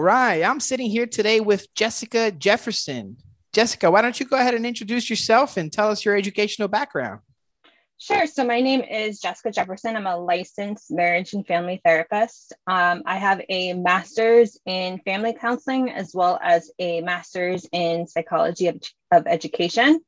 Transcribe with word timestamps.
All 0.00 0.06
right. 0.06 0.42
I'm 0.42 0.60
sitting 0.60 0.88
here 0.88 1.06
today 1.06 1.40
with 1.40 1.74
Jessica 1.74 2.30
Jefferson. 2.30 3.18
Jessica, 3.52 3.90
why 3.90 4.00
don't 4.00 4.18
you 4.18 4.24
go 4.24 4.38
ahead 4.38 4.54
and 4.54 4.64
introduce 4.64 5.10
yourself 5.10 5.58
and 5.58 5.70
tell 5.70 5.90
us 5.90 6.06
your 6.06 6.16
educational 6.16 6.68
background? 6.68 7.20
Sure. 7.98 8.26
So 8.26 8.42
my 8.42 8.62
name 8.62 8.80
is 8.80 9.20
Jessica 9.20 9.50
Jefferson. 9.50 9.96
I'm 9.96 10.06
a 10.06 10.16
licensed 10.16 10.90
marriage 10.90 11.34
and 11.34 11.46
family 11.46 11.82
therapist. 11.84 12.54
Um, 12.66 13.02
I 13.04 13.18
have 13.18 13.42
a 13.50 13.74
master's 13.74 14.58
in 14.64 15.00
family 15.00 15.34
counseling 15.38 15.90
as 15.90 16.12
well 16.14 16.40
as 16.42 16.70
a 16.78 17.02
master's 17.02 17.68
in 17.70 18.06
psychology 18.06 18.68
of, 18.68 18.82
of 19.12 19.26
education. 19.26 20.00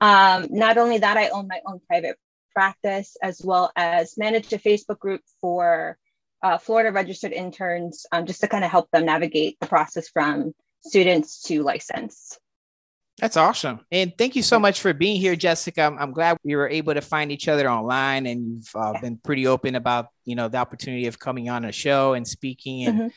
Um, 0.00 0.48
not 0.50 0.76
only 0.76 0.98
that, 0.98 1.16
I 1.16 1.28
own 1.28 1.46
my 1.46 1.60
own 1.64 1.80
private 1.86 2.16
practice 2.52 3.16
as 3.22 3.40
well 3.44 3.70
as 3.76 4.18
manage 4.18 4.52
a 4.52 4.58
Facebook 4.58 4.98
group 4.98 5.20
for 5.40 5.98
uh, 6.42 6.58
Florida 6.58 6.92
registered 6.92 7.32
interns 7.32 8.06
um, 8.12 8.26
just 8.26 8.40
to 8.40 8.48
kind 8.48 8.64
of 8.64 8.70
help 8.70 8.90
them 8.90 9.06
navigate 9.06 9.58
the 9.60 9.66
process 9.66 10.08
from 10.08 10.52
students 10.82 11.42
to 11.42 11.62
license. 11.62 12.38
That's 13.18 13.36
awesome. 13.36 13.80
And 13.92 14.16
thank 14.16 14.34
you 14.34 14.42
so 14.42 14.58
much 14.58 14.80
for 14.80 14.94
being 14.94 15.20
here, 15.20 15.36
Jessica. 15.36 15.82
I'm, 15.82 15.98
I'm 15.98 16.12
glad 16.12 16.38
we 16.42 16.56
were 16.56 16.68
able 16.68 16.94
to 16.94 17.02
find 17.02 17.30
each 17.30 17.48
other 17.48 17.70
online 17.70 18.24
and 18.24 18.54
you've 18.54 18.70
uh, 18.74 18.98
been 18.98 19.18
pretty 19.18 19.46
open 19.46 19.74
about, 19.74 20.06
you 20.24 20.34
know, 20.34 20.48
the 20.48 20.56
opportunity 20.56 21.06
of 21.06 21.18
coming 21.18 21.50
on 21.50 21.66
a 21.66 21.72
show 21.72 22.14
and 22.14 22.26
speaking 22.26 22.84
and 22.84 22.98
mm-hmm. 22.98 23.08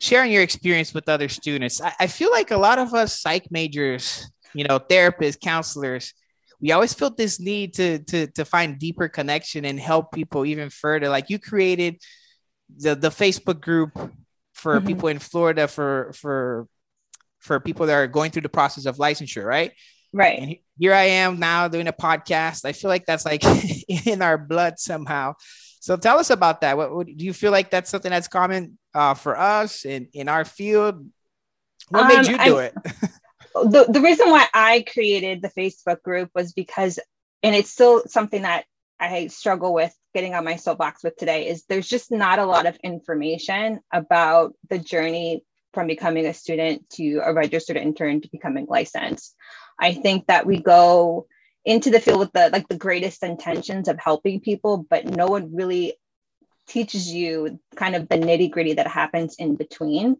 sharing 0.00 0.32
your 0.32 0.42
experience 0.42 0.92
with 0.92 1.08
other 1.08 1.28
students. 1.28 1.80
I, 1.80 1.92
I 2.00 2.06
feel 2.08 2.32
like 2.32 2.50
a 2.50 2.56
lot 2.56 2.80
of 2.80 2.94
us 2.94 3.20
psych 3.20 3.48
majors, 3.52 4.28
you 4.54 4.64
know, 4.64 4.80
therapists, 4.80 5.40
counselors, 5.40 6.14
we 6.60 6.72
always 6.72 6.94
felt 6.94 7.16
this 7.16 7.38
need 7.38 7.74
to, 7.74 8.00
to, 8.00 8.26
to 8.28 8.44
find 8.44 8.78
deeper 8.78 9.08
connection 9.08 9.64
and 9.64 9.78
help 9.78 10.10
people 10.10 10.44
even 10.46 10.70
further. 10.70 11.08
Like 11.08 11.30
you 11.30 11.38
created 11.38 12.00
the, 12.76 12.94
the 12.94 13.10
Facebook 13.10 13.60
group 13.60 13.92
for 14.52 14.76
mm-hmm. 14.76 14.86
people 14.86 15.08
in 15.08 15.18
Florida 15.18 15.68
for, 15.68 16.12
for 16.14 16.68
for 17.44 17.60
people 17.60 17.86
that 17.86 17.92
are 17.92 18.06
going 18.06 18.30
through 18.30 18.42
the 18.42 18.48
process 18.48 18.86
of 18.86 18.96
licensure, 18.96 19.44
right? 19.44 19.72
Right. 20.14 20.38
And 20.38 20.56
here 20.78 20.94
I 20.94 21.04
am 21.04 21.38
now 21.38 21.68
doing 21.68 21.88
a 21.88 21.92
podcast. 21.92 22.64
I 22.64 22.72
feel 22.72 22.88
like 22.88 23.04
that's 23.04 23.26
like 23.26 23.42
in 24.06 24.22
our 24.22 24.38
blood 24.38 24.78
somehow. 24.78 25.34
So 25.80 25.96
tell 25.98 26.18
us 26.18 26.30
about 26.30 26.62
that. 26.62 26.78
What, 26.78 26.94
what 26.94 27.06
do 27.06 27.24
you 27.24 27.34
feel 27.34 27.52
like 27.52 27.70
that's 27.70 27.90
something 27.90 28.10
that's 28.10 28.28
common 28.28 28.78
uh, 28.94 29.12
for 29.12 29.38
us 29.38 29.84
in 29.84 30.08
in 30.14 30.28
our 30.28 30.46
field? 30.46 31.06
What 31.90 32.08
made 32.08 32.26
um, 32.26 32.32
you 32.32 32.38
do 32.38 32.58
I, 32.58 32.64
it? 32.64 32.74
the 33.54 33.86
the 33.90 34.00
reason 34.00 34.30
why 34.30 34.46
I 34.54 34.84
created 34.90 35.42
the 35.42 35.50
Facebook 35.50 36.00
group 36.02 36.30
was 36.34 36.54
because, 36.54 36.98
and 37.42 37.54
it's 37.54 37.70
still 37.70 38.04
something 38.06 38.42
that 38.42 38.64
I 38.98 39.26
struggle 39.26 39.74
with 39.74 39.94
getting 40.14 40.34
on 40.34 40.44
my 40.44 40.56
soapbox 40.56 41.02
with 41.02 41.16
today 41.16 41.48
is 41.48 41.64
there's 41.68 41.88
just 41.88 42.10
not 42.10 42.38
a 42.38 42.46
lot 42.46 42.66
of 42.66 42.78
information 42.82 43.80
about 43.92 44.54
the 44.70 44.78
journey 44.78 45.44
from 45.74 45.88
becoming 45.88 46.24
a 46.24 46.32
student 46.32 46.88
to 46.88 47.18
a 47.18 47.34
registered 47.34 47.76
intern 47.76 48.20
to 48.20 48.30
becoming 48.30 48.66
licensed. 48.68 49.34
I 49.78 49.92
think 49.92 50.28
that 50.28 50.46
we 50.46 50.60
go 50.60 51.26
into 51.64 51.90
the 51.90 52.00
field 52.00 52.20
with 52.20 52.32
the 52.32 52.50
like 52.52 52.68
the 52.68 52.78
greatest 52.78 53.22
intentions 53.22 53.88
of 53.88 53.98
helping 53.98 54.40
people, 54.40 54.86
but 54.88 55.04
no 55.04 55.26
one 55.26 55.54
really 55.54 55.94
teaches 56.68 57.12
you 57.12 57.58
kind 57.76 57.96
of 57.96 58.08
the 58.08 58.16
nitty 58.16 58.50
gritty 58.50 58.74
that 58.74 58.86
happens 58.86 59.36
in 59.38 59.56
between. 59.56 60.16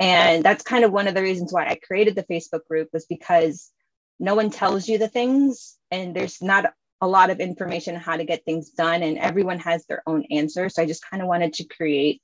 And 0.00 0.44
that's 0.44 0.62
kind 0.62 0.84
of 0.84 0.92
one 0.92 1.08
of 1.08 1.14
the 1.14 1.22
reasons 1.22 1.52
why 1.52 1.66
I 1.66 1.74
created 1.74 2.14
the 2.14 2.22
Facebook 2.22 2.64
group 2.66 2.88
was 2.92 3.04
because 3.06 3.70
no 4.18 4.34
one 4.34 4.50
tells 4.50 4.88
you 4.88 4.98
the 4.98 5.08
things 5.08 5.76
and 5.90 6.14
there's 6.14 6.40
not 6.42 6.72
a 7.00 7.06
lot 7.06 7.30
of 7.30 7.40
information 7.40 7.94
on 7.94 8.00
how 8.00 8.16
to 8.16 8.24
get 8.24 8.44
things 8.44 8.70
done 8.70 9.02
and 9.02 9.18
everyone 9.18 9.58
has 9.60 9.86
their 9.86 10.02
own 10.06 10.24
answer. 10.30 10.68
So 10.68 10.82
I 10.82 10.86
just 10.86 11.08
kind 11.08 11.22
of 11.22 11.28
wanted 11.28 11.52
to 11.54 11.64
create 11.64 12.20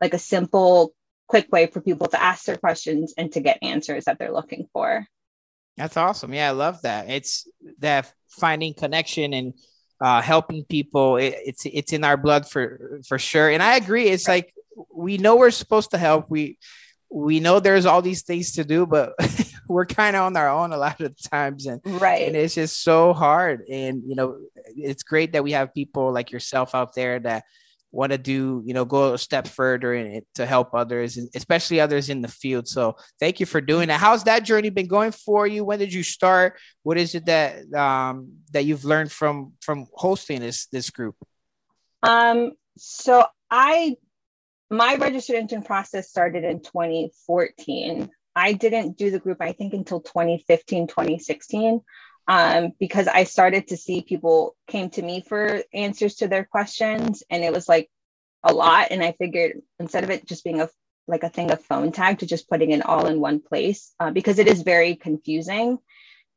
like 0.00 0.14
a 0.14 0.18
simple 0.18 0.92
quick 1.28 1.50
way 1.52 1.66
for 1.66 1.80
people 1.80 2.08
to 2.08 2.22
ask 2.22 2.44
their 2.44 2.56
questions 2.56 3.14
and 3.16 3.32
to 3.32 3.40
get 3.40 3.58
answers 3.62 4.04
that 4.04 4.18
they're 4.18 4.32
looking 4.32 4.66
for. 4.72 5.06
That's 5.76 5.96
awesome. 5.96 6.34
Yeah, 6.34 6.48
I 6.48 6.52
love 6.52 6.82
that. 6.82 7.08
It's 7.08 7.48
that 7.78 8.12
finding 8.28 8.74
connection 8.74 9.32
and 9.32 9.54
uh, 10.00 10.20
helping 10.20 10.64
people. 10.64 11.16
It, 11.16 11.36
it's 11.44 11.66
it's 11.66 11.92
in 11.92 12.04
our 12.04 12.16
blood 12.16 12.48
for 12.48 13.00
for 13.06 13.18
sure. 13.18 13.48
And 13.48 13.62
I 13.62 13.76
agree. 13.76 14.08
It's 14.08 14.26
like 14.26 14.52
we 14.92 15.18
know 15.18 15.36
we're 15.36 15.52
supposed 15.52 15.92
to 15.92 15.98
help. 15.98 16.28
We 16.28 16.58
we 17.10 17.40
know 17.40 17.60
there's 17.60 17.86
all 17.86 18.02
these 18.02 18.22
things 18.22 18.52
to 18.52 18.64
do, 18.64 18.86
but 18.86 19.14
we're 19.68 19.86
kind 19.86 20.16
of 20.16 20.22
on 20.22 20.36
our 20.36 20.48
own 20.48 20.72
a 20.72 20.76
lot 20.76 21.00
of 21.00 21.14
times, 21.30 21.66
and 21.66 21.80
right. 21.84 22.26
And 22.26 22.36
it's 22.36 22.54
just 22.54 22.82
so 22.82 23.12
hard. 23.12 23.64
And 23.70 24.02
you 24.06 24.14
know, 24.14 24.38
it's 24.76 25.02
great 25.02 25.32
that 25.32 25.44
we 25.44 25.52
have 25.52 25.74
people 25.74 26.12
like 26.12 26.30
yourself 26.30 26.74
out 26.74 26.94
there 26.94 27.18
that 27.20 27.44
want 27.90 28.12
to 28.12 28.18
do, 28.18 28.62
you 28.66 28.74
know, 28.74 28.84
go 28.84 29.14
a 29.14 29.18
step 29.18 29.48
further 29.48 29.94
in 29.94 30.22
to 30.34 30.44
help 30.44 30.74
others, 30.74 31.18
especially 31.34 31.80
others 31.80 32.10
in 32.10 32.20
the 32.20 32.28
field. 32.28 32.68
So 32.68 32.96
thank 33.18 33.40
you 33.40 33.46
for 33.46 33.60
doing 33.60 33.88
that. 33.88 34.00
How's 34.00 34.24
that 34.24 34.44
journey 34.44 34.68
been 34.68 34.88
going 34.88 35.12
for 35.12 35.46
you? 35.46 35.64
When 35.64 35.78
did 35.78 35.92
you 35.92 36.02
start? 36.02 36.58
What 36.82 36.98
is 36.98 37.14
it 37.14 37.26
that 37.26 37.72
um, 37.74 38.32
that 38.52 38.64
you've 38.64 38.84
learned 38.84 39.12
from 39.12 39.52
from 39.60 39.86
hosting 39.92 40.40
this 40.40 40.66
this 40.66 40.90
group? 40.90 41.16
Um, 42.02 42.52
so 42.76 43.24
I 43.50 43.96
my 44.70 44.96
registered 44.96 45.48
process 45.64 46.08
started 46.08 46.44
in 46.44 46.60
2014. 46.60 48.10
I 48.36 48.52
didn't 48.52 48.96
do 48.96 49.10
the 49.10 49.18
group, 49.18 49.38
I 49.40 49.52
think, 49.52 49.74
until 49.74 50.00
2015, 50.00 50.86
2016 50.86 51.80
um, 52.28 52.72
because 52.78 53.08
I 53.08 53.24
started 53.24 53.68
to 53.68 53.76
see 53.76 54.02
people 54.02 54.54
came 54.68 54.90
to 54.90 55.02
me 55.02 55.24
for 55.26 55.62
answers 55.72 56.16
to 56.16 56.28
their 56.28 56.44
questions, 56.44 57.22
and 57.30 57.42
it 57.42 57.52
was 57.52 57.68
like 57.68 57.90
a 58.44 58.52
lot. 58.52 58.88
And 58.90 59.02
I 59.02 59.12
figured 59.12 59.62
instead 59.80 60.04
of 60.04 60.10
it 60.10 60.26
just 60.26 60.44
being 60.44 60.60
a 60.60 60.68
like 61.08 61.22
a 61.22 61.30
thing 61.30 61.50
of 61.50 61.64
phone 61.64 61.90
tag 61.90 62.18
to 62.18 62.26
just 62.26 62.50
putting 62.50 62.70
it 62.70 62.84
all 62.84 63.06
in 63.06 63.18
one 63.18 63.40
place 63.40 63.94
uh, 63.98 64.10
because 64.10 64.38
it 64.38 64.46
is 64.46 64.60
very 64.60 64.94
confusing. 64.94 65.78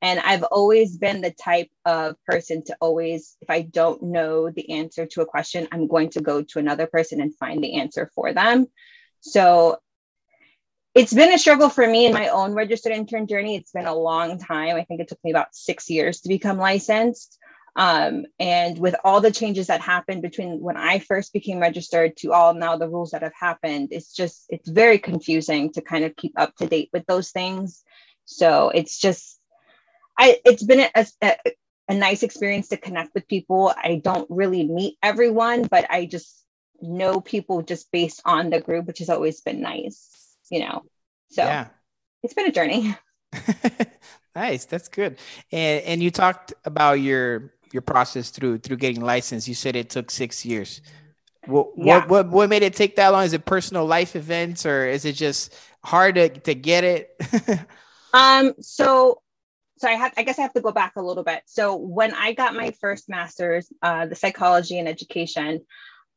And 0.02 0.20
I've 0.20 0.44
always 0.44 0.98
been 0.98 1.22
the 1.22 1.32
type 1.32 1.70
of 1.86 2.16
person 2.26 2.64
to 2.66 2.78
always, 2.82 3.38
if 3.42 3.50
I 3.50 3.62
don't 3.62 4.02
know 4.02 4.50
the 4.50 4.72
answer 4.72 5.06
to 5.06 5.22
a 5.22 5.26
question, 5.26 5.68
I'm 5.72 5.88
going 5.88 6.10
to 6.12 6.22
go 6.22 6.42
to 6.42 6.60
another 6.60 6.88
person 6.88 7.22
and 7.22 7.36
find 7.36 7.64
the 7.64 7.76
answer 7.76 8.10
for 8.16 8.34
them. 8.34 8.66
So 9.20 9.78
it's 10.96 11.14
been 11.14 11.34
a 11.34 11.38
struggle 11.38 11.70
for 11.70 11.86
me 11.86 12.08
in 12.08 12.14
my 12.14 12.30
own 12.30 12.54
registered 12.54 12.94
intern 12.94 13.28
journey. 13.28 13.56
It's 13.56 13.72
been 13.72 13.86
a 13.86 13.96
long 13.96 14.40
time. 14.40 14.76
I 14.76 14.84
think 14.84 15.02
it 15.02 15.08
took 15.08 15.24
me 15.24 15.30
about 15.30 15.54
six 15.56 15.90
years 15.90 16.22
to 16.22 16.30
become 16.30 16.58
licensed. 16.58 17.38
Um, 17.76 18.26
and 18.40 18.78
with 18.78 18.96
all 19.06 19.22
the 19.22 19.32
changes 19.32 19.68
that 19.68 19.82
happened 19.82 20.24
between 20.24 20.60
when 20.60 20.78
I 20.78 21.00
first 21.00 21.32
became 21.32 21.60
registered 21.60 22.18
to 22.18 22.34
all 22.34 22.54
now 22.54 22.76
the 22.76 22.90
rules 22.90 23.12
that 23.12 23.22
have 23.22 23.36
happened, 23.40 23.90
it's 23.92 24.14
just, 24.14 24.46
it's 24.50 24.68
very 24.68 24.98
confusing 24.98 25.72
to 25.74 25.82
kind 25.82 26.04
of 26.04 26.16
keep 26.16 26.34
up 26.38 26.56
to 26.58 26.68
date 26.68 26.90
with 26.92 27.06
those 27.06 27.30
things. 27.30 27.84
So 28.26 28.70
it's 28.70 28.98
just, 28.98 29.38
I, 30.18 30.40
it's 30.46 30.64
been 30.64 30.88
a, 30.94 31.06
a, 31.22 31.36
a 31.90 31.94
nice 31.94 32.24
experience 32.24 32.70
to 32.70 32.78
connect 32.78 33.14
with 33.14 33.28
people. 33.28 33.74
I 33.76 34.02
don't 34.04 34.30
really 34.30 34.64
meet 34.68 34.98
everyone, 35.02 35.64
but 35.64 35.90
I 35.90 36.06
just 36.06 36.44
know 36.82 37.22
people 37.22 37.62
just 37.62 37.92
based 37.92 38.22
on 38.26 38.50
the 38.50 38.60
group, 38.60 38.86
which 38.88 39.00
has 39.00 39.10
always 39.10 39.42
been 39.42 39.62
nice 39.62 40.22
you 40.52 40.60
know. 40.60 40.84
So 41.32 41.44
yeah. 41.44 41.68
it's 42.22 42.36
been 42.36 42.46
a 42.46 42.52
journey. 42.52 42.96
nice. 44.36 44.66
That's 44.66 44.90
good. 44.90 45.18
And 45.52 45.84
and 45.84 46.04
you 46.04 46.12
talked 46.12 46.54
about 46.66 46.94
your 47.00 47.54
your 47.72 47.82
process 47.82 48.30
through 48.30 48.60
through 48.60 48.78
getting 48.78 49.02
licensed. 49.02 49.48
You 49.48 49.56
said 49.56 49.76
it 49.76 49.90
took 49.90 50.12
six 50.12 50.46
years. 50.46 50.82
What, 51.48 51.70
yeah. 51.76 52.00
what 52.00 52.10
what 52.10 52.30
what 52.30 52.50
made 52.50 52.62
it 52.62 52.76
take 52.76 52.98
that 52.98 53.08
long? 53.08 53.24
Is 53.24 53.34
it 53.34 53.46
personal 53.46 53.86
life 53.86 54.16
events 54.16 54.66
or 54.66 54.86
is 54.86 55.06
it 55.06 55.14
just 55.14 55.56
hard 55.84 56.16
to, 56.16 56.30
to 56.30 56.54
get 56.54 56.84
it? 56.84 57.66
um 58.14 58.54
so 58.60 59.22
so 59.82 59.88
I 59.88 59.94
have 59.94 60.14
I 60.16 60.22
guess 60.22 60.38
I 60.38 60.44
have 60.44 60.54
to 60.54 60.62
go 60.62 60.72
back 60.72 60.94
a 60.96 61.02
little 61.02 61.24
bit. 61.24 61.42
So 61.48 61.76
when 61.76 62.14
I 62.14 62.34
got 62.34 62.54
my 62.54 62.70
first 62.80 63.10
master's, 63.10 63.68
uh, 63.82 64.06
the 64.06 64.16
psychology 64.16 64.78
and 64.78 64.88
education, 64.88 65.62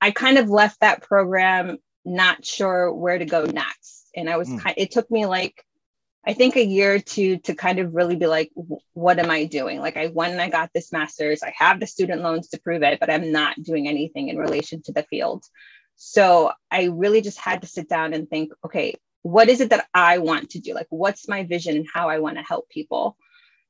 I 0.02 0.10
kind 0.10 0.36
of 0.36 0.50
left 0.50 0.80
that 0.80 1.02
program 1.02 1.78
not 2.04 2.44
sure 2.44 2.92
where 2.92 3.16
to 3.18 3.24
go 3.24 3.46
next. 3.46 4.10
And 4.14 4.28
i 4.28 4.36
was 4.36 4.50
mm. 4.50 4.60
kind 4.60 4.74
it 4.76 4.90
took 4.90 5.10
me 5.10 5.24
like 5.24 5.64
i 6.26 6.34
think 6.34 6.56
a 6.56 6.64
year 6.64 6.96
or 6.96 6.98
two 6.98 7.38
to 7.38 7.54
kind 7.54 7.78
of 7.78 7.94
really 7.94 8.16
be 8.16 8.26
like 8.26 8.50
what 8.92 9.18
am 9.18 9.30
i 9.30 9.46
doing? 9.46 9.80
Like 9.80 9.96
i 9.96 10.08
went 10.08 10.32
and 10.32 10.42
i 10.42 10.50
got 10.50 10.70
this 10.74 10.92
master's. 10.92 11.42
I 11.42 11.54
have 11.56 11.80
the 11.80 11.86
student 11.86 12.20
loans 12.20 12.48
to 12.50 12.60
prove 12.60 12.82
it 12.82 13.00
but 13.00 13.10
i'm 13.10 13.32
not 13.32 13.62
doing 13.62 13.88
anything 13.88 14.28
in 14.28 14.36
relation 14.36 14.82
to 14.82 14.92
the 14.92 15.04
field. 15.04 15.42
So 15.96 16.52
i 16.70 16.84
really 16.84 17.22
just 17.22 17.38
had 17.38 17.62
to 17.62 17.68
sit 17.68 17.88
down 17.88 18.12
and 18.12 18.28
think 18.28 18.52
okay 18.62 18.94
what 19.22 19.48
is 19.48 19.62
it 19.62 19.70
that 19.70 19.86
i 19.94 20.18
want 20.18 20.50
to 20.50 20.60
do? 20.60 20.74
Like 20.74 20.88
what's 20.90 21.28
my 21.28 21.44
vision 21.44 21.76
and 21.76 21.88
how 21.94 22.10
i 22.10 22.18
want 22.18 22.36
to 22.36 22.42
help 22.42 22.68
people 22.68 23.16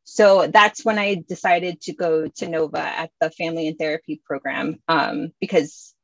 so 0.05 0.47
that's 0.47 0.85
when 0.85 0.99
i 0.99 1.23
decided 1.29 1.81
to 1.81 1.93
go 1.93 2.29
to 2.29 2.49
nova 2.49 2.81
at 2.81 3.11
the 3.21 3.31
family 3.31 3.69
and 3.69 3.79
therapy 3.79 4.21
program 4.25 4.77
um, 4.89 5.31
because 5.41 5.95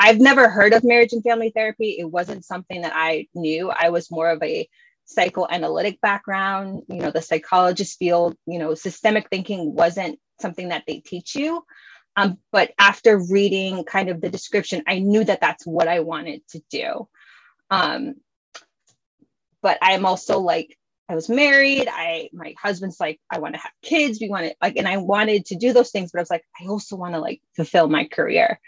I've 0.00 0.20
never 0.20 0.48
heard 0.48 0.74
of 0.74 0.84
marriage 0.84 1.12
and 1.12 1.24
family 1.24 1.50
therapy. 1.50 1.96
It 1.98 2.04
wasn't 2.04 2.44
something 2.44 2.82
that 2.82 2.92
I 2.94 3.26
knew. 3.34 3.68
I 3.68 3.88
was 3.88 4.12
more 4.12 4.30
of 4.30 4.40
a 4.44 4.68
psychoanalytic 5.06 6.00
background, 6.00 6.82
you 6.88 7.00
know, 7.00 7.10
the 7.10 7.20
psychologist 7.20 7.98
field, 7.98 8.36
you 8.46 8.60
know, 8.60 8.74
systemic 8.74 9.28
thinking 9.28 9.74
wasn't 9.74 10.20
something 10.40 10.68
that 10.68 10.84
they 10.86 11.00
teach 11.00 11.34
you. 11.34 11.64
Um, 12.14 12.38
but 12.52 12.72
after 12.78 13.18
reading 13.18 13.84
kind 13.84 14.08
of 14.08 14.20
the 14.20 14.28
description, 14.28 14.84
I 14.86 15.00
knew 15.00 15.24
that 15.24 15.40
that's 15.40 15.66
what 15.66 15.88
I 15.88 16.00
wanted 16.00 16.42
to 16.50 16.60
do. 16.70 17.08
Um, 17.70 18.14
but 19.62 19.78
I'm 19.82 20.06
also 20.06 20.38
like, 20.38 20.76
I 21.08 21.14
was 21.14 21.28
married. 21.28 21.88
I 21.90 22.28
my 22.32 22.54
husband's 22.60 23.00
like, 23.00 23.20
I 23.30 23.38
want 23.38 23.54
to 23.54 23.60
have 23.60 23.72
kids. 23.82 24.18
We 24.20 24.28
want 24.28 24.46
to 24.46 24.54
like, 24.60 24.76
and 24.76 24.86
I 24.86 24.98
wanted 24.98 25.46
to 25.46 25.56
do 25.56 25.72
those 25.72 25.90
things, 25.90 26.12
but 26.12 26.18
I 26.18 26.22
was 26.22 26.30
like, 26.30 26.44
I 26.60 26.66
also 26.66 26.96
want 26.96 27.14
to 27.14 27.20
like 27.20 27.40
fulfill 27.56 27.88
my 27.88 28.04
career. 28.06 28.60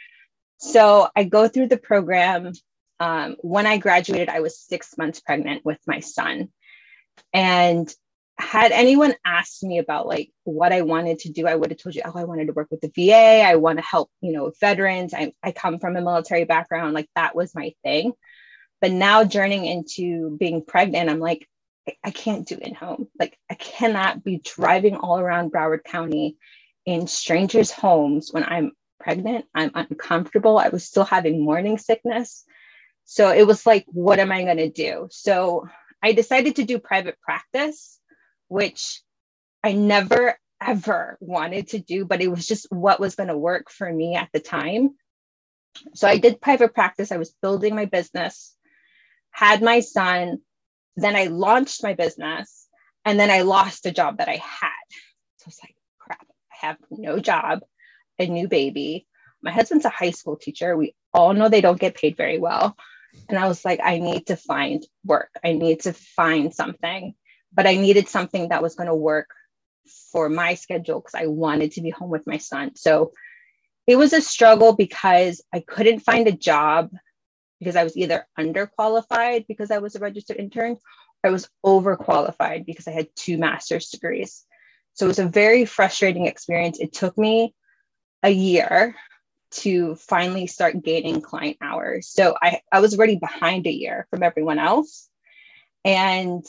So 0.59 1.09
I 1.15 1.25
go 1.25 1.49
through 1.49 1.69
the 1.69 1.79
program. 1.79 2.53
Um, 2.99 3.37
when 3.41 3.67
I 3.67 3.79
graduated, 3.79 4.29
I 4.29 4.41
was 4.41 4.59
six 4.59 4.97
months 4.99 5.21
pregnant 5.21 5.65
with 5.65 5.79
my 5.87 6.01
son. 6.01 6.49
And 7.33 7.93
had 8.39 8.73
anyone 8.73 9.15
asked 9.25 9.63
me 9.63 9.79
about 9.79 10.07
like 10.07 10.31
what 10.45 10.73
I 10.73 10.83
wanted 10.83 11.21
to 11.21 11.33
do, 11.33 11.47
I 11.47 11.55
would 11.55 11.71
have 11.71 11.79
told 11.79 11.95
you, 11.95 12.03
oh, 12.05 12.13
I 12.15 12.25
wanted 12.25 12.47
to 12.47 12.53
work 12.53 12.69
with 12.71 12.81
the 12.81 12.93
VA. 12.95 13.43
I 13.43 13.57
want 13.57 13.79
to 13.79 13.85
help, 13.85 14.11
you 14.21 14.33
know, 14.33 14.53
veterans. 14.61 15.13
I, 15.15 15.33
I 15.43 15.53
come 15.53 15.79
from 15.79 15.97
a 15.97 16.03
military 16.03 16.45
background. 16.45 16.95
Like 16.95 17.09
that 17.17 17.35
was 17.35 17.55
my 17.55 17.75
thing. 17.83 18.13
But 18.81 18.93
now 18.93 19.25
journeying 19.25 19.67
into 19.67 20.37
being 20.39 20.65
pregnant, 20.65 21.11
I'm 21.11 21.21
like, 21.21 21.47
I, 22.05 22.11
can't 22.11 22.47
do 22.47 22.57
in 22.61 22.75
home. 22.75 23.09
Like 23.19 23.39
I 23.51 23.55
cannot 23.55 24.25
be 24.25 24.41
driving 24.45 24.97
all 24.97 25.19
around 25.19 25.53
Broward 25.53 25.85
County 25.85 26.37
in 26.87 27.07
strangers' 27.07 27.71
homes 27.71 28.31
when 28.33 28.45
I'm 28.45 28.73
pregnant. 28.99 29.47
I'm 29.55 29.71
uncomfortable. 29.75 30.59
I 30.59 30.69
was 30.69 30.85
still 30.85 31.05
having 31.05 31.45
morning 31.45 31.79
sickness. 31.79 32.45
So 33.05 33.31
it 33.31 33.47
was 33.47 33.67
like, 33.67 33.85
what 33.89 34.19
am 34.19 34.33
I 34.33 34.45
going 34.45 34.59
to 34.59 34.71
do? 34.71 35.09
So 35.11 35.69
I 36.03 36.13
decided 36.13 36.57
to 36.57 36.65
do 36.65 36.79
private 36.79 37.21
practice, 37.21 37.99
which 38.49 39.03
I 39.65 39.73
never 39.73 40.39
ever 40.61 41.17
wanted 41.21 41.69
to 41.69 41.79
do, 41.79 42.05
but 42.05 42.21
it 42.21 42.29
was 42.29 42.47
just 42.47 42.67
what 42.71 43.01
was 43.01 43.15
going 43.15 43.29
to 43.29 43.37
work 43.37 43.71
for 43.71 43.91
me 43.91 44.15
at 44.15 44.29
the 44.33 44.41
time. 44.41 44.91
So 45.95 46.07
I 46.07 46.19
did 46.19 46.41
private 46.41 46.75
practice. 46.75 47.13
I 47.13 47.17
was 47.17 47.35
building 47.43 47.75
my 47.75 47.87
business, 47.87 48.55
had 49.31 49.63
my 49.63 49.81
son, 49.81 50.41
then 50.97 51.17
I 51.17 51.25
launched 51.25 51.83
my 51.83 51.95
business, 51.95 52.69
and 53.05 53.19
then 53.19 53.31
I 53.31 53.43
lost 53.43 53.87
a 53.87 53.93
job 53.93 54.19
that 54.19 54.29
I 54.29 54.37
had. 54.37 54.71
So 55.39 55.49
it's 55.49 55.63
like, 55.63 55.75
crap, 55.99 56.27
I 56.53 56.67
have 56.67 56.77
no 56.91 57.19
job, 57.19 57.61
a 58.19 58.27
new 58.27 58.49
baby. 58.49 59.07
My 59.43 59.51
husband's 59.51 59.87
a 59.87 59.91
high 59.91 60.11
school 60.11 60.37
teacher. 60.37 60.77
We 60.77 60.95
all 61.15 61.33
know 61.33 61.49
they 61.49 61.63
don't 61.63 61.81
get 61.81 61.95
paid 61.95 62.17
very 62.17 62.39
well. 62.39 62.77
And 63.29 63.39
I 63.39 63.49
was 63.49 63.65
like, 63.65 63.81
I 63.83 63.99
need 63.99 64.27
to 64.27 64.37
find 64.37 64.85
work. 65.05 65.31
I 65.43 65.53
need 65.53 65.81
to 65.81 65.93
find 65.93 66.55
something, 66.55 67.15
but 67.53 67.67
I 67.67 67.77
needed 67.77 68.09
something 68.09 68.51
that 68.51 68.63
was 68.63 68.75
going 68.75 68.89
to 68.89 68.95
work 68.95 69.31
for 70.13 70.29
my 70.29 70.55
schedule 70.55 71.01
because 71.01 71.15
I 71.15 71.27
wanted 71.27 71.73
to 71.73 71.81
be 71.81 71.91
home 71.91 72.11
with 72.11 72.27
my 72.27 72.37
son. 72.37 72.77
So 72.77 73.13
it 73.87 73.97
was 73.97 74.13
a 74.13 74.21
struggle 74.21 74.75
because 74.75 75.43
I 75.53 75.61
couldn't 75.61 76.01
find 76.01 76.29
a 76.29 76.33
job 76.33 76.91
because 77.61 77.77
I 77.77 77.85
was 77.85 77.97
either 77.97 78.27
underqualified 78.39 79.47
because 79.47 79.71
I 79.71 79.79
was 79.79 79.95
a 79.95 80.01
registered 80.01 80.39
intern 80.39 80.73
or 81.23 81.29
I 81.29 81.31
was 81.31 81.49
overqualified 81.65 82.67
because 82.67 82.89
I 82.89 82.93
had 82.93 83.09
two 83.15 83.39
master's 83.39 83.91
degrees. 83.91 84.45
So 84.95 85.07
it 85.07 85.09
was 85.09 85.19
a 85.19 85.29
very 85.29 85.65
frustrating 85.67 86.27
experience. 86.27 86.81
It 86.81 86.93
took 86.93 87.17
me 87.17 87.55
a 88.23 88.31
year 88.31 88.97
to 89.53 89.97
finally 89.97 90.47
start 90.47 90.83
gaining 90.83 91.21
client 91.21 91.59
hours. 91.61 92.09
So 92.09 92.35
I, 92.43 92.61
I 92.73 92.81
was 92.81 92.97
already 92.97 93.17
behind 93.17 93.67
a 93.67 93.73
year 93.73 94.07
from 94.11 94.23
everyone 94.23 94.59
else. 94.59 95.09
And 95.85 96.45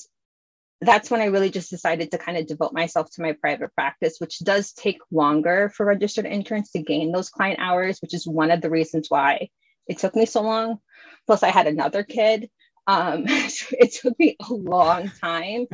that's 0.81 1.11
when 1.11 1.21
I 1.21 1.25
really 1.25 1.51
just 1.51 1.69
decided 1.69 2.11
to 2.11 2.17
kind 2.17 2.37
of 2.37 2.47
devote 2.47 2.73
myself 2.73 3.09
to 3.11 3.21
my 3.21 3.33
private 3.33 3.73
practice, 3.75 4.17
which 4.19 4.39
does 4.39 4.73
take 4.73 4.99
longer 5.11 5.71
for 5.75 5.85
registered 5.85 6.25
interns 6.25 6.71
to 6.71 6.81
gain 6.81 7.11
those 7.11 7.29
client 7.29 7.59
hours, 7.59 7.99
which 7.99 8.13
is 8.13 8.27
one 8.27 8.51
of 8.51 8.61
the 8.61 8.69
reasons 8.69 9.07
why 9.09 9.49
it 9.87 9.99
took 9.99 10.15
me 10.15 10.25
so 10.25 10.41
long. 10.41 10.79
Plus, 11.27 11.43
I 11.43 11.49
had 11.49 11.67
another 11.67 12.03
kid. 12.03 12.49
Um, 12.87 13.27
so 13.27 13.67
it 13.79 13.93
took 13.93 14.17
me 14.19 14.37
a 14.39 14.53
long 14.53 15.11
time 15.21 15.67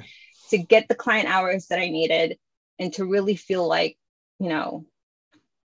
to 0.49 0.57
get 0.57 0.87
the 0.87 0.95
client 0.95 1.27
hours 1.27 1.67
that 1.67 1.79
I 1.79 1.89
needed 1.89 2.37
and 2.79 2.93
to 2.93 3.05
really 3.05 3.35
feel 3.35 3.67
like, 3.67 3.97
you 4.39 4.49
know, 4.49 4.85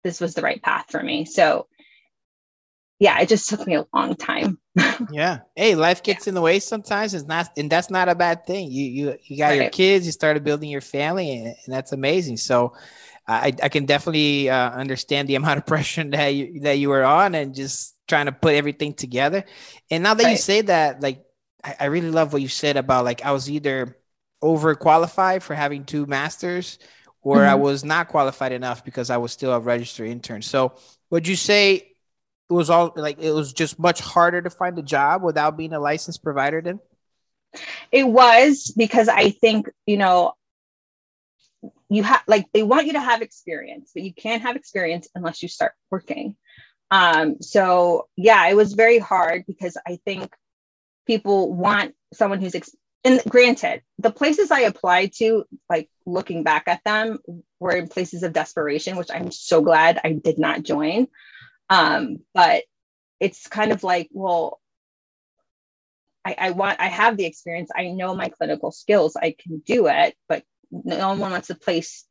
this 0.04 0.22
was 0.22 0.34
the 0.34 0.42
right 0.42 0.62
path 0.62 0.86
for 0.90 1.02
me. 1.02 1.26
So 1.26 1.68
yeah, 3.00 3.20
it 3.22 3.30
just 3.30 3.50
took 3.50 3.66
me 3.66 3.76
a 3.76 3.86
long 3.94 4.16
time. 4.16 4.60
yeah. 5.12 5.40
Hey, 5.56 5.76
life 5.76 6.04
gets 6.04 6.28
yeah. 6.28 6.32
in 6.32 6.36
the 6.36 6.42
way 6.42 6.60
sometimes. 6.60 7.14
It's 7.14 7.26
not, 7.26 7.50
and 7.58 7.70
that's 7.70 7.90
not 7.90 8.10
a 8.10 8.16
bad 8.16 8.46
thing. 8.46 8.70
You 8.70 8.86
you 8.86 9.18
you 9.24 9.38
got 9.38 9.50
right. 9.50 9.62
your 9.62 9.70
kids, 9.70 10.06
you 10.06 10.12
started 10.12 10.44
building 10.44 10.70
your 10.70 10.82
family, 10.82 11.32
and, 11.32 11.48
and 11.48 11.74
that's 11.74 11.94
amazing. 11.94 12.38
So 12.38 12.74
I, 13.26 13.54
I 13.64 13.70
can 13.70 13.86
definitely 13.86 14.50
uh, 14.50 14.72
understand 14.72 15.28
the 15.30 15.36
amount 15.36 15.60
of 15.60 15.66
pressure 15.66 16.04
that 16.04 16.28
you 16.28 16.60
that 16.62 16.78
you 16.78 16.90
were 16.90 17.06
on 17.06 17.36
and 17.36 17.56
just 17.56 17.96
trying 18.10 18.26
to 18.26 18.34
put 18.34 18.56
everything 18.56 18.94
together. 18.94 19.46
And 19.90 20.04
now 20.04 20.16
that 20.16 20.24
right. 20.24 20.32
you 20.32 20.38
say 20.38 20.62
that, 20.62 21.02
like 21.02 21.24
I, 21.64 21.76
I 21.82 21.86
really 21.86 22.12
love 22.12 22.34
what 22.34 22.42
you 22.42 22.50
said 22.50 22.76
about 22.76 23.06
like 23.06 23.24
I 23.24 23.32
was 23.32 23.50
either 23.50 23.96
overqualified 24.44 25.42
for 25.42 25.54
having 25.54 25.86
two 25.86 26.06
masters 26.06 26.80
or 27.22 27.38
mm-hmm. 27.38 27.50
I 27.50 27.56
was 27.56 27.84
not 27.84 28.08
qualified 28.08 28.52
enough 28.52 28.84
because 28.84 29.10
I 29.10 29.18
was 29.18 29.32
still 29.32 29.54
a 29.54 29.60
registered 29.60 30.08
intern. 30.08 30.42
So 30.42 30.74
would 31.10 31.28
you 31.28 31.36
say 31.36 31.76
it 31.76 32.54
was 32.54 32.70
all 32.70 32.94
like 32.96 33.22
it 33.22 33.32
was 33.32 33.54
just 33.54 33.78
much 33.78 34.00
harder 34.00 34.42
to 34.42 34.50
find 34.50 34.78
a 34.80 34.82
job 34.82 35.24
without 35.24 35.58
being 35.58 35.74
a 35.74 35.80
licensed 35.80 36.24
provider 36.24 36.62
then? 36.62 36.80
It 37.92 38.08
was 38.08 38.74
because 38.76 39.08
I 39.08 39.32
think, 39.32 39.70
you 39.86 39.98
know, 39.98 40.34
you 41.90 42.04
have 42.04 42.22
like 42.28 42.46
they 42.54 42.64
want 42.64 42.88
you 42.88 42.94
to 42.94 43.02
have 43.02 43.22
experience, 43.22 43.92
but 43.94 44.04
you 44.04 44.14
can't 44.14 44.44
have 44.44 44.56
experience 44.56 45.08
unless 45.16 45.42
you 45.42 45.50
start 45.50 45.74
working. 45.92 46.36
Um, 46.92 47.42
so 47.42 48.08
yeah, 48.16 48.48
it 48.48 48.56
was 48.56 48.74
very 48.74 49.00
hard 49.00 49.46
because 49.48 49.78
I 49.88 50.00
think 50.06 50.34
people 51.06 51.54
want 51.54 51.96
someone 52.14 52.40
who's 52.40 52.56
ex- 52.56 52.76
and 53.04 53.22
granted, 53.30 53.82
the 53.98 54.12
places 54.12 54.52
I 54.52 54.62
applied 54.62 55.14
to, 55.20 55.46
like 55.70 55.90
looking 56.06 56.44
back 56.44 56.64
at 56.68 56.84
them, 56.84 57.20
were 57.60 57.72
in 57.76 57.88
places 57.88 58.24
of 58.24 58.34
desperation, 58.34 58.98
which 58.98 59.12
I'm 59.14 59.32
so 59.32 59.62
glad 59.62 60.02
I 60.04 60.14
did 60.14 60.38
not 60.38 60.64
join. 60.64 61.08
Um, 61.70 62.18
but 62.34 62.64
it's 63.20 63.48
kind 63.48 63.72
of 63.72 63.84
like, 63.84 64.10
well, 64.12 64.60
I, 66.26 66.36
I 66.38 66.50
want, 66.52 66.80
I 66.82 66.88
have 66.88 67.16
the 67.16 67.26
experience, 67.26 67.70
I 67.76 67.88
know 67.88 68.16
my 68.16 68.30
clinical 68.30 68.72
skills, 68.72 69.16
I 69.16 69.36
can 69.38 69.60
do 69.66 69.88
it, 69.88 70.16
but 70.28 70.44
no 70.72 71.10
one 71.10 71.20
wants 71.20 71.48
to 71.48 71.56
place, 71.56 72.06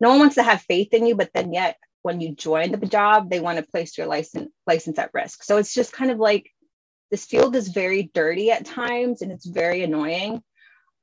no 0.00 0.10
one 0.10 0.20
wants 0.20 0.36
to 0.36 0.42
have 0.42 0.62
faith 0.62 0.94
in 0.94 1.06
you, 1.06 1.16
but 1.16 1.32
then 1.34 1.52
yet 1.52 1.76
when 2.04 2.20
you 2.20 2.34
join 2.34 2.70
the 2.70 2.86
job, 2.86 3.30
they 3.30 3.40
want 3.40 3.56
to 3.56 3.70
place 3.70 3.96
your 3.96 4.06
license 4.06 4.50
license 4.66 4.98
at 4.98 5.10
risk. 5.14 5.42
So 5.42 5.56
it's 5.56 5.72
just 5.72 5.92
kind 5.92 6.10
of 6.10 6.18
like 6.18 6.50
this 7.10 7.24
field 7.24 7.56
is 7.56 7.68
very 7.68 8.10
dirty 8.12 8.50
at 8.50 8.66
times 8.66 9.22
and 9.22 9.32
it's 9.32 9.46
very 9.46 9.82
annoying. 9.82 10.42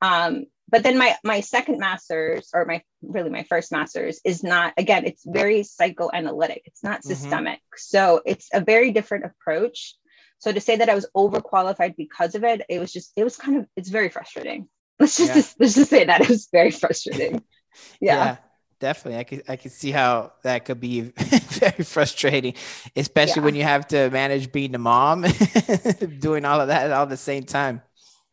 Um, 0.00 0.46
but 0.68 0.84
then 0.84 0.96
my 0.96 1.16
my 1.24 1.40
second 1.40 1.78
master's 1.78 2.50
or 2.54 2.64
my 2.64 2.82
really 3.02 3.30
my 3.30 3.42
first 3.42 3.72
master's 3.72 4.20
is 4.24 4.44
not 4.44 4.72
again 4.76 5.04
it's 5.04 5.24
very 5.26 5.64
psychoanalytic 5.64 6.62
it's 6.64 6.82
not 6.82 7.00
mm-hmm. 7.00 7.10
systemic 7.10 7.60
so 7.76 8.22
it's 8.24 8.48
a 8.52 8.60
very 8.60 8.90
different 8.90 9.24
approach 9.24 9.96
so 10.38 10.50
to 10.50 10.60
say 10.60 10.76
that 10.76 10.88
i 10.88 10.94
was 10.94 11.06
overqualified 11.16 11.94
because 11.96 12.34
of 12.34 12.42
it 12.42 12.62
it 12.68 12.78
was 12.78 12.92
just 12.92 13.12
it 13.16 13.24
was 13.24 13.36
kind 13.36 13.58
of 13.58 13.66
it's 13.76 13.90
very 13.90 14.08
frustrating 14.08 14.68
let's 14.98 15.16
just, 15.16 15.34
yeah. 15.36 15.52
let's 15.58 15.74
just 15.74 15.90
say 15.90 16.04
that 16.04 16.22
it 16.22 16.28
was 16.28 16.48
very 16.50 16.70
frustrating 16.70 17.44
yeah. 18.00 18.24
yeah 18.24 18.36
definitely. 18.82 19.18
I 19.20 19.24
could 19.24 19.42
I 19.48 19.56
could 19.56 19.70
see 19.70 19.92
how 19.92 20.32
that 20.42 20.64
could 20.64 20.80
be 20.80 21.00
very 21.60 21.84
frustrating, 21.84 22.54
especially 22.96 23.40
yeah. 23.40 23.44
when 23.44 23.54
you 23.54 23.62
have 23.62 23.86
to 23.88 24.10
manage 24.10 24.50
being 24.50 24.74
a 24.74 24.78
mom, 24.78 25.24
doing 26.18 26.44
all 26.44 26.60
of 26.60 26.68
that 26.68 26.90
all 26.90 27.04
at 27.04 27.08
the 27.08 27.16
same 27.16 27.44
time. 27.44 27.80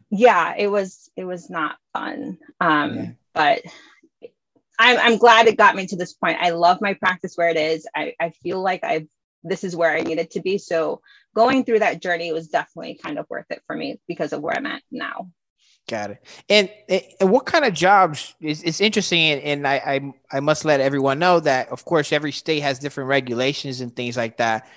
Yeah, 0.09 0.55
it 0.57 0.67
was 0.67 1.09
it 1.15 1.23
was 1.23 1.49
not 1.49 1.77
fun. 1.93 2.39
Um, 2.59 2.95
yeah. 2.95 3.09
but 3.33 3.61
I'm 4.79 4.97
I'm 4.97 5.17
glad 5.17 5.45
it 5.47 5.55
got 5.55 5.75
me 5.75 5.85
to 5.85 5.95
this 5.95 6.13
point. 6.13 6.39
I 6.41 6.49
love 6.49 6.81
my 6.81 6.95
practice 6.95 7.35
where 7.35 7.49
it 7.49 7.57
is. 7.57 7.87
I, 7.95 8.15
I 8.19 8.31
feel 8.31 8.59
like 8.61 8.83
I've 8.83 9.07
this 9.43 9.63
is 9.63 9.75
where 9.75 9.91
I 9.91 10.01
needed 10.01 10.31
to 10.31 10.41
be. 10.41 10.57
So 10.57 11.01
going 11.35 11.63
through 11.63 11.79
that 11.79 12.01
journey 12.01 12.33
was 12.33 12.47
definitely 12.47 12.95
kind 12.95 13.19
of 13.19 13.29
worth 13.29 13.45
it 13.51 13.61
for 13.67 13.75
me 13.75 13.99
because 14.07 14.33
of 14.33 14.41
where 14.41 14.57
I'm 14.57 14.65
at 14.65 14.81
now. 14.91 15.29
Got 15.89 16.11
it. 16.11 16.25
And, 16.47 16.69
and 17.19 17.31
what 17.31 17.47
kind 17.47 17.65
of 17.65 17.73
jobs 17.73 18.35
is 18.39 18.61
it's 18.61 18.79
interesting 18.79 19.21
and, 19.21 19.41
and 19.41 19.67
I, 19.67 19.73
I 19.73 20.37
I 20.37 20.39
must 20.39 20.63
let 20.63 20.81
everyone 20.81 21.17
know 21.17 21.39
that 21.39 21.69
of 21.69 21.83
course 21.83 22.13
every 22.13 22.31
state 22.31 22.59
has 22.59 22.77
different 22.77 23.07
regulations 23.07 23.81
and 23.81 23.95
things 23.95 24.15
like 24.15 24.37
that. 24.37 24.67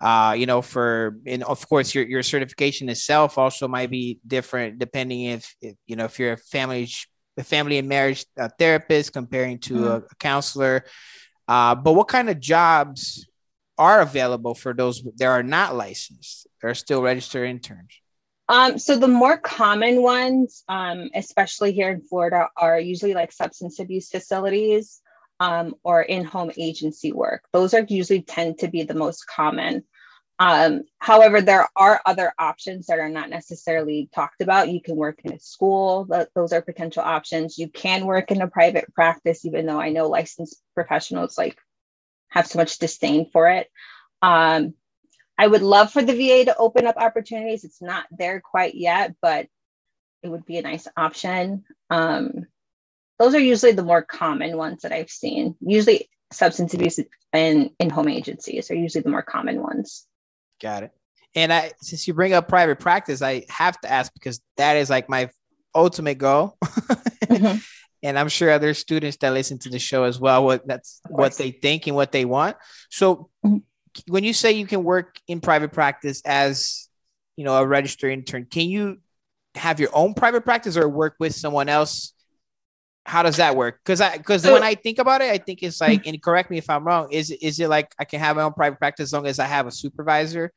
Uh, 0.00 0.34
you 0.34 0.46
know, 0.46 0.62
for 0.62 1.18
and 1.26 1.44
of 1.44 1.68
course 1.68 1.94
your 1.94 2.06
your 2.06 2.22
certification 2.22 2.88
itself 2.88 3.36
also 3.36 3.68
might 3.68 3.90
be 3.90 4.20
different 4.26 4.78
depending 4.78 5.26
if, 5.26 5.54
if 5.60 5.76
you 5.84 5.96
know 5.96 6.06
if 6.06 6.18
you're 6.18 6.32
a 6.32 6.38
family 6.38 6.88
a 7.36 7.44
family 7.44 7.76
and 7.76 7.86
marriage 7.86 8.24
uh, 8.38 8.48
therapist 8.58 9.12
comparing 9.12 9.58
to 9.58 9.74
mm-hmm. 9.74 9.84
a, 9.84 9.96
a, 9.96 10.14
counselor. 10.18 10.86
Uh, 11.46 11.74
but 11.74 11.92
what 11.92 12.08
kind 12.08 12.30
of 12.30 12.40
jobs 12.40 13.28
are 13.76 14.00
available 14.00 14.54
for 14.54 14.72
those 14.72 15.02
that 15.16 15.26
are 15.26 15.42
not 15.42 15.76
licensed? 15.76 16.46
They're 16.62 16.74
still 16.74 17.02
registered 17.02 17.50
interns. 17.50 18.00
Um, 18.48 18.78
so 18.78 18.98
the 18.98 19.08
more 19.08 19.38
common 19.38 20.02
ones, 20.02 20.64
um, 20.68 21.10
especially 21.14 21.72
here 21.72 21.90
in 21.90 22.02
Florida, 22.02 22.48
are 22.56 22.78
usually 22.78 23.14
like 23.14 23.32
substance 23.32 23.78
abuse 23.78 24.10
facilities 24.10 25.00
um, 25.40 25.74
or 25.82 26.02
in-home 26.02 26.52
agency 26.56 27.12
work. 27.12 27.44
Those 27.52 27.74
are 27.74 27.84
usually 27.88 28.22
tend 28.22 28.58
to 28.58 28.68
be 28.68 28.82
the 28.82 28.94
most 28.94 29.26
common. 29.26 29.84
Um, 30.38 30.82
however, 30.98 31.40
there 31.40 31.68
are 31.76 32.00
other 32.04 32.32
options 32.38 32.86
that 32.86 32.98
are 32.98 33.08
not 33.08 33.30
necessarily 33.30 34.10
talked 34.14 34.42
about. 34.42 34.68
You 34.68 34.82
can 34.82 34.96
work 34.96 35.20
in 35.24 35.32
a 35.32 35.38
school, 35.38 36.06
those 36.34 36.52
are 36.52 36.60
potential 36.60 37.02
options. 37.02 37.56
You 37.56 37.68
can 37.68 38.04
work 38.04 38.30
in 38.30 38.42
a 38.42 38.48
private 38.48 38.92
practice, 38.94 39.44
even 39.44 39.64
though 39.64 39.80
I 39.80 39.90
know 39.90 40.08
licensed 40.08 40.60
professionals 40.74 41.38
like 41.38 41.56
have 42.28 42.46
so 42.46 42.58
much 42.58 42.78
disdain 42.78 43.30
for 43.32 43.48
it. 43.48 43.70
Um, 44.22 44.74
I 45.36 45.46
would 45.46 45.62
love 45.62 45.90
for 45.90 46.02
the 46.02 46.12
VA 46.12 46.44
to 46.46 46.56
open 46.56 46.86
up 46.86 46.96
opportunities. 46.96 47.64
It's 47.64 47.82
not 47.82 48.06
there 48.10 48.40
quite 48.40 48.74
yet, 48.74 49.14
but 49.20 49.48
it 50.22 50.28
would 50.28 50.46
be 50.46 50.58
a 50.58 50.62
nice 50.62 50.86
option. 50.96 51.64
Um, 51.90 52.46
those 53.18 53.34
are 53.34 53.40
usually 53.40 53.72
the 53.72 53.82
more 53.82 54.02
common 54.02 54.56
ones 54.56 54.82
that 54.82 54.92
I've 54.92 55.10
seen. 55.10 55.56
Usually, 55.60 56.08
substance 56.32 56.74
abuse 56.74 56.98
and 57.32 57.70
in 57.78 57.90
home 57.90 58.08
agencies 58.08 58.70
are 58.70 58.74
usually 58.74 59.02
the 59.02 59.10
more 59.10 59.22
common 59.22 59.60
ones. 59.60 60.06
Got 60.60 60.84
it. 60.84 60.90
And 61.34 61.52
I, 61.52 61.72
since 61.80 62.06
you 62.06 62.14
bring 62.14 62.32
up 62.32 62.48
private 62.48 62.78
practice, 62.78 63.22
I 63.22 63.44
have 63.48 63.80
to 63.80 63.90
ask 63.90 64.12
because 64.14 64.40
that 64.56 64.76
is 64.76 64.88
like 64.88 65.08
my 65.08 65.30
ultimate 65.74 66.18
goal. 66.18 66.56
mm-hmm. 66.64 67.58
And 68.02 68.18
I'm 68.18 68.28
sure 68.28 68.50
other 68.50 68.74
students 68.74 69.16
that 69.18 69.32
listen 69.32 69.58
to 69.60 69.70
the 69.70 69.78
show 69.78 70.04
as 70.04 70.20
well, 70.20 70.44
what 70.44 70.66
that's 70.66 71.00
what 71.08 71.36
they 71.36 71.50
think 71.50 71.86
and 71.86 71.96
what 71.96 72.12
they 72.12 72.24
want. 72.24 72.56
So 72.90 73.30
mm-hmm. 73.44 73.58
When 74.06 74.24
you 74.24 74.32
say 74.32 74.52
you 74.52 74.66
can 74.66 74.84
work 74.84 75.18
in 75.28 75.40
private 75.40 75.72
practice 75.72 76.22
as 76.24 76.88
you 77.36 77.44
know 77.44 77.56
a 77.56 77.66
registered 77.66 78.12
intern, 78.12 78.46
can 78.46 78.68
you 78.68 78.98
have 79.54 79.78
your 79.80 79.90
own 79.92 80.14
private 80.14 80.44
practice 80.44 80.76
or 80.76 80.88
work 80.88 81.14
with 81.18 81.34
someone 81.34 81.68
else 81.68 82.14
how 83.06 83.22
does 83.22 83.36
that 83.36 83.54
work? 83.56 83.80
Because 83.84 84.00
I 84.00 84.16
because 84.16 84.44
when 84.44 84.62
I 84.62 84.74
think 84.74 84.98
about 84.98 85.20
it, 85.20 85.30
I 85.30 85.38
think 85.38 85.62
it's 85.62 85.80
like, 85.80 86.06
and 86.06 86.22
correct 86.22 86.50
me 86.50 86.58
if 86.58 86.70
I'm 86.70 86.84
wrong. 86.84 87.12
Is 87.12 87.30
is 87.30 87.60
it 87.60 87.68
like 87.68 87.94
I 87.98 88.04
can 88.04 88.20
have 88.20 88.36
my 88.36 88.42
own 88.42 88.54
private 88.54 88.78
practice 88.78 89.04
as 89.04 89.12
long 89.12 89.26
as 89.26 89.38
I 89.38 89.44
have 89.44 89.66
a 89.66 89.70
supervisor, 89.70 90.52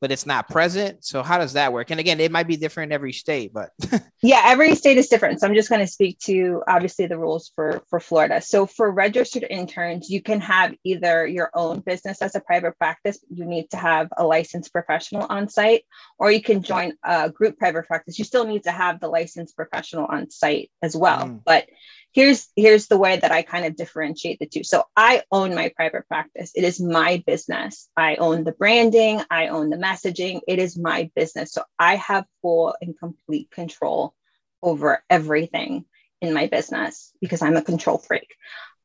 but 0.00 0.10
it's 0.10 0.26
not 0.26 0.48
present? 0.48 1.04
So 1.04 1.22
how 1.22 1.38
does 1.38 1.52
that 1.52 1.72
work? 1.72 1.90
And 1.90 2.00
again, 2.00 2.20
it 2.20 2.32
might 2.32 2.46
be 2.46 2.56
different 2.56 2.90
in 2.90 2.94
every 2.94 3.12
state, 3.12 3.52
but 3.52 3.70
yeah, 4.22 4.42
every 4.46 4.74
state 4.74 4.96
is 4.96 5.08
different. 5.08 5.40
So 5.40 5.46
I'm 5.46 5.54
just 5.54 5.68
going 5.68 5.80
to 5.80 5.86
speak 5.86 6.18
to 6.20 6.62
obviously 6.66 7.06
the 7.06 7.18
rules 7.18 7.52
for 7.54 7.82
for 7.88 8.00
Florida. 8.00 8.40
So 8.40 8.66
for 8.66 8.90
registered 8.90 9.44
interns, 9.48 10.08
you 10.08 10.22
can 10.22 10.40
have 10.40 10.74
either 10.84 11.26
your 11.26 11.50
own 11.54 11.80
business 11.80 12.22
as 12.22 12.34
a 12.34 12.40
private 12.40 12.78
practice. 12.78 13.18
You 13.28 13.44
need 13.44 13.70
to 13.70 13.76
have 13.76 14.08
a 14.16 14.24
licensed 14.24 14.72
professional 14.72 15.26
on 15.28 15.48
site, 15.48 15.84
or 16.18 16.30
you 16.30 16.42
can 16.42 16.62
join 16.62 16.94
a 17.04 17.30
group 17.30 17.58
private 17.58 17.86
practice. 17.86 18.18
You 18.18 18.24
still 18.24 18.46
need 18.46 18.64
to 18.64 18.72
have 18.72 19.00
the 19.00 19.08
licensed 19.08 19.56
professional 19.56 20.06
on 20.06 20.30
site 20.30 20.70
as 20.82 20.96
well, 20.96 21.26
mm. 21.26 21.40
but 21.44 21.66
here's 22.12 22.48
here's 22.56 22.88
the 22.88 22.98
way 22.98 23.16
that 23.16 23.30
i 23.30 23.42
kind 23.42 23.64
of 23.64 23.76
differentiate 23.76 24.38
the 24.38 24.46
two. 24.46 24.64
So 24.64 24.84
i 24.96 25.22
own 25.30 25.54
my 25.54 25.72
private 25.74 26.06
practice. 26.08 26.52
It 26.54 26.64
is 26.64 26.80
my 26.80 27.22
business. 27.26 27.88
I 27.96 28.16
own 28.16 28.44
the 28.44 28.52
branding. 28.52 29.22
I 29.30 29.48
own 29.48 29.70
the 29.70 29.76
messaging. 29.76 30.40
It 30.48 30.58
is 30.58 30.78
my 30.78 31.10
business. 31.14 31.52
So 31.52 31.62
i 31.78 31.96
have 31.96 32.26
full 32.42 32.74
and 32.80 32.98
complete 32.98 33.50
control 33.50 34.14
over 34.62 35.02
everything 35.08 35.84
in 36.20 36.34
my 36.34 36.46
business 36.46 37.12
because 37.20 37.42
i'm 37.42 37.56
a 37.56 37.62
control 37.62 37.98
freak. 37.98 38.34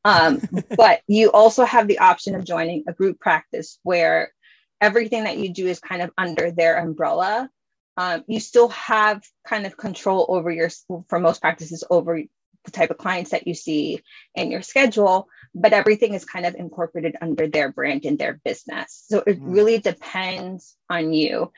Um, 0.04 0.40
but 0.76 1.00
you 1.06 1.32
also 1.32 1.64
have 1.64 1.88
the 1.88 1.98
option 1.98 2.34
of 2.34 2.44
joining 2.44 2.84
a 2.86 2.92
group 2.92 3.18
practice 3.20 3.78
where 3.82 4.32
everything 4.80 5.24
that 5.24 5.38
you 5.38 5.52
do 5.52 5.66
is 5.66 5.80
kind 5.80 6.02
of 6.02 6.10
under 6.16 6.50
their 6.50 6.76
umbrella. 6.78 7.50
Um, 7.96 8.24
you 8.26 8.40
still 8.40 8.68
have 8.68 9.22
kind 9.46 9.66
of 9.66 9.76
control 9.76 10.26
over 10.28 10.50
your 10.50 10.70
for 11.08 11.18
most 11.18 11.40
practices 11.40 11.82
over 11.90 12.22
the 12.66 12.70
type 12.70 12.90
of 12.90 12.98
clients 12.98 13.30
that 13.30 13.46
you 13.46 13.54
see 13.54 14.02
in 14.34 14.50
your 14.50 14.62
schedule, 14.62 15.28
but 15.54 15.72
everything 15.72 16.12
is 16.12 16.24
kind 16.24 16.44
of 16.44 16.54
incorporated 16.54 17.16
under 17.22 17.48
their 17.48 17.72
brand 17.72 18.04
and 18.04 18.18
their 18.18 18.38
business. 18.44 19.04
So 19.08 19.22
it 19.26 19.40
mm. 19.40 19.54
really 19.54 19.78
depends 19.78 20.76
on 20.90 21.12
you. 21.12 21.52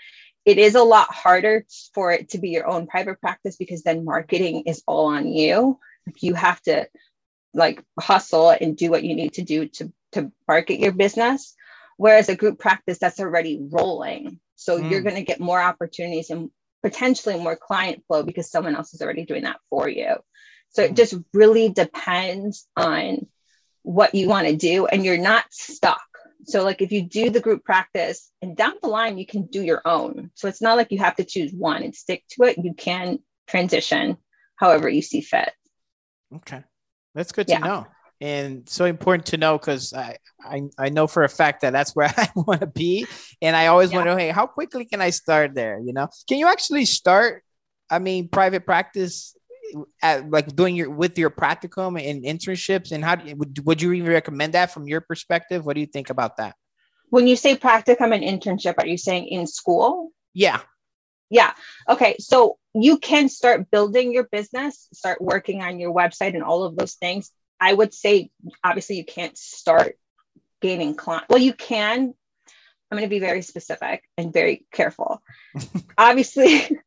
It 0.44 0.58
is 0.58 0.76
a 0.76 0.82
lot 0.82 1.12
harder 1.12 1.66
for 1.94 2.12
it 2.12 2.30
to 2.30 2.38
be 2.38 2.50
your 2.50 2.66
own 2.66 2.86
private 2.86 3.20
practice 3.20 3.56
because 3.56 3.82
then 3.82 4.04
marketing 4.04 4.64
is 4.66 4.82
all 4.86 5.06
on 5.06 5.26
you. 5.26 5.78
You 6.20 6.34
have 6.34 6.60
to 6.62 6.88
like 7.52 7.82
hustle 7.98 8.50
and 8.50 8.76
do 8.76 8.90
what 8.90 9.04
you 9.04 9.14
need 9.14 9.34
to 9.34 9.42
do 9.42 9.68
to, 9.68 9.92
to 10.12 10.32
market 10.46 10.78
your 10.78 10.92
business. 10.92 11.54
Whereas 11.96 12.28
a 12.28 12.36
group 12.36 12.58
practice 12.60 12.98
that's 12.98 13.18
already 13.18 13.60
rolling. 13.60 14.38
So 14.54 14.78
mm. 14.78 14.90
you're 14.90 15.02
going 15.02 15.16
to 15.16 15.22
get 15.22 15.40
more 15.40 15.60
opportunities 15.60 16.30
and 16.30 16.50
potentially 16.82 17.38
more 17.38 17.56
client 17.56 18.04
flow 18.06 18.22
because 18.22 18.50
someone 18.50 18.76
else 18.76 18.94
is 18.94 19.02
already 19.02 19.24
doing 19.24 19.42
that 19.42 19.60
for 19.68 19.88
you. 19.88 20.14
So 20.70 20.82
it 20.82 20.90
hmm. 20.90 20.94
just 20.94 21.14
really 21.32 21.68
depends 21.70 22.66
on 22.76 23.26
what 23.82 24.14
you 24.14 24.28
want 24.28 24.46
to 24.46 24.56
do, 24.56 24.86
and 24.86 25.04
you're 25.04 25.18
not 25.18 25.44
stuck. 25.50 26.00
So, 26.44 26.62
like 26.64 26.82
if 26.82 26.92
you 26.92 27.02
do 27.02 27.30
the 27.30 27.40
group 27.40 27.64
practice 27.64 28.30
and 28.40 28.56
down 28.56 28.74
the 28.82 28.88
line, 28.88 29.18
you 29.18 29.26
can 29.26 29.46
do 29.46 29.62
your 29.62 29.82
own. 29.84 30.30
So 30.34 30.48
it's 30.48 30.62
not 30.62 30.76
like 30.76 30.92
you 30.92 30.98
have 30.98 31.16
to 31.16 31.24
choose 31.24 31.52
one 31.52 31.82
and 31.82 31.94
stick 31.94 32.24
to 32.30 32.44
it. 32.44 32.58
You 32.62 32.74
can 32.74 33.18
transition 33.46 34.16
however 34.56 34.88
you 34.88 35.02
see 35.02 35.20
fit. 35.20 35.52
Okay. 36.34 36.62
That's 37.14 37.32
good 37.32 37.48
to 37.48 37.58
know. 37.58 37.86
And 38.20 38.68
so 38.68 38.84
important 38.84 39.26
to 39.26 39.36
know 39.36 39.58
because 39.58 39.92
I, 39.92 40.16
I 40.42 40.62
I 40.76 40.88
know 40.88 41.06
for 41.06 41.22
a 41.22 41.28
fact 41.28 41.60
that 41.62 41.72
that's 41.72 41.94
where 41.96 42.12
I 42.16 42.28
want 42.34 42.60
to 42.60 42.66
be. 42.66 43.06
And 43.40 43.56
I 43.56 43.68
always 43.68 43.92
yeah. 43.92 44.04
know, 44.04 44.16
hey, 44.16 44.30
how 44.30 44.46
quickly 44.46 44.84
can 44.84 45.00
I 45.00 45.10
start 45.10 45.54
there? 45.54 45.80
You 45.80 45.92
know, 45.92 46.08
can 46.28 46.38
you 46.38 46.48
actually 46.48 46.84
start? 46.84 47.44
I 47.90 48.00
mean, 48.00 48.28
private 48.28 48.66
practice 48.66 49.34
at, 50.02 50.30
like 50.30 50.54
doing 50.54 50.76
your 50.76 50.90
with 50.90 51.18
your 51.18 51.30
practicum 51.30 52.00
and 52.02 52.24
internships 52.24 52.92
and 52.92 53.04
how 53.04 53.16
do, 53.16 53.34
would, 53.36 53.66
would 53.66 53.82
you 53.82 53.92
even 53.92 54.10
recommend 54.10 54.54
that 54.54 54.72
from 54.72 54.86
your 54.86 55.00
perspective? 55.00 55.64
What 55.64 55.74
do 55.74 55.80
you 55.80 55.86
think 55.86 56.10
about 56.10 56.36
that? 56.36 56.54
When 57.10 57.26
you 57.26 57.36
say 57.36 57.56
practicum 57.56 58.14
and 58.14 58.22
internship 58.22 58.74
are 58.78 58.86
you 58.86 58.98
saying 58.98 59.28
in 59.28 59.46
school? 59.46 60.10
Yeah. 60.34 60.60
Yeah. 61.30 61.52
Okay 61.88 62.16
so 62.18 62.58
you 62.74 62.98
can 62.98 63.28
start 63.28 63.70
building 63.70 64.12
your 64.12 64.24
business 64.24 64.88
start 64.92 65.20
working 65.20 65.62
on 65.62 65.78
your 65.78 65.92
website 65.92 66.34
and 66.34 66.42
all 66.42 66.64
of 66.64 66.76
those 66.76 66.94
things. 66.94 67.30
I 67.60 67.72
would 67.72 67.92
say 67.92 68.30
obviously 68.62 68.96
you 68.96 69.04
can't 69.04 69.36
start 69.36 69.96
gaining 70.60 70.94
clients 70.96 71.26
well 71.28 71.38
you 71.38 71.52
can 71.52 72.12
i'm 72.90 72.98
going 72.98 73.02
to 73.02 73.08
be 73.08 73.20
very 73.20 73.42
specific 73.42 74.02
and 74.16 74.32
very 74.32 74.66
careful. 74.72 75.22
Obviously 75.98 76.78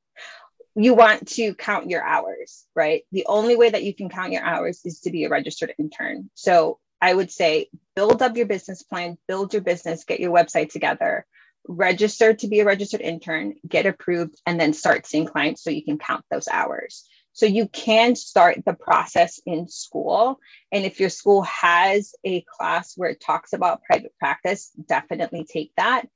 you 0.76 0.94
want 0.94 1.28
to 1.28 1.54
count 1.54 1.90
your 1.90 2.04
hours, 2.04 2.66
right? 2.76 3.04
The 3.12 3.26
only 3.28 3.56
way 3.56 3.70
that 3.70 3.84
you 3.84 3.94
can 3.94 4.10
count 4.10 4.32
your 4.32 4.44
hours 4.44 4.82
is 4.86 5.02
to 5.02 5.12
be 5.12 5.26
a 5.26 5.30
registered 5.30 5.74
intern. 5.78 6.30
So 6.34 6.80
I 7.02 7.14
would 7.14 7.32
say 7.32 7.70
build 7.96 8.22
up 8.22 8.38
your 8.38 8.46
business 8.46 8.84
plan, 8.84 9.18
build 9.28 9.54
your 9.54 9.64
business, 9.64 10.06
get 10.06 10.20
your 10.20 10.32
website 10.32 10.72
together, 10.72 11.26
register 11.68 12.34
to 12.34 12.48
be 12.48 12.60
a 12.60 12.66
registered 12.66 13.02
intern, 13.02 13.56
get 13.68 13.86
approved, 13.86 14.36
and 14.46 14.60
then 14.60 14.74
start 14.74 15.06
seeing 15.06 15.26
clients 15.26 15.64
so 15.64 15.70
you 15.70 15.84
can 15.84 15.98
count 15.98 16.24
those 16.32 16.48
hours. 16.48 17.08
So 17.34 17.46
you 17.46 17.68
can 17.68 18.16
start 18.16 18.64
the 18.66 18.74
process 18.74 19.40
in 19.46 19.68
school. 19.68 20.40
And 20.72 20.86
if 20.86 21.00
your 21.00 21.10
school 21.10 21.44
has 21.44 22.14
a 22.26 22.42
class 22.42 22.94
where 22.98 23.10
it 23.10 23.22
talks 23.22 23.54
about 23.54 23.84
private 23.84 24.14
practice, 24.20 24.70
definitely 24.88 25.46
take 25.46 25.72
that. 25.78 26.08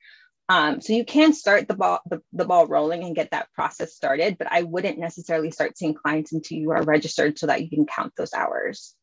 Um, 0.48 0.80
so 0.80 0.92
you 0.92 1.04
can 1.04 1.32
start 1.32 1.66
the 1.66 1.74
ball 1.74 2.00
the, 2.06 2.22
the 2.32 2.44
ball 2.44 2.66
rolling 2.66 3.02
and 3.02 3.16
get 3.16 3.32
that 3.32 3.52
process 3.52 3.94
started, 3.94 4.38
but 4.38 4.46
I 4.50 4.62
wouldn't 4.62 4.98
necessarily 4.98 5.50
start 5.50 5.76
seeing 5.76 5.94
clients 5.94 6.32
until 6.32 6.58
you 6.58 6.70
are 6.70 6.82
registered 6.82 7.38
so 7.38 7.46
that 7.48 7.62
you 7.62 7.68
can 7.68 7.86
count 7.86 8.12
those 8.16 8.32
hours. 8.32 8.94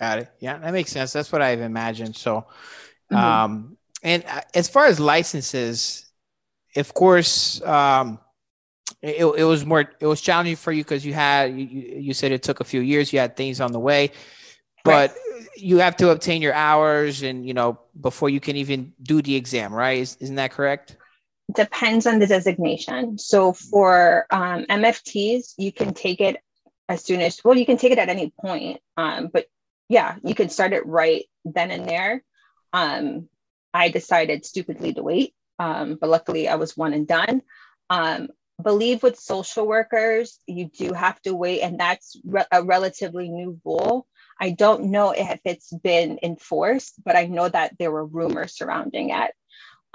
Got 0.00 0.20
it. 0.20 0.28
Yeah, 0.40 0.58
that 0.58 0.72
makes 0.72 0.90
sense. 0.90 1.12
That's 1.12 1.30
what 1.30 1.42
I've 1.42 1.60
imagined. 1.60 2.16
So, 2.16 2.46
mm-hmm. 3.12 3.16
um, 3.16 3.76
and 4.02 4.24
uh, 4.26 4.40
as 4.54 4.68
far 4.68 4.86
as 4.86 4.98
licenses, 4.98 6.06
of 6.76 6.94
course, 6.94 7.60
um, 7.62 8.18
it, 9.02 9.24
it 9.24 9.44
was 9.44 9.66
more 9.66 9.90
it 10.00 10.06
was 10.06 10.20
challenging 10.20 10.56
for 10.56 10.72
you 10.72 10.82
because 10.82 11.04
you 11.04 11.12
had 11.12 11.52
you, 11.58 11.66
you 11.66 12.14
said 12.14 12.32
it 12.32 12.42
took 12.42 12.60
a 12.60 12.64
few 12.64 12.80
years. 12.80 13.12
You 13.12 13.18
had 13.18 13.36
things 13.36 13.60
on 13.60 13.72
the 13.72 13.80
way, 13.80 14.12
but 14.84 15.10
right. 15.10 15.18
You 15.60 15.78
have 15.78 15.96
to 15.96 16.10
obtain 16.10 16.42
your 16.42 16.54
hours 16.54 17.22
and 17.22 17.46
you 17.46 17.54
know 17.54 17.78
before 18.00 18.30
you 18.30 18.40
can 18.40 18.56
even 18.56 18.92
do 19.02 19.22
the 19.22 19.36
exam 19.36 19.72
right? 19.72 19.98
Is, 19.98 20.16
isn't 20.20 20.36
that 20.36 20.52
correct? 20.52 20.96
Depends 21.54 22.06
on 22.06 22.18
the 22.18 22.26
designation. 22.26 23.18
So 23.18 23.52
for 23.52 24.26
um, 24.30 24.64
mfts 24.68 25.54
you 25.56 25.72
can 25.72 25.94
take 25.94 26.20
it 26.20 26.36
as 26.88 27.04
soon 27.04 27.20
as 27.20 27.40
well 27.44 27.56
you 27.56 27.66
can 27.66 27.76
take 27.76 27.92
it 27.92 27.98
at 27.98 28.08
any 28.08 28.32
point 28.40 28.80
um, 28.96 29.28
but 29.32 29.46
yeah 29.88 30.16
you 30.22 30.34
can 30.34 30.48
start 30.48 30.72
it 30.72 30.86
right 30.86 31.24
then 31.44 31.70
and 31.70 31.88
there. 31.88 32.22
Um, 32.72 33.28
i 33.74 33.88
decided 33.88 34.44
stupidly 34.44 34.92
to 34.94 35.02
wait 35.02 35.34
um, 35.58 35.96
but 36.00 36.10
luckily 36.10 36.48
i 36.48 36.54
was 36.54 36.76
one 36.76 36.92
and 36.92 37.06
done. 37.06 37.42
Um, 37.90 38.28
believe 38.62 39.02
with 39.02 39.18
social 39.18 39.66
workers 39.66 40.38
you 40.46 40.66
do 40.66 40.92
have 40.92 41.20
to 41.22 41.34
wait 41.34 41.60
and 41.60 41.78
that's 41.78 42.20
re- 42.24 42.44
a 42.50 42.62
relatively 42.62 43.28
new 43.28 43.60
rule 43.64 44.06
I 44.40 44.50
don't 44.50 44.90
know 44.90 45.10
if 45.10 45.40
it's 45.44 45.72
been 45.72 46.18
enforced, 46.22 46.94
but 47.04 47.16
I 47.16 47.26
know 47.26 47.48
that 47.48 47.76
there 47.78 47.90
were 47.90 48.04
rumors 48.04 48.56
surrounding 48.56 49.10
it. 49.10 49.32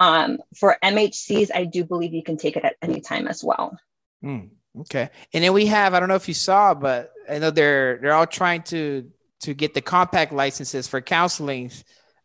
Um, 0.00 0.38
for 0.56 0.76
MHCs, 0.82 1.50
I 1.54 1.64
do 1.64 1.84
believe 1.84 2.12
you 2.12 2.22
can 2.22 2.36
take 2.36 2.56
it 2.56 2.64
at 2.64 2.76
any 2.82 3.00
time 3.00 3.26
as 3.28 3.42
well. 3.42 3.78
Mm, 4.22 4.50
okay, 4.80 5.10
and 5.32 5.44
then 5.44 5.52
we 5.52 5.66
have 5.66 5.94
I 5.94 6.00
don't 6.00 6.08
know 6.08 6.14
if 6.14 6.28
you 6.28 6.34
saw, 6.34 6.74
but 6.74 7.12
I 7.28 7.38
know 7.38 7.50
they're 7.50 7.98
they're 7.98 8.12
all 8.12 8.26
trying 8.26 8.62
to 8.64 9.10
to 9.42 9.54
get 9.54 9.74
the 9.74 9.80
compact 9.80 10.32
licenses 10.32 10.88
for 10.88 11.00
counseling 11.00 11.70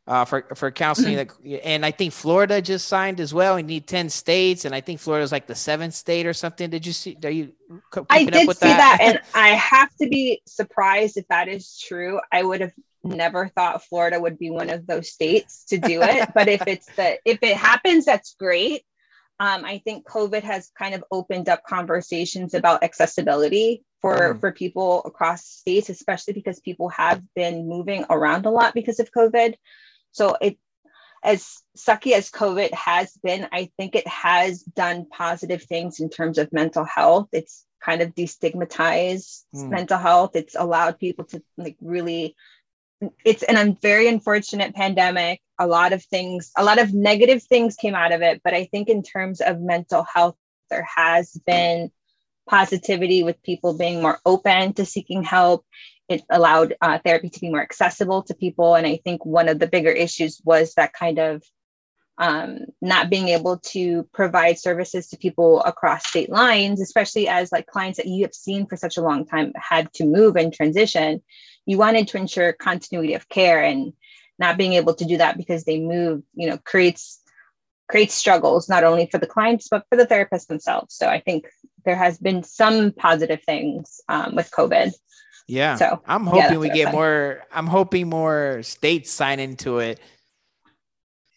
uh, 0.09 0.25
for 0.25 0.41
for 0.55 0.71
counseling. 0.71 1.17
Mm-hmm. 1.17 1.57
and 1.63 1.85
I 1.85 1.91
think 1.91 2.13
Florida 2.13 2.63
just 2.63 2.87
signed 2.87 3.19
as 3.19 3.31
well. 3.31 3.55
We 3.55 3.63
need 3.63 3.85
ten 3.85 4.09
states, 4.09 4.65
and 4.65 4.73
I 4.73 4.81
think 4.81 4.99
Florida 4.99 5.23
is 5.23 5.31
like 5.31 5.45
the 5.45 5.55
seventh 5.55 5.93
state 5.93 6.25
or 6.25 6.33
something. 6.33 6.71
Did 6.71 6.85
you 6.87 6.93
see? 6.93 7.15
Are 7.23 7.29
you? 7.29 7.53
I 8.09 8.25
did 8.25 8.49
see 8.49 8.67
that? 8.67 8.97
that, 8.97 8.97
and 8.99 9.21
I 9.35 9.49
have 9.49 9.95
to 10.01 10.09
be 10.09 10.41
surprised 10.47 11.15
if 11.17 11.27
that 11.27 11.47
is 11.47 11.77
true. 11.79 12.19
I 12.31 12.41
would 12.41 12.61
have 12.61 12.73
never 13.03 13.49
thought 13.49 13.85
Florida 13.85 14.19
would 14.19 14.39
be 14.39 14.49
one 14.49 14.71
of 14.71 14.87
those 14.87 15.11
states 15.11 15.65
to 15.65 15.77
do 15.77 16.01
it, 16.01 16.29
but 16.33 16.47
if 16.47 16.63
it's 16.65 16.87
the 16.95 17.19
if 17.23 17.37
it 17.43 17.55
happens, 17.55 18.05
that's 18.05 18.33
great. 18.33 18.81
Um, 19.39 19.63
I 19.63 19.77
think 19.85 20.05
COVID 20.05 20.41
has 20.41 20.71
kind 20.77 20.95
of 20.95 21.03
opened 21.11 21.47
up 21.47 21.63
conversations 21.63 22.55
about 22.55 22.83
accessibility 22.83 23.83
for 24.01 24.33
mm. 24.33 24.39
for 24.39 24.51
people 24.51 25.03
across 25.05 25.45
states, 25.45 25.89
especially 25.89 26.33
because 26.33 26.59
people 26.59 26.89
have 26.89 27.21
been 27.35 27.69
moving 27.69 28.05
around 28.09 28.47
a 28.47 28.49
lot 28.49 28.73
because 28.73 28.99
of 28.99 29.11
COVID. 29.11 29.53
So 30.11 30.35
it 30.41 30.57
as 31.23 31.61
sucky 31.77 32.13
as 32.13 32.31
COVID 32.31 32.73
has 32.73 33.11
been, 33.23 33.47
I 33.51 33.71
think 33.77 33.95
it 33.95 34.07
has 34.07 34.61
done 34.61 35.05
positive 35.09 35.63
things 35.63 35.99
in 35.99 36.09
terms 36.09 36.37
of 36.37 36.53
mental 36.53 36.85
health. 36.85 37.27
It's 37.33 37.65
kind 37.83 38.01
of 38.01 38.15
destigmatized 38.15 39.43
mm. 39.53 39.69
mental 39.69 39.97
health. 39.97 40.35
It's 40.35 40.55
allowed 40.55 40.99
people 40.99 41.25
to 41.25 41.43
like 41.57 41.77
really 41.81 42.35
it's 43.23 43.43
an 43.43 43.77
very 43.81 44.07
unfortunate 44.07 44.75
pandemic. 44.75 45.41
A 45.57 45.67
lot 45.67 45.93
of 45.93 46.03
things, 46.03 46.51
a 46.57 46.63
lot 46.63 46.79
of 46.79 46.93
negative 46.93 47.43
things 47.43 47.75
came 47.75 47.95
out 47.95 48.11
of 48.11 48.21
it. 48.21 48.41
But 48.43 48.53
I 48.53 48.65
think 48.65 48.89
in 48.89 49.03
terms 49.03 49.41
of 49.41 49.61
mental 49.61 50.03
health, 50.03 50.35
there 50.69 50.87
has 50.95 51.31
been 51.45 51.91
positivity 52.49 53.23
with 53.23 53.41
people 53.43 53.77
being 53.77 54.01
more 54.01 54.19
open 54.25 54.73
to 54.73 54.85
seeking 54.85 55.23
help 55.23 55.65
it 56.09 56.23
allowed 56.29 56.75
uh, 56.81 56.97
therapy 57.05 57.29
to 57.29 57.39
be 57.39 57.49
more 57.49 57.61
accessible 57.61 58.23
to 58.23 58.33
people. 58.33 58.75
And 58.75 58.87
I 58.87 58.99
think 59.03 59.25
one 59.25 59.47
of 59.47 59.59
the 59.59 59.67
bigger 59.67 59.91
issues 59.91 60.41
was 60.43 60.73
that 60.73 60.93
kind 60.93 61.19
of 61.19 61.43
um, 62.17 62.65
not 62.81 63.09
being 63.09 63.29
able 63.29 63.59
to 63.59 64.03
provide 64.11 64.59
services 64.59 65.07
to 65.07 65.17
people 65.17 65.61
across 65.61 66.07
state 66.07 66.29
lines, 66.29 66.81
especially 66.81 67.29
as 67.29 67.51
like 67.51 67.67
clients 67.67 67.97
that 67.97 68.07
you 68.07 68.23
have 68.23 68.33
seen 68.33 68.65
for 68.65 68.75
such 68.75 68.97
a 68.97 69.01
long 69.01 69.25
time 69.25 69.53
had 69.55 69.93
to 69.93 70.03
move 70.03 70.35
and 70.35 70.53
transition. 70.53 71.21
You 71.65 71.77
wanted 71.77 72.09
to 72.09 72.17
ensure 72.17 72.51
continuity 72.51 73.13
of 73.13 73.29
care 73.29 73.63
and 73.63 73.93
not 74.37 74.57
being 74.57 74.73
able 74.73 74.95
to 74.95 75.05
do 75.05 75.17
that 75.17 75.37
because 75.37 75.63
they 75.63 75.79
move, 75.79 76.23
you 76.33 76.49
know, 76.49 76.57
creates 76.57 77.21
creates 77.87 78.13
struggles 78.13 78.69
not 78.69 78.83
only 78.83 79.07
for 79.09 79.17
the 79.17 79.25
clients 79.25 79.67
but 79.67 79.83
for 79.89 79.95
the 79.95 80.05
therapists 80.05 80.45
themselves. 80.45 80.93
So 80.93 81.07
I 81.07 81.19
think 81.19 81.47
there 81.85 81.95
has 81.95 82.19
been 82.19 82.43
some 82.43 82.91
positive 82.91 83.41
things 83.43 83.99
um, 84.07 84.35
with 84.35 84.51
COVID. 84.51 84.91
Yeah. 85.49 85.75
So 85.75 86.01
I'm 86.05 86.27
hoping 86.27 86.51
yeah, 86.53 86.57
we 86.57 86.69
get 86.69 86.91
more. 86.91 87.41
I'm 87.51 87.65
hoping 87.65 88.07
more 88.07 88.61
states 88.61 89.11
sign 89.11 89.39
into 89.39 89.79
it. 89.79 89.99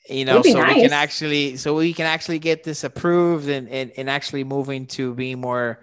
You 0.09 0.27
know, 0.27 0.43
so 0.43 0.61
nice. 0.61 0.75
we 0.75 0.83
can 0.83 0.93
actually, 0.93 1.57
so 1.57 1.75
we 1.77 1.95
can 1.95 2.07
actually 2.07 2.39
get 2.39 2.63
this 2.63 2.85
approved 2.85 3.49
and 3.49 3.69
and, 3.69 3.91
and 3.97 4.11
actually 4.11 4.45
moving 4.45 4.87
to 4.89 5.15
being 5.15 5.41
more 5.41 5.83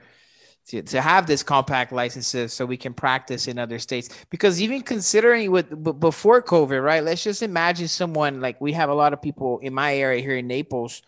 to, 0.68 0.84
to 0.84 1.02
have 1.02 1.26
this 1.26 1.42
compact 1.42 1.92
licenses 1.92 2.54
so 2.54 2.66
we 2.66 2.78
can 2.78 2.94
practice 2.94 3.48
in 3.48 3.58
other 3.58 3.80
states 3.80 4.10
because 4.30 4.62
even 4.62 4.82
considering 4.82 5.50
with 5.50 5.70
b- 5.84 5.94
before 5.94 6.44
covid 6.44 6.84
right 6.84 7.04
let's 7.04 7.24
just 7.24 7.42
imagine 7.42 7.88
someone 7.88 8.40
like 8.40 8.62
we 8.62 8.74
have 8.74 8.90
a 8.90 8.94
lot 8.94 9.12
of 9.12 9.20
people 9.20 9.58
in 9.60 9.74
my 9.74 9.96
area 9.96 10.22
here 10.22 10.38
in 10.38 10.46
naples 10.46 11.02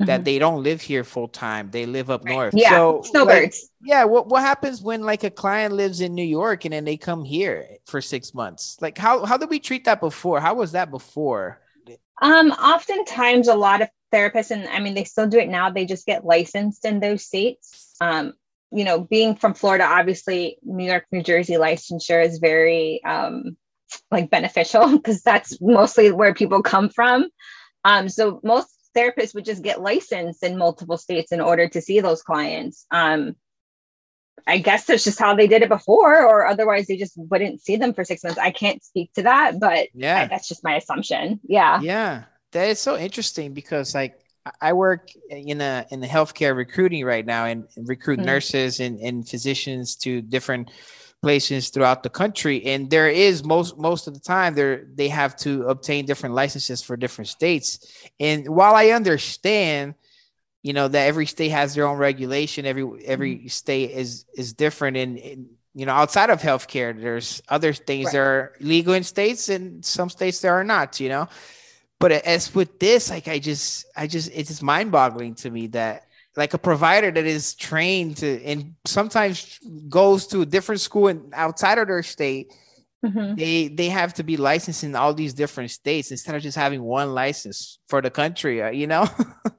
that 0.00 0.08
mm-hmm. 0.08 0.24
they 0.24 0.38
don't 0.38 0.62
live 0.62 0.80
here 0.80 1.04
full 1.04 1.28
time. 1.28 1.70
They 1.70 1.84
live 1.84 2.10
up 2.10 2.24
north. 2.24 2.54
Yeah, 2.56 2.70
so, 2.70 3.02
snowbirds. 3.04 3.68
Like, 3.82 3.88
yeah, 3.88 4.04
what 4.04 4.28
what 4.28 4.40
happens 4.40 4.80
when 4.80 5.02
like 5.02 5.24
a 5.24 5.30
client 5.30 5.74
lives 5.74 6.00
in 6.00 6.14
New 6.14 6.24
York 6.24 6.64
and 6.64 6.72
then 6.72 6.84
they 6.86 6.96
come 6.96 7.22
here 7.22 7.66
for 7.86 8.00
six 8.00 8.32
months? 8.32 8.78
Like 8.80 8.96
how 8.96 9.26
how 9.26 9.36
did 9.36 9.50
we 9.50 9.60
treat 9.60 9.84
that 9.84 10.00
before? 10.00 10.40
How 10.40 10.54
was 10.54 10.72
that 10.72 10.90
before? 10.90 11.60
Um, 12.22 12.50
oftentimes 12.52 13.48
a 13.48 13.54
lot 13.54 13.82
of 13.82 13.88
therapists, 14.12 14.50
and 14.50 14.66
I 14.68 14.80
mean 14.80 14.94
they 14.94 15.04
still 15.04 15.26
do 15.26 15.38
it 15.38 15.48
now. 15.48 15.70
They 15.70 15.84
just 15.84 16.06
get 16.06 16.24
licensed 16.24 16.86
in 16.86 17.00
those 17.00 17.24
states. 17.24 17.94
Um, 18.00 18.32
you 18.72 18.84
know, 18.84 19.00
being 19.00 19.36
from 19.36 19.52
Florida, 19.52 19.84
obviously 19.84 20.56
New 20.62 20.84
York, 20.84 21.04
New 21.12 21.22
Jersey 21.22 21.54
licensure 21.54 22.24
is 22.24 22.38
very 22.38 23.04
um 23.04 23.56
like 24.10 24.30
beneficial 24.30 24.88
because 24.96 25.22
that's 25.22 25.60
mostly 25.60 26.10
where 26.10 26.32
people 26.32 26.62
come 26.62 26.88
from. 26.88 27.28
Um, 27.84 28.08
so 28.08 28.40
most 28.42 28.79
therapists 28.96 29.34
would 29.34 29.44
just 29.44 29.62
get 29.62 29.80
licensed 29.80 30.42
in 30.42 30.58
multiple 30.58 30.96
states 30.96 31.32
in 31.32 31.40
order 31.40 31.68
to 31.68 31.80
see 31.80 32.00
those 32.00 32.22
clients. 32.22 32.86
Um, 32.90 33.36
I 34.46 34.58
guess 34.58 34.86
that's 34.86 35.04
just 35.04 35.18
how 35.18 35.34
they 35.34 35.46
did 35.46 35.62
it 35.62 35.68
before, 35.68 36.24
or 36.24 36.46
otherwise 36.46 36.86
they 36.86 36.96
just 36.96 37.12
wouldn't 37.16 37.60
see 37.60 37.76
them 37.76 37.92
for 37.92 38.04
six 38.04 38.24
months. 38.24 38.38
I 38.38 38.50
can't 38.50 38.82
speak 38.82 39.12
to 39.14 39.22
that, 39.22 39.60
but 39.60 39.88
yeah, 39.94 40.22
I, 40.22 40.26
that's 40.26 40.48
just 40.48 40.64
my 40.64 40.76
assumption. 40.76 41.40
Yeah, 41.44 41.80
yeah, 41.80 42.24
that 42.52 42.68
is 42.68 42.80
so 42.80 42.96
interesting 42.96 43.52
because 43.52 43.94
like 43.94 44.18
I 44.60 44.72
work 44.72 45.10
in 45.28 45.60
a 45.60 45.86
in 45.90 46.00
the 46.00 46.06
healthcare 46.06 46.56
recruiting 46.56 47.04
right 47.04 47.24
now 47.24 47.44
and, 47.44 47.66
and 47.76 47.88
recruit 47.88 48.18
mm-hmm. 48.18 48.26
nurses 48.26 48.80
and, 48.80 48.98
and 49.00 49.28
physicians 49.28 49.96
to 49.96 50.22
different 50.22 50.70
places 51.22 51.68
throughout 51.68 52.02
the 52.02 52.08
country 52.08 52.64
and 52.64 52.88
there 52.88 53.08
is 53.08 53.44
most 53.44 53.76
most 53.76 54.06
of 54.06 54.14
the 54.14 54.20
time 54.20 54.54
there 54.54 54.86
they 54.94 55.08
have 55.08 55.36
to 55.36 55.66
obtain 55.66 56.06
different 56.06 56.34
licenses 56.34 56.82
for 56.82 56.96
different 56.96 57.28
states 57.28 57.92
and 58.18 58.48
while 58.48 58.74
i 58.74 58.88
understand 58.88 59.94
you 60.62 60.72
know 60.72 60.88
that 60.88 61.06
every 61.06 61.26
state 61.26 61.50
has 61.50 61.74
their 61.74 61.86
own 61.86 61.98
regulation 61.98 62.64
every 62.64 62.84
every 63.04 63.36
mm-hmm. 63.36 63.48
state 63.48 63.90
is 63.90 64.24
is 64.34 64.54
different 64.54 64.96
and, 64.96 65.18
and 65.18 65.46
you 65.74 65.84
know 65.84 65.92
outside 65.92 66.30
of 66.30 66.40
healthcare 66.40 66.98
there's 66.98 67.42
other 67.48 67.72
things 67.72 68.06
right. 68.06 68.12
that 68.12 68.18
are 68.18 68.52
legal 68.60 68.94
in 68.94 69.04
states 69.04 69.48
and 69.50 69.84
some 69.84 70.08
states 70.08 70.40
there 70.40 70.54
are 70.54 70.64
not 70.64 71.00
you 71.00 71.08
know 71.08 71.28
but 71.98 72.12
as 72.12 72.54
with 72.54 72.78
this 72.78 73.10
like 73.10 73.28
i 73.28 73.38
just 73.38 73.84
i 73.94 74.06
just 74.06 74.30
it's 74.32 74.48
just 74.48 74.62
mind-boggling 74.62 75.34
to 75.34 75.50
me 75.50 75.66
that 75.66 76.06
like 76.36 76.54
a 76.54 76.58
provider 76.58 77.10
that 77.10 77.26
is 77.26 77.54
trained 77.54 78.18
to 78.18 78.42
and 78.44 78.74
sometimes 78.84 79.58
goes 79.88 80.26
to 80.28 80.42
a 80.42 80.46
different 80.46 80.80
school 80.80 81.08
and 81.08 81.32
outside 81.34 81.78
of 81.78 81.88
their 81.88 82.02
state 82.02 82.52
mm-hmm. 83.04 83.34
they 83.34 83.68
they 83.68 83.88
have 83.88 84.14
to 84.14 84.22
be 84.22 84.36
licensed 84.36 84.84
in 84.84 84.94
all 84.94 85.12
these 85.12 85.34
different 85.34 85.70
states 85.70 86.10
instead 86.10 86.34
of 86.34 86.42
just 86.42 86.56
having 86.56 86.82
one 86.82 87.14
license 87.14 87.78
for 87.88 88.00
the 88.00 88.10
country 88.10 88.62
uh, 88.62 88.70
you 88.70 88.86
know? 88.86 89.08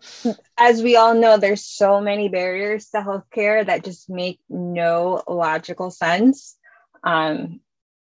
As 0.57 0.81
we 0.81 0.95
all 0.95 1.13
know 1.13 1.37
there's 1.37 1.65
so 1.65 1.99
many 1.99 2.29
barriers 2.29 2.89
to 2.89 2.97
healthcare 2.97 3.65
that 3.65 3.83
just 3.83 4.09
make 4.09 4.39
no 4.49 5.21
logical 5.27 5.91
sense. 5.91 6.57
Um 7.03 7.59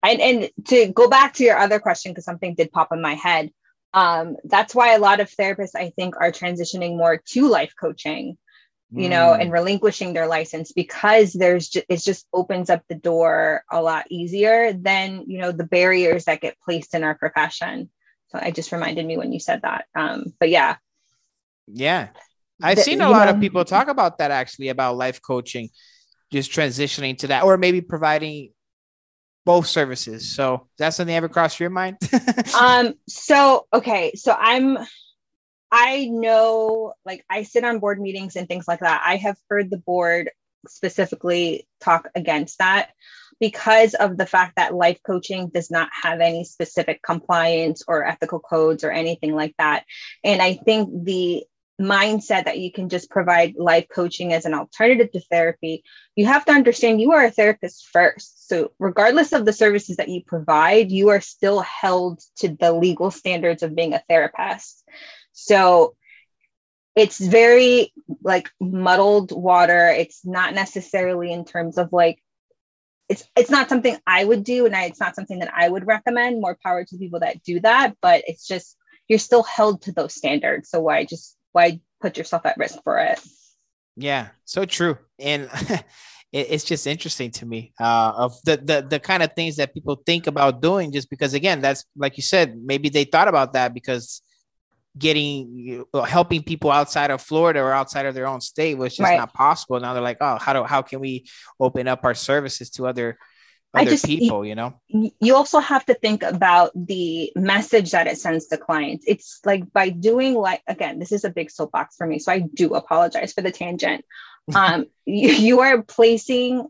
and 0.05 0.21
and 0.21 0.51
to 0.67 0.89
go 0.89 1.09
back 1.09 1.35
to 1.35 1.45
your 1.45 1.59
other 1.59 1.81
question 1.81 2.13
because 2.13 2.25
something 2.25 2.55
did 2.55 2.71
pop 2.71 2.93
in 2.93 3.01
my 3.01 3.15
head 3.15 3.51
um, 3.95 4.37
that's 4.43 4.75
why 4.75 4.93
a 4.93 4.99
lot 4.99 5.21
of 5.21 5.31
therapists 5.31 5.75
i 5.75 5.91
think 5.91 6.15
are 6.21 6.31
transitioning 6.31 6.97
more 6.97 7.21
to 7.27 7.49
life 7.49 7.73
coaching 7.81 8.37
you 8.97 9.09
know, 9.09 9.35
and 9.35 9.51
mm. 9.51 9.53
relinquishing 9.53 10.13
their 10.13 10.27
license 10.27 10.73
because 10.73 11.33
there's 11.33 11.69
just, 11.69 11.87
it 11.89 12.01
just 12.01 12.27
opens 12.33 12.71
up 12.71 12.83
the 12.89 12.95
door 12.95 13.65
a 13.71 13.83
lot 13.83 14.07
easier 14.11 14.73
than, 14.73 15.25
you 15.27 15.39
know, 15.39 15.53
the 15.53 15.65
barriers 15.65 16.27
that 16.27 16.41
get 16.41 16.61
placed 16.61 16.95
in 16.95 17.03
our 17.03 17.15
profession. 17.15 17.91
So 18.29 18.39
I 18.41 18.51
just 18.51 18.73
reminded 18.73 19.05
me 19.05 19.17
when 19.17 19.33
you 19.33 19.41
said 19.41 19.63
that. 19.63 19.87
Um, 19.95 20.35
but 20.39 20.51
yeah. 20.51 20.77
Yeah. 21.67 22.09
I've 22.63 22.77
the, 22.77 22.83
seen 22.83 23.01
a 23.01 23.11
lot 23.11 23.27
know, 23.27 23.35
of 23.35 23.41
people 23.41 23.65
talk 23.65 23.89
about 23.89 24.19
that 24.19 24.31
actually 24.31 24.69
about 24.69 24.97
life 24.97 25.21
coaching, 25.21 25.71
just 26.31 26.51
transitioning 26.51 27.19
to 27.19 27.29
that, 27.29 27.45
or 27.45 27.57
maybe 27.57 27.81
providing 27.81 28.51
both 29.45 29.67
services. 29.67 30.35
So 30.35 30.69
that's 30.79 30.97
something 30.97 31.15
ever 31.15 31.29
crossed 31.29 31.61
your 31.61 31.71
mind? 31.71 31.99
um, 32.59 32.95
so 33.09 33.67
okay, 33.73 34.13
so 34.15 34.35
I'm 34.39 34.79
I 35.77 36.07
know, 36.07 36.95
like, 37.05 37.25
I 37.29 37.43
sit 37.43 37.65
on 37.65 37.81
board 37.81 38.01
meetings 38.01 38.37
and 38.37 38.47
things 38.47 38.69
like 38.69 38.79
that. 38.79 39.03
I 39.05 39.17
have 39.17 39.37
heard 39.51 39.71
the 39.71 39.79
board 39.79 40.31
specifically 40.69 41.67
talk 41.81 42.09
against 42.15 42.59
that 42.59 42.91
because 43.41 43.95
of 43.95 44.17
the 44.17 44.25
fact 44.25 44.55
that 44.55 44.73
life 44.73 45.01
coaching 45.05 45.49
does 45.49 45.73
not 45.73 45.89
have 45.93 46.21
any 46.21 46.45
specific 46.45 47.03
compliance 47.03 47.83
or 47.89 48.05
ethical 48.05 48.39
codes 48.39 48.85
or 48.85 48.93
anything 48.93 49.35
like 49.35 49.53
that. 49.59 49.83
And 50.23 50.41
I 50.41 50.55
think 50.55 50.91
the 51.05 51.43
mindset 51.81 52.45
that 52.45 52.61
you 52.61 52.71
can 52.71 52.89
just 52.89 53.11
provide 53.11 53.57
life 53.57 53.87
coaching 53.93 54.33
as 54.33 54.45
an 54.45 54.55
alternative 54.55 55.11
to 55.11 55.21
therapy, 55.23 55.83
you 56.15 56.27
have 56.27 56.45
to 56.45 56.53
understand 56.53 57.01
you 57.01 57.11
are 57.11 57.25
a 57.25 57.33
therapist 57.33 57.89
first. 57.93 58.47
So, 58.49 58.71
regardless 58.79 59.33
of 59.33 59.45
the 59.45 59.53
services 59.53 59.97
that 59.97 60.09
you 60.09 60.23
provide, 60.25 60.93
you 60.93 61.09
are 61.09 61.21
still 61.21 61.63
held 61.63 62.21
to 62.37 62.49
the 62.49 62.73
legal 62.73 63.11
standards 63.11 63.65
of 63.65 63.75
being 63.75 63.93
a 63.93 64.05
therapist. 64.09 64.85
So 65.35 65.95
it's 66.97 67.19
very 67.19 67.93
like 68.23 68.51
muddled 68.61 69.33
water. 69.33 69.89
It's 69.89 70.25
not 70.25 70.55
necessarily 70.55 71.33
in 71.33 71.45
terms 71.45 71.77
of 71.77 71.93
like 71.93 72.23
it's 73.09 73.29
it's 73.37 73.51
not 73.51 73.69
something 73.69 73.97
I 74.07 74.25
would 74.25 74.45
do 74.45 74.65
and 74.65 74.75
I, 74.75 74.85
it's 74.85 75.01
not 75.01 75.15
something 75.15 75.41
that 75.41 75.53
I 75.55 75.69
would 75.69 75.87
recommend. 75.87 76.41
More 76.41 76.57
power 76.63 76.85
to 76.85 76.97
people 76.97 77.21
that 77.21 77.43
do 77.43 77.61
that, 77.61 77.97
but 78.01 78.25
it's 78.27 78.47
just 78.47 78.77
you're 79.09 79.19
still 79.19 79.43
held 79.43 79.83
to 79.83 79.93
those 79.93 80.15
standards. 80.15 80.71
So 80.71 80.81
why 80.81 81.05
just 81.05 81.37
why 81.53 81.81
put 82.01 82.17
yourself 82.17 82.47
at 82.47 82.57
risk 82.57 82.83
for 82.85 82.99
it? 82.99 83.21
Yeah, 83.97 84.29
so 84.45 84.65
true. 84.65 84.99
And 85.19 85.51
it's 86.33 86.65
just 86.65 86.87
interesting 86.87 87.31
to 87.33 87.47
me 87.47 87.73
uh, 87.79 88.13
of 88.17 88.37
the, 88.45 88.57
the 88.57 88.87
the 88.89 89.01
kind 89.01 89.23
of 89.23 89.33
things 89.35 89.57
that 89.57 89.75
people 89.75 90.03
think 90.07 90.27
about 90.27 90.63
doing. 90.63 90.93
Just 90.93 91.11
because, 91.11 91.35
again, 91.35 91.61
that's 91.61 91.85
like 91.97 92.17
you 92.17 92.23
said, 92.23 92.57
maybe 92.63 92.89
they 92.89 93.05
thought 93.05 93.29
about 93.29 93.53
that 93.53 93.75
because 93.75 94.23
getting 94.97 95.85
helping 96.07 96.43
people 96.43 96.71
outside 96.71 97.11
of 97.11 97.21
Florida 97.21 97.61
or 97.61 97.73
outside 97.73 98.07
of 98.07 98.15
their 98.15 98.27
own 98.27 98.41
state 98.41 98.77
was 98.77 98.97
just 98.97 99.09
right. 99.09 99.19
not 99.19 99.35
possible. 99.35 99.79
Now 99.81 99.93
they're 99.93 100.03
like, 100.03 100.19
oh, 100.21 100.39
how 100.39 100.53
do 100.53 100.65
how 100.65 100.83
can 100.83 101.01
we 101.01 101.27
open 101.59 101.89
up 101.89 102.05
our 102.05 102.15
services 102.15 102.71
to 102.71 102.87
other 102.87 103.19
other 103.73 103.91
just, 103.91 104.07
people? 104.07 104.45
You 104.45 104.55
know, 104.55 104.81
you 104.89 105.35
also 105.35 105.59
have 105.59 105.85
to 105.87 105.95
think 105.95 106.23
about 106.23 106.71
the 106.75 107.33
message 107.35 107.91
that 107.91 108.07
it 108.07 108.19
sends 108.19 108.47
to 108.49 108.57
clients. 108.57 109.05
It's 109.09 109.41
like 109.45 109.73
by 109.73 109.89
doing 109.89 110.35
like 110.35 110.63
again, 110.69 110.99
this 110.99 111.13
is 111.13 111.25
a 111.25 111.31
big 111.31 111.51
soapbox 111.51 111.97
for 111.97 112.07
me, 112.07 112.19
so 112.19 112.33
I 112.33 112.41
do 112.41 112.75
apologize 112.75 113.33
for 113.33 113.43
the 113.43 113.53
tangent. 113.53 114.05
Um, 114.55 114.85
you, 115.07 115.31
you 115.31 115.61
are 115.61 115.83
placing 115.83 116.69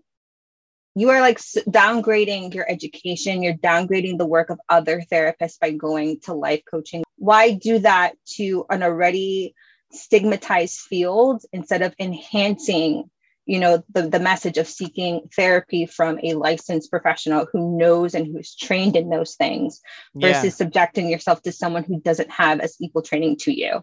you 0.95 1.11
are 1.11 1.21
like 1.21 1.39
downgrading 1.39 2.55
your 2.55 2.69
education 2.71 3.43
you're 3.43 3.55
downgrading 3.55 4.19
the 4.19 4.27
work 4.27 4.51
of 4.51 4.61
other 4.69 5.03
therapists 5.13 5.59
by 5.59 5.71
going 5.71 6.21
to 6.21 6.33
life 6.33 6.63
coaching 6.71 7.05
why 7.17 7.53
do 7.53 7.79
that 7.79 8.15
to 8.27 8.65
an 8.71 8.83
already 8.83 9.55
stigmatized 9.91 10.81
field 10.81 11.43
instead 11.53 11.83
of 11.83 11.95
enhancing 11.99 13.09
you 13.47 13.59
know 13.59 13.83
the, 13.93 14.03
the 14.09 14.21
message 14.21 14.59
of 14.59 14.67
seeking 14.67 15.29
therapy 15.35 15.87
from 15.87 16.19
a 16.23 16.35
licensed 16.35 16.91
professional 16.91 17.47
who 17.53 17.77
knows 17.77 18.15
and 18.15 18.27
who's 18.27 18.55
trained 18.55 18.97
in 18.97 19.11
those 19.11 19.35
things 19.35 19.81
versus 20.15 20.45
yeah. 20.45 20.51
subjecting 20.51 21.09
yourself 21.09 21.43
to 21.43 21.53
someone 21.53 21.85
who 21.85 22.01
doesn't 22.01 22.31
have 22.31 22.61
as 22.61 22.77
equal 22.81 23.03
training 23.03 23.37
to 23.37 23.53
you 23.53 23.81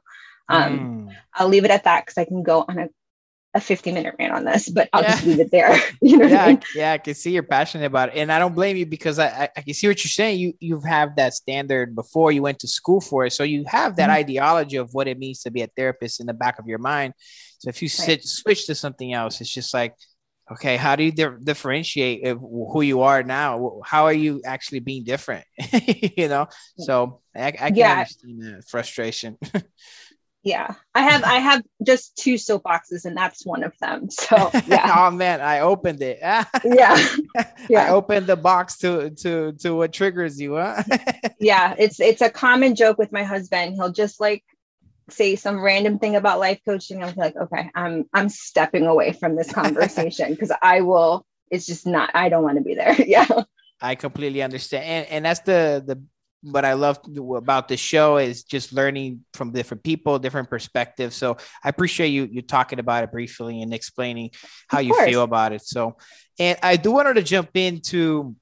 um, 0.49 1.07
mm. 1.07 1.15
i'll 1.35 1.47
leave 1.47 1.65
it 1.65 1.71
at 1.71 1.83
that 1.83 2.05
because 2.05 2.17
i 2.17 2.25
can 2.25 2.43
go 2.43 2.65
on 2.67 2.79
a 2.79 2.89
a 3.53 3.59
50 3.59 3.91
minute 3.91 4.15
rant 4.17 4.33
on 4.33 4.45
this, 4.45 4.69
but 4.69 4.87
I'll 4.93 5.01
yeah. 5.01 5.11
just 5.11 5.25
leave 5.25 5.39
it 5.39 5.51
there. 5.51 5.77
you 6.01 6.17
know 6.17 6.27
yeah, 6.27 6.43
I 6.43 6.47
mean? 6.47 6.61
yeah, 6.75 6.93
I 6.93 6.97
can 6.97 7.13
see 7.13 7.31
you're 7.31 7.43
passionate 7.43 7.85
about 7.85 8.09
it. 8.09 8.15
And 8.15 8.31
I 8.31 8.39
don't 8.39 8.55
blame 8.55 8.77
you 8.77 8.85
because 8.85 9.19
I, 9.19 9.27
I, 9.27 9.49
I, 9.57 9.61
can 9.61 9.73
see 9.73 9.87
what 9.87 10.03
you're 10.03 10.09
saying. 10.09 10.39
You 10.39 10.53
you 10.59 10.81
have 10.81 11.15
that 11.17 11.33
standard 11.33 11.93
before 11.93 12.31
you 12.31 12.41
went 12.41 12.59
to 12.59 12.67
school 12.67 13.01
for 13.01 13.25
it. 13.25 13.31
So 13.31 13.43
you 13.43 13.65
have 13.67 13.97
that 13.97 14.09
mm-hmm. 14.09 14.19
ideology 14.19 14.77
of 14.77 14.93
what 14.93 15.07
it 15.07 15.19
means 15.19 15.41
to 15.43 15.51
be 15.51 15.61
a 15.61 15.67
therapist 15.67 16.21
in 16.21 16.27
the 16.27 16.33
back 16.33 16.59
of 16.59 16.67
your 16.67 16.79
mind. 16.79 17.13
So 17.59 17.69
if 17.69 17.81
you 17.81 17.87
right. 17.87 18.05
sit, 18.05 18.25
switch 18.25 18.67
to 18.67 18.75
something 18.75 19.13
else, 19.13 19.41
it's 19.41 19.53
just 19.53 19.73
like, 19.73 19.95
okay, 20.51 20.77
how 20.77 20.95
do 20.95 21.03
you 21.03 21.11
di- 21.11 21.37
differentiate 21.43 22.25
who 22.25 22.81
you 22.81 23.01
are 23.01 23.23
now? 23.23 23.81
How 23.85 24.05
are 24.05 24.13
you 24.13 24.41
actually 24.45 24.79
being 24.79 25.03
different? 25.03 25.45
you 26.17 26.27
know, 26.27 26.47
so 26.77 27.21
I, 27.35 27.47
I 27.47 27.51
can 27.51 27.75
yeah. 27.75 27.91
understand 27.99 28.41
that 28.41 28.63
frustration. 28.67 29.37
yeah. 30.43 30.73
I 30.95 31.01
have 31.01 31.23
i 31.23 31.35
have 31.35 31.63
just 31.85 32.15
two 32.17 32.35
soapboxes 32.35 33.05
and 33.05 33.15
that's 33.15 33.45
one 33.45 33.63
of 33.63 33.73
them. 33.79 34.09
So 34.09 34.49
yeah. 34.67 34.93
Oh 34.97 35.11
man 35.11 35.41
i 35.41 35.59
opened 35.59 36.01
it. 36.01 36.19
Yeah. 36.21 36.45
Yeah. 37.69 37.85
i 37.85 37.89
opened 37.89 38.27
the 38.27 38.35
box 38.35 38.77
to 38.79 39.11
to 39.11 39.53
to 39.53 39.75
what 39.75 39.93
triggers 39.93 40.39
you 40.39 40.55
huh? 40.55 40.83
Yeah 41.39 41.75
it's 41.77 41.99
it's 41.99 42.21
a 42.21 42.29
common 42.29 42.75
joke 42.75 42.97
with 42.97 43.11
my 43.11 43.23
husband. 43.23 43.75
He'll 43.75 43.91
just 43.91 44.19
like 44.19 44.43
say 45.09 45.35
some 45.35 45.59
random 45.59 45.99
thing 45.99 46.15
about 46.15 46.39
life 46.39 46.59
coaching. 46.65 47.03
I'm 47.03 47.15
like 47.15 47.35
okay 47.35 47.69
i'm 47.75 48.05
i'm 48.13 48.29
stepping 48.29 48.87
away 48.87 49.13
from 49.13 49.35
this 49.35 49.51
conversation 49.51 50.31
because 50.31 50.51
i 50.61 50.81
will 50.81 51.25
it's 51.49 51.65
just 51.65 51.85
not 51.85 52.09
i 52.13 52.29
don't 52.29 52.43
want 52.43 52.57
to 52.57 52.63
be 52.63 52.75
there. 52.75 52.95
Yeah. 52.99 53.43
I 53.81 53.95
completely 53.95 54.43
understand, 54.43 54.85
and, 54.85 55.07
and 55.07 55.25
that's 55.25 55.39
the 55.39 55.83
the 55.85 56.01
what 56.43 56.65
I 56.65 56.73
love 56.73 56.99
about 57.35 57.67
the 57.67 57.77
show 57.77 58.17
is 58.17 58.43
just 58.43 58.73
learning 58.73 59.25
from 59.33 59.51
different 59.51 59.83
people, 59.83 60.17
different 60.17 60.49
perspectives. 60.49 61.15
So 61.15 61.37
I 61.63 61.69
appreciate 61.69 62.09
you 62.09 62.27
you 62.31 62.41
talking 62.41 62.79
about 62.79 63.03
it 63.03 63.11
briefly 63.11 63.61
and 63.61 63.73
explaining 63.73 64.31
how 64.67 64.79
you 64.79 64.93
feel 65.05 65.23
about 65.23 65.53
it. 65.53 65.61
So, 65.61 65.97
and 66.39 66.57
I 66.63 66.77
do 66.77 66.91
wanted 66.91 67.15
to 67.15 67.23
jump 67.23 67.51
into 67.55 68.35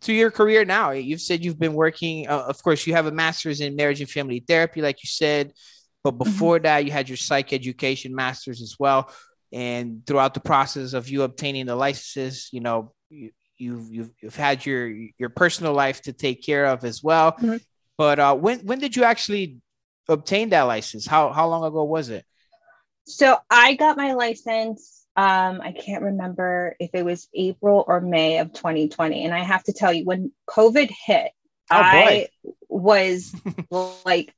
to 0.00 0.12
your 0.12 0.32
career 0.32 0.64
now. 0.64 0.90
You've 0.90 1.20
said 1.20 1.44
you've 1.44 1.60
been 1.60 1.74
working. 1.74 2.28
Uh, 2.28 2.44
of 2.48 2.60
course, 2.62 2.86
you 2.86 2.94
have 2.94 3.06
a 3.06 3.12
master's 3.12 3.60
in 3.60 3.76
marriage 3.76 4.00
and 4.00 4.10
family 4.10 4.44
therapy, 4.46 4.82
like 4.82 5.02
you 5.02 5.08
said. 5.08 5.52
But 6.02 6.14
mm-hmm. 6.14 6.24
before 6.24 6.56
mm-hmm. 6.56 6.64
that, 6.64 6.84
you 6.84 6.90
had 6.90 7.08
your 7.08 7.16
psych 7.16 7.52
education 7.52 8.14
master's 8.14 8.60
as 8.60 8.76
well. 8.78 9.12
And 9.52 10.04
throughout 10.06 10.34
the 10.34 10.40
process 10.40 10.92
of 10.92 11.08
you 11.08 11.22
obtaining 11.22 11.66
the 11.66 11.76
licenses, 11.76 12.48
you 12.52 12.60
know, 12.60 12.94
you've 13.62 13.92
you've, 13.92 14.10
you've 14.20 14.36
had 14.36 14.66
your 14.66 14.88
your 15.18 15.28
personal 15.28 15.72
life 15.72 16.02
to 16.02 16.12
take 16.12 16.44
care 16.44 16.66
of 16.66 16.84
as 16.84 17.02
well. 17.02 17.32
Mm-hmm. 17.32 17.56
But 17.96 18.18
uh, 18.18 18.34
when 18.34 18.60
when 18.60 18.78
did 18.78 18.96
you 18.96 19.04
actually 19.04 19.58
obtain 20.08 20.50
that 20.50 20.62
license? 20.62 21.06
How 21.06 21.32
how 21.32 21.48
long 21.48 21.64
ago 21.64 21.84
was 21.84 22.10
it? 22.10 22.24
So 23.06 23.36
I 23.50 23.74
got 23.74 23.96
my 23.96 24.12
license. 24.12 25.06
Um, 25.14 25.60
I 25.60 25.72
can't 25.72 26.02
remember 26.02 26.74
if 26.80 26.90
it 26.94 27.04
was 27.04 27.28
April 27.34 27.84
or 27.86 28.00
May 28.00 28.38
of 28.38 28.52
2020. 28.52 29.24
And 29.24 29.34
I 29.34 29.40
have 29.40 29.62
to 29.64 29.72
tell 29.72 29.92
you, 29.92 30.04
when 30.04 30.32
COVID 30.48 30.90
hit, 31.04 31.32
oh, 31.70 31.76
I 31.76 32.28
was 32.68 33.34
like, 34.04 34.34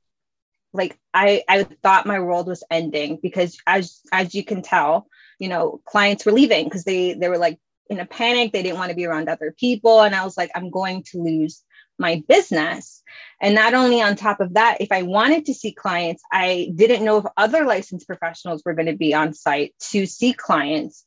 like 0.73 0.97
I 1.13 1.43
I 1.47 1.63
thought 1.63 2.05
my 2.05 2.19
world 2.19 2.47
was 2.47 2.63
ending 2.69 3.19
because 3.21 3.57
as 3.65 4.01
as 4.11 4.35
you 4.35 4.43
can 4.43 4.61
tell, 4.61 5.07
you 5.39 5.47
know, 5.47 5.81
clients 5.85 6.25
were 6.25 6.33
leaving 6.33 6.65
because 6.65 6.83
they 6.83 7.13
they 7.13 7.29
were 7.29 7.37
like 7.37 7.59
in 7.89 7.99
a 7.99 8.05
panic. 8.05 8.51
They 8.51 8.63
didn't 8.63 8.77
want 8.77 8.89
to 8.89 8.95
be 8.95 9.05
around 9.05 9.29
other 9.29 9.53
people. 9.57 10.01
And 10.01 10.15
I 10.15 10.23
was 10.23 10.37
like, 10.37 10.51
I'm 10.55 10.69
going 10.69 11.03
to 11.11 11.21
lose 11.21 11.63
my 11.97 12.23
business. 12.27 13.03
And 13.41 13.55
not 13.55 13.73
only 13.73 14.01
on 14.01 14.15
top 14.15 14.41
of 14.41 14.53
that, 14.55 14.81
if 14.81 14.91
I 14.91 15.03
wanted 15.03 15.45
to 15.45 15.53
see 15.53 15.71
clients, 15.71 16.23
I 16.31 16.71
didn't 16.75 17.05
know 17.05 17.17
if 17.17 17.25
other 17.37 17.65
licensed 17.65 18.07
professionals 18.07 18.63
were 18.65 18.73
going 18.73 18.87
to 18.87 18.97
be 18.97 19.13
on 19.13 19.33
site 19.33 19.73
to 19.91 20.05
see 20.05 20.33
clients. 20.33 21.03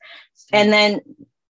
And 0.52 0.72
then 0.72 1.00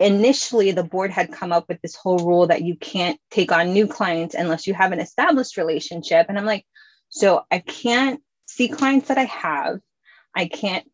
initially, 0.00 0.70
the 0.72 0.84
board 0.84 1.10
had 1.10 1.32
come 1.32 1.52
up 1.52 1.68
with 1.68 1.80
this 1.82 1.96
whole 1.96 2.18
rule 2.18 2.46
that 2.46 2.62
you 2.62 2.76
can't 2.76 3.18
take 3.30 3.52
on 3.52 3.72
new 3.72 3.86
clients 3.86 4.34
unless 4.34 4.66
you 4.66 4.74
have 4.74 4.92
an 4.92 5.00
established 5.00 5.56
relationship. 5.56 6.26
And 6.28 6.38
I'm 6.38 6.46
like, 6.46 6.64
so 7.08 7.44
I 7.50 7.58
can't 7.58 8.20
see 8.46 8.68
clients 8.68 9.08
that 9.08 9.18
I 9.18 9.24
have. 9.24 9.80
I 10.34 10.46
can't 10.46 10.86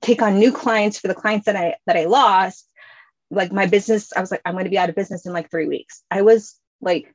take 0.00 0.22
on 0.22 0.38
new 0.38 0.52
clients 0.52 0.98
for 0.98 1.08
the 1.08 1.14
clients 1.14 1.46
that 1.46 1.56
I 1.56 1.76
that 1.86 1.96
I 1.96 2.04
lost 2.04 2.68
like 3.32 3.52
my 3.52 3.66
business, 3.66 4.12
I 4.14 4.20
was 4.20 4.30
like, 4.30 4.42
I'm 4.44 4.52
going 4.52 4.64
to 4.64 4.70
be 4.70 4.78
out 4.78 4.90
of 4.90 4.94
business 4.94 5.26
in 5.26 5.32
like 5.32 5.50
three 5.50 5.66
weeks. 5.66 6.02
I 6.10 6.22
was 6.22 6.54
like 6.80 7.12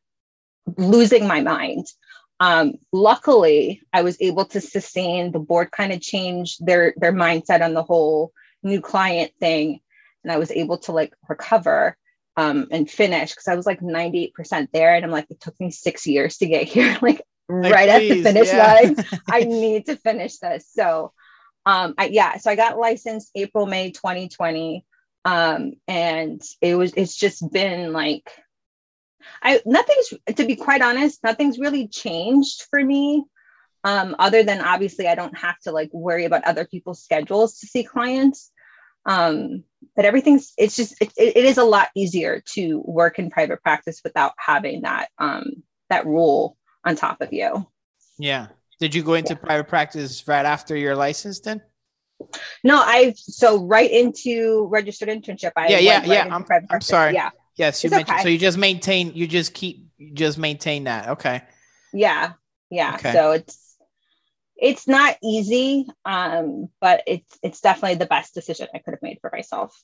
losing 0.77 1.27
my 1.27 1.41
mind. 1.41 1.85
Um, 2.39 2.75
luckily, 2.91 3.81
I 3.93 4.01
was 4.01 4.17
able 4.19 4.45
to 4.45 4.61
sustain. 4.61 5.31
The 5.31 5.39
board 5.39 5.71
kind 5.71 5.93
of 5.93 6.01
changed 6.01 6.65
their 6.65 6.93
their 6.97 7.13
mindset 7.13 7.61
on 7.61 7.73
the 7.73 7.83
whole 7.83 8.31
new 8.63 8.81
client 8.81 9.31
thing, 9.39 9.79
and 10.23 10.31
I 10.31 10.37
was 10.37 10.51
able 10.51 10.79
to 10.79 10.91
like 10.91 11.13
recover 11.29 11.95
um, 12.35 12.67
and 12.71 12.89
finish 12.89 13.31
because 13.31 13.47
I 13.47 13.55
was 13.55 13.65
like 13.65 13.79
98% 13.79 14.67
there, 14.71 14.95
and 14.95 15.05
I'm 15.05 15.11
like, 15.11 15.27
it 15.29 15.39
took 15.39 15.59
me 15.59 15.71
six 15.71 16.05
years 16.05 16.37
to 16.37 16.47
get 16.47 16.63
here, 16.67 16.97
like 17.01 17.21
right 17.47 17.89
at 17.89 17.99
the 17.99 18.23
finish 18.23 18.47
yeah. 18.47 18.73
line. 18.73 18.95
I 19.29 19.43
need 19.43 19.85
to 19.87 19.95
finish 19.95 20.37
this. 20.37 20.67
So, 20.71 21.13
um, 21.65 21.95
I, 21.97 22.07
yeah, 22.07 22.37
so 22.37 22.51
I 22.51 22.55
got 22.55 22.77
licensed 22.77 23.31
April 23.35 23.65
May 23.65 23.91
2020 23.91 24.85
um, 25.27 25.73
and 25.89 26.41
it 26.61 26.75
was 26.75 26.93
it's 26.95 27.15
just 27.15 27.51
been 27.51 27.91
like 27.91 28.31
I 29.43 29.59
nothing's 29.65 30.13
to 30.37 30.45
be 30.45 30.55
quite 30.55 30.81
honest, 30.81 31.21
nothing's 31.21 31.59
really 31.59 31.89
changed 31.89 32.63
for 32.69 32.81
me. 32.81 33.25
Um, 33.83 34.15
other 34.19 34.43
than 34.43 34.61
obviously 34.61 35.05
I 35.05 35.15
don't 35.15 35.37
have 35.37 35.59
to 35.61 35.73
like 35.73 35.89
worry 35.91 36.23
about 36.23 36.45
other 36.45 36.65
people's 36.65 37.03
schedules 37.03 37.59
to 37.59 37.67
see 37.67 37.83
clients. 37.83 38.51
Um, 39.05 39.65
but 39.97 40.05
everything's 40.05 40.53
it's 40.57 40.77
just 40.77 40.95
it, 41.01 41.11
it 41.17 41.43
is 41.43 41.57
a 41.57 41.65
lot 41.65 41.89
easier 41.93 42.41
to 42.53 42.81
work 42.85 43.19
in 43.19 43.29
private 43.29 43.61
practice 43.61 43.99
without 44.05 44.31
having 44.37 44.83
that 44.83 45.09
um 45.19 45.61
that 45.89 46.05
rule 46.05 46.55
on 46.85 46.95
top 46.95 47.19
of 47.19 47.33
you. 47.33 47.67
Yeah. 48.17 48.47
Did 48.79 48.95
you 48.95 49.03
go 49.03 49.15
into 49.15 49.33
yeah. 49.33 49.45
private 49.45 49.67
practice 49.67 50.25
right 50.25 50.45
after 50.45 50.77
your 50.77 50.95
license 50.95 51.41
then? 51.41 51.61
No, 52.63 52.77
I 52.77 53.13
so 53.15 53.65
right 53.65 53.89
into 53.89 54.67
registered 54.71 55.09
internship. 55.09 55.51
I 55.55 55.67
yeah, 55.67 55.79
yeah, 55.79 55.99
right 55.99 56.07
yeah. 56.07 56.35
I'm, 56.35 56.45
I'm, 56.69 56.81
sorry. 56.81 57.13
Yeah. 57.13 57.29
Yes, 57.55 57.83
you 57.83 57.87
it's 57.87 57.91
mentioned. 57.91 58.15
Okay. 58.15 58.23
So 58.23 58.29
you 58.29 58.37
just 58.37 58.57
maintain. 58.57 59.13
You 59.13 59.27
just 59.27 59.53
keep. 59.53 59.87
You 59.97 60.13
just 60.13 60.37
maintain 60.37 60.85
that. 60.85 61.09
Okay. 61.09 61.41
Yeah. 61.93 62.33
Yeah. 62.69 62.95
Okay. 62.95 63.13
So 63.13 63.31
it's 63.31 63.77
it's 64.55 64.87
not 64.87 65.17
easy, 65.23 65.87
um, 66.05 66.69
but 66.81 67.03
it's 67.07 67.37
it's 67.43 67.61
definitely 67.61 67.97
the 67.97 68.05
best 68.05 68.33
decision 68.33 68.67
I 68.73 68.79
could 68.79 68.93
have 68.93 69.01
made 69.01 69.19
for 69.21 69.29
myself. 69.31 69.79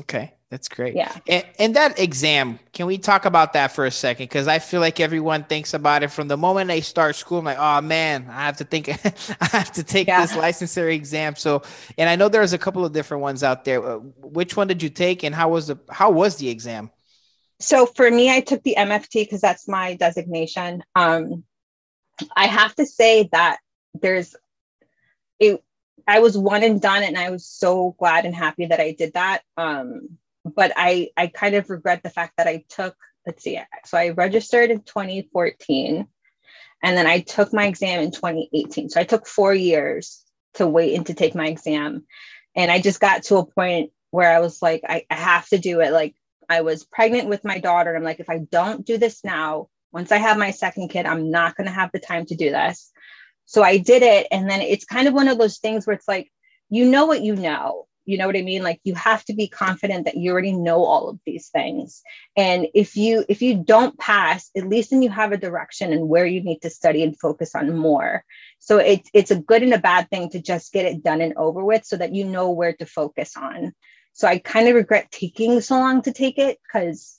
Okay, 0.00 0.34
that's 0.50 0.68
great. 0.68 0.94
Yeah. 0.94 1.14
And, 1.26 1.44
and 1.58 1.76
that 1.76 1.98
exam, 1.98 2.58
can 2.72 2.86
we 2.86 2.98
talk 2.98 3.24
about 3.24 3.54
that 3.54 3.72
for 3.72 3.86
a 3.86 3.90
second? 3.90 4.24
Because 4.24 4.46
I 4.46 4.58
feel 4.58 4.80
like 4.80 5.00
everyone 5.00 5.44
thinks 5.44 5.72
about 5.72 6.02
it 6.02 6.08
from 6.08 6.28
the 6.28 6.36
moment 6.36 6.68
they 6.68 6.82
start 6.82 7.16
school. 7.16 7.38
I'm 7.38 7.46
like, 7.46 7.58
oh 7.58 7.80
man, 7.80 8.26
I 8.28 8.44
have 8.44 8.58
to 8.58 8.64
think, 8.64 8.88
I 9.40 9.46
have 9.46 9.72
to 9.72 9.82
take 9.82 10.06
yeah. 10.06 10.20
this 10.20 10.36
licensure 10.36 10.92
exam. 10.92 11.34
So, 11.36 11.62
and 11.96 12.10
I 12.10 12.16
know 12.16 12.28
there's 12.28 12.52
a 12.52 12.58
couple 12.58 12.84
of 12.84 12.92
different 12.92 13.22
ones 13.22 13.42
out 13.42 13.64
there. 13.64 13.84
Uh, 13.84 13.96
which 14.20 14.56
one 14.56 14.66
did 14.66 14.82
you 14.82 14.90
take, 14.90 15.22
and 15.22 15.34
how 15.34 15.48
was 15.48 15.68
the 15.68 15.78
how 15.90 16.10
was 16.10 16.36
the 16.36 16.50
exam? 16.50 16.90
So 17.58 17.86
for 17.86 18.10
me, 18.10 18.30
I 18.30 18.40
took 18.40 18.62
the 18.62 18.76
MFT 18.78 19.24
because 19.24 19.40
that's 19.40 19.66
my 19.66 19.94
designation. 19.94 20.84
Um, 20.94 21.44
I 22.36 22.46
have 22.46 22.74
to 22.74 22.84
say 22.86 23.28
that 23.32 23.58
there's 23.94 24.36
it 25.38 25.62
I 26.06 26.20
was 26.20 26.38
one 26.38 26.62
and 26.62 26.80
done, 26.80 27.02
and 27.02 27.18
I 27.18 27.30
was 27.30 27.46
so 27.46 27.96
glad 27.98 28.24
and 28.24 28.34
happy 28.34 28.66
that 28.66 28.80
I 28.80 28.92
did 28.92 29.14
that. 29.14 29.42
Um, 29.56 30.18
but 30.54 30.72
I 30.76 31.10
I 31.16 31.26
kind 31.26 31.54
of 31.54 31.70
regret 31.70 32.02
the 32.02 32.10
fact 32.10 32.34
that 32.36 32.46
I 32.46 32.64
took 32.68 32.96
let's 33.26 33.42
see 33.42 33.60
so 33.84 33.98
I 33.98 34.10
registered 34.10 34.70
in 34.70 34.82
2014 34.82 36.06
and 36.82 36.96
then 36.96 37.06
I 37.06 37.20
took 37.20 37.52
my 37.52 37.66
exam 37.66 38.00
in 38.00 38.12
2018 38.12 38.90
so 38.90 39.00
I 39.00 39.04
took 39.04 39.26
4 39.26 39.54
years 39.54 40.24
to 40.54 40.66
wait 40.66 40.94
and 40.94 41.06
to 41.06 41.14
take 41.14 41.34
my 41.34 41.48
exam. 41.48 42.06
And 42.54 42.70
I 42.70 42.80
just 42.80 43.00
got 43.00 43.24
to 43.24 43.36
a 43.36 43.46
point 43.46 43.90
where 44.10 44.34
I 44.34 44.40
was 44.40 44.62
like 44.62 44.82
I, 44.88 45.04
I 45.10 45.14
have 45.14 45.48
to 45.48 45.58
do 45.58 45.80
it. 45.80 45.92
Like 45.92 46.14
I 46.48 46.60
was 46.60 46.84
pregnant 46.84 47.28
with 47.28 47.44
my 47.44 47.58
daughter 47.58 47.90
and 47.90 47.98
I'm 47.98 48.04
like 48.04 48.20
if 48.20 48.30
I 48.30 48.38
don't 48.38 48.86
do 48.86 48.98
this 48.98 49.24
now 49.24 49.68
once 49.92 50.12
I 50.12 50.18
have 50.18 50.38
my 50.38 50.52
second 50.52 50.88
kid 50.88 51.06
I'm 51.06 51.30
not 51.30 51.56
going 51.56 51.66
to 51.66 51.72
have 51.72 51.90
the 51.92 51.98
time 51.98 52.26
to 52.26 52.36
do 52.36 52.50
this 52.50 52.92
so 53.46 53.62
I 53.62 53.78
did 53.78 54.02
it. 54.02 54.26
And 54.30 54.50
then 54.50 54.60
it's 54.60 54.84
kind 54.84 55.08
of 55.08 55.14
one 55.14 55.28
of 55.28 55.38
those 55.38 55.58
things 55.58 55.86
where 55.86 55.94
it's 55.94 56.08
like 56.08 56.30
you 56.68 56.84
know 56.84 57.06
what 57.06 57.22
you 57.22 57.36
know. 57.36 57.86
You 58.08 58.18
know 58.18 58.26
what 58.28 58.36
i 58.36 58.42
mean? 58.42 58.62
Like 58.62 58.80
you 58.84 58.94
have 58.94 59.24
to 59.24 59.34
be 59.34 59.48
confident 59.48 60.04
that 60.04 60.16
you 60.16 60.30
already 60.30 60.52
know 60.52 60.84
all 60.84 61.08
of 61.08 61.18
these 61.26 61.48
things. 61.48 62.02
And 62.36 62.68
if 62.72 62.96
you 62.96 63.24
if 63.28 63.42
you 63.42 63.56
don't 63.64 63.98
pass 63.98 64.48
at 64.56 64.68
least 64.68 64.90
then 64.90 65.02
you 65.02 65.10
have 65.10 65.32
a 65.32 65.36
direction 65.36 65.92
and 65.92 66.08
where 66.08 66.26
you 66.26 66.40
need 66.40 66.60
to 66.60 66.70
study 66.70 67.02
and 67.02 67.18
focus 67.18 67.56
on 67.56 67.76
more. 67.76 68.24
So 68.60 68.78
it's 68.78 69.10
it's 69.12 69.32
a 69.32 69.40
good 69.40 69.64
and 69.64 69.74
a 69.74 69.78
bad 69.78 70.08
thing 70.08 70.30
to 70.30 70.40
just 70.40 70.72
get 70.72 70.86
it 70.86 71.02
done 71.02 71.20
and 71.20 71.34
over 71.36 71.64
with 71.64 71.84
so 71.84 71.96
that 71.96 72.14
you 72.14 72.24
know 72.24 72.50
where 72.52 72.74
to 72.74 72.86
focus 72.86 73.36
on. 73.36 73.74
So 74.12 74.28
i 74.28 74.38
kind 74.38 74.68
of 74.68 74.76
regret 74.76 75.10
taking 75.10 75.60
so 75.60 75.76
long 75.76 76.02
to 76.02 76.12
take 76.12 76.38
it 76.38 76.58
because 76.62 77.18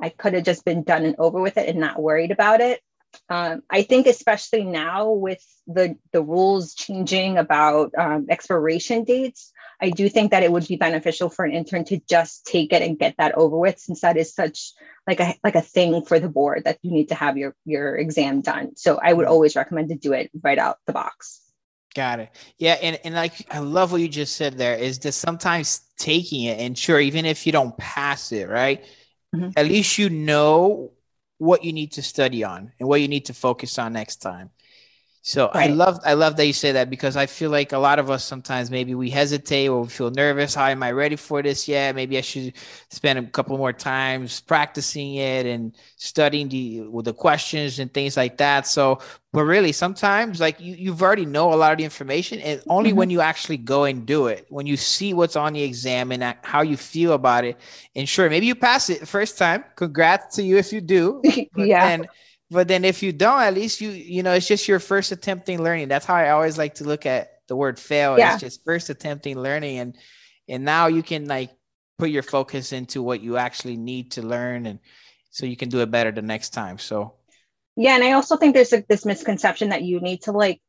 i 0.00 0.08
could 0.08 0.34
have 0.34 0.44
just 0.44 0.64
been 0.64 0.84
done 0.84 1.04
and 1.04 1.16
over 1.18 1.40
with 1.40 1.58
it 1.58 1.68
and 1.68 1.80
not 1.80 2.00
worried 2.00 2.30
about 2.30 2.60
it 2.60 2.80
um, 3.28 3.62
I 3.70 3.82
think 3.82 4.06
especially 4.06 4.64
now 4.64 5.10
with 5.10 5.44
the 5.66 5.96
the 6.12 6.22
rules 6.22 6.74
changing 6.74 7.38
about 7.38 7.92
um, 7.96 8.26
expiration 8.28 9.04
dates, 9.04 9.52
I 9.80 9.90
do 9.90 10.08
think 10.08 10.32
that 10.32 10.42
it 10.42 10.52
would 10.52 10.66
be 10.66 10.76
beneficial 10.76 11.30
for 11.30 11.44
an 11.44 11.52
intern 11.52 11.84
to 11.86 12.00
just 12.08 12.44
take 12.44 12.72
it 12.72 12.82
and 12.82 12.98
get 12.98 13.14
that 13.18 13.34
over 13.36 13.56
with, 13.56 13.78
since 13.78 14.00
that 14.00 14.16
is 14.16 14.34
such 14.34 14.72
like 15.06 15.20
a 15.20 15.34
like 15.42 15.54
a 15.54 15.62
thing 15.62 16.04
for 16.04 16.18
the 16.18 16.28
board 16.28 16.64
that 16.64 16.78
you 16.82 16.90
need 16.90 17.08
to 17.08 17.14
have 17.14 17.36
your 17.36 17.54
your 17.64 17.96
exam 17.96 18.40
done. 18.40 18.76
So 18.76 18.98
I 19.02 19.12
would 19.12 19.26
always 19.26 19.56
recommend 19.56 19.88
to 19.90 19.96
do 19.96 20.12
it 20.12 20.30
right 20.42 20.58
out 20.58 20.78
the 20.86 20.92
box. 20.92 21.40
Got 21.94 22.20
it. 22.20 22.30
Yeah, 22.58 22.74
and 22.74 22.98
and 23.04 23.14
like 23.14 23.46
I 23.52 23.58
love 23.60 23.92
what 23.92 24.00
you 24.00 24.08
just 24.08 24.36
said 24.36 24.58
there 24.58 24.76
is 24.76 24.98
that 25.00 25.12
sometimes 25.12 25.80
taking 25.98 26.44
it 26.44 26.58
and 26.58 26.76
sure 26.76 27.00
even 27.00 27.24
if 27.24 27.46
you 27.46 27.52
don't 27.52 27.76
pass 27.76 28.32
it, 28.32 28.48
right? 28.48 28.84
Mm-hmm. 29.34 29.50
At 29.56 29.66
least 29.66 29.98
you 29.98 30.10
know 30.10 30.92
what 31.40 31.64
you 31.64 31.72
need 31.72 31.90
to 31.90 32.02
study 32.02 32.44
on 32.44 32.70
and 32.78 32.86
what 32.86 33.00
you 33.00 33.08
need 33.08 33.24
to 33.24 33.32
focus 33.32 33.78
on 33.78 33.94
next 33.94 34.16
time. 34.16 34.50
So 35.22 35.50
right. 35.54 35.70
I 35.70 35.72
love 35.74 36.00
I 36.02 36.14
love 36.14 36.36
that 36.36 36.46
you 36.46 36.54
say 36.54 36.72
that 36.72 36.88
because 36.88 37.14
I 37.14 37.26
feel 37.26 37.50
like 37.50 37.72
a 37.72 37.78
lot 37.78 37.98
of 37.98 38.10
us 38.10 38.24
sometimes 38.24 38.70
maybe 38.70 38.94
we 38.94 39.10
hesitate 39.10 39.68
or 39.68 39.82
we 39.82 39.88
feel 39.88 40.10
nervous. 40.10 40.54
How 40.54 40.68
am 40.68 40.82
I 40.82 40.92
ready 40.92 41.16
for 41.16 41.42
this? 41.42 41.68
Yeah, 41.68 41.92
maybe 41.92 42.16
I 42.16 42.22
should 42.22 42.54
spend 42.88 43.18
a 43.18 43.22
couple 43.24 43.58
more 43.58 43.74
times 43.74 44.40
practicing 44.40 45.16
it 45.16 45.44
and 45.44 45.76
studying 45.96 46.48
the 46.48 46.80
with 46.88 47.04
the 47.04 47.12
questions 47.12 47.78
and 47.80 47.92
things 47.92 48.16
like 48.16 48.38
that. 48.38 48.66
So, 48.66 49.00
but 49.30 49.44
really 49.44 49.72
sometimes 49.72 50.40
like 50.40 50.58
you 50.58 50.74
you've 50.74 51.02
already 51.02 51.26
know 51.26 51.52
a 51.52 51.56
lot 51.56 51.72
of 51.72 51.78
the 51.78 51.84
information 51.84 52.40
and 52.40 52.62
only 52.68 52.90
mm-hmm. 52.90 52.98
when 53.00 53.10
you 53.10 53.20
actually 53.20 53.58
go 53.58 53.84
and 53.84 54.06
do 54.06 54.28
it, 54.28 54.46
when 54.48 54.66
you 54.66 54.78
see 54.78 55.12
what's 55.12 55.36
on 55.36 55.52
the 55.52 55.62
exam 55.62 56.12
and 56.12 56.34
how 56.42 56.62
you 56.62 56.78
feel 56.78 57.12
about 57.12 57.44
it. 57.44 57.58
And 57.94 58.08
sure, 58.08 58.30
maybe 58.30 58.46
you 58.46 58.54
pass 58.54 58.88
it 58.88 59.06
first 59.06 59.36
time. 59.36 59.64
Congrats 59.76 60.36
to 60.36 60.42
you 60.42 60.56
if 60.56 60.72
you 60.72 60.80
do. 60.80 61.20
yeah. 61.56 61.88
And 61.88 62.08
but 62.50 62.68
then 62.68 62.84
if 62.84 63.02
you 63.02 63.12
don't, 63.12 63.42
at 63.42 63.54
least 63.54 63.80
you 63.80 63.90
you 63.90 64.22
know 64.22 64.32
it's 64.32 64.48
just 64.48 64.66
your 64.66 64.80
first 64.80 65.12
attempting 65.12 65.62
learning. 65.62 65.88
That's 65.88 66.06
how 66.06 66.14
I 66.14 66.30
always 66.30 66.58
like 66.58 66.74
to 66.76 66.84
look 66.84 67.06
at 67.06 67.30
the 67.48 67.56
word 67.56 67.78
fail. 67.78 68.18
Yeah. 68.18 68.34
It's 68.34 68.40
just 68.40 68.64
first 68.64 68.90
attempting 68.90 69.38
learning, 69.38 69.78
and 69.78 69.98
and 70.48 70.64
now 70.64 70.88
you 70.88 71.02
can 71.02 71.26
like 71.26 71.50
put 71.98 72.10
your 72.10 72.22
focus 72.22 72.72
into 72.72 73.02
what 73.02 73.20
you 73.20 73.36
actually 73.36 73.76
need 73.76 74.12
to 74.12 74.22
learn, 74.22 74.66
and 74.66 74.80
so 75.30 75.46
you 75.46 75.56
can 75.56 75.68
do 75.68 75.80
it 75.80 75.90
better 75.90 76.10
the 76.10 76.22
next 76.22 76.50
time. 76.50 76.78
So 76.78 77.14
yeah, 77.76 77.94
and 77.94 78.04
I 78.04 78.12
also 78.12 78.36
think 78.36 78.54
there's 78.54 78.72
like 78.72 78.88
this 78.88 79.06
misconception 79.06 79.68
that 79.68 79.82
you 79.82 80.00
need 80.00 80.22
to 80.22 80.32
like 80.32 80.60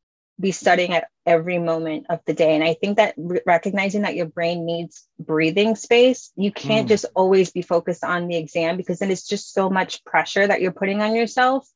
be 0.41 0.51
studying 0.51 0.93
at 0.93 1.08
every 1.25 1.60
moment 1.60 2.08
of 2.10 2.19
the 2.25 2.34
day. 2.34 2.56
And 2.56 2.63
I 2.63 2.73
think 2.73 2.97
that 2.97 3.13
re- 3.17 3.41
recognizing 3.45 4.01
that 4.01 4.15
your 4.15 4.25
brain 4.25 4.65
needs 4.65 5.08
breathing 5.19 5.75
space, 5.75 6.32
you 6.36 6.51
can't 6.51 6.88
mm. 6.88 6.89
just 6.89 7.06
always 7.15 7.51
be 7.51 7.62
focused 7.62 8.04
on 8.04 8.27
the 8.27 8.38
exam 8.38 8.77
because 8.77 8.99
then 8.99 9.12
it's 9.12 9.27
just 9.27 9.54
so 9.54 9.69
much 9.69 10.04
pressure 10.04 10.45
that 10.45 10.62
you're 10.62 10.71
putting 10.71 11.01
on 11.01 11.15
yourself 11.15 11.67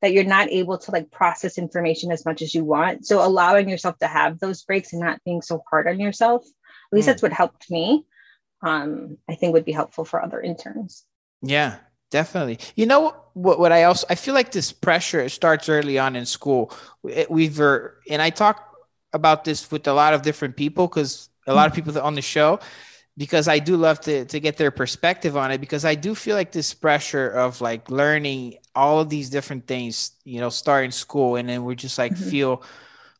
that 0.00 0.12
you're 0.12 0.24
not 0.24 0.48
able 0.48 0.78
to 0.78 0.90
like 0.90 1.10
process 1.10 1.58
information 1.58 2.10
as 2.10 2.24
much 2.24 2.42
as 2.42 2.54
you 2.54 2.64
want. 2.64 3.06
So 3.06 3.24
allowing 3.24 3.68
yourself 3.68 3.98
to 3.98 4.06
have 4.06 4.38
those 4.38 4.62
breaks 4.62 4.92
and 4.92 5.02
not 5.02 5.22
being 5.24 5.42
so 5.42 5.62
hard 5.68 5.86
on 5.88 6.00
yourself, 6.00 6.42
at 6.44 6.96
least 6.96 7.04
mm. 7.04 7.12
that's 7.12 7.22
what 7.22 7.32
helped 7.32 7.70
me. 7.70 8.04
Um, 8.62 9.18
I 9.28 9.34
think 9.34 9.52
would 9.52 9.64
be 9.64 9.72
helpful 9.72 10.04
for 10.04 10.22
other 10.22 10.40
interns. 10.40 11.04
Yeah, 11.42 11.76
Definitely. 12.10 12.58
You 12.74 12.86
know 12.86 13.14
what? 13.34 13.58
What 13.60 13.72
I 13.72 13.84
also 13.84 14.06
I 14.10 14.16
feel 14.16 14.34
like 14.34 14.50
this 14.50 14.72
pressure 14.72 15.28
starts 15.28 15.68
early 15.68 15.98
on 15.98 16.16
in 16.16 16.26
school. 16.26 16.72
We've 17.28 17.60
and 17.60 18.20
I 18.20 18.30
talk 18.30 18.66
about 19.12 19.44
this 19.44 19.70
with 19.70 19.86
a 19.86 19.92
lot 19.92 20.14
of 20.14 20.22
different 20.22 20.56
people 20.56 20.88
because 20.88 21.28
a 21.46 21.54
lot 21.54 21.68
of 21.68 21.74
people 21.74 21.98
on 22.00 22.14
the 22.14 22.22
show 22.22 22.60
because 23.16 23.48
I 23.48 23.58
do 23.58 23.76
love 23.76 24.00
to 24.02 24.24
to 24.24 24.40
get 24.40 24.56
their 24.56 24.70
perspective 24.70 25.36
on 25.36 25.52
it 25.52 25.60
because 25.60 25.84
I 25.84 25.94
do 25.94 26.14
feel 26.14 26.36
like 26.36 26.52
this 26.52 26.74
pressure 26.74 27.28
of 27.28 27.60
like 27.60 27.90
learning 27.90 28.56
all 28.74 29.00
of 29.00 29.08
these 29.08 29.30
different 29.30 29.66
things, 29.66 30.12
you 30.24 30.40
know, 30.40 30.48
starting 30.48 30.90
school 30.90 31.36
and 31.36 31.48
then 31.48 31.64
we're 31.64 31.74
just 31.74 31.98
like 31.98 32.12
mm-hmm. 32.14 32.30
feel 32.30 32.62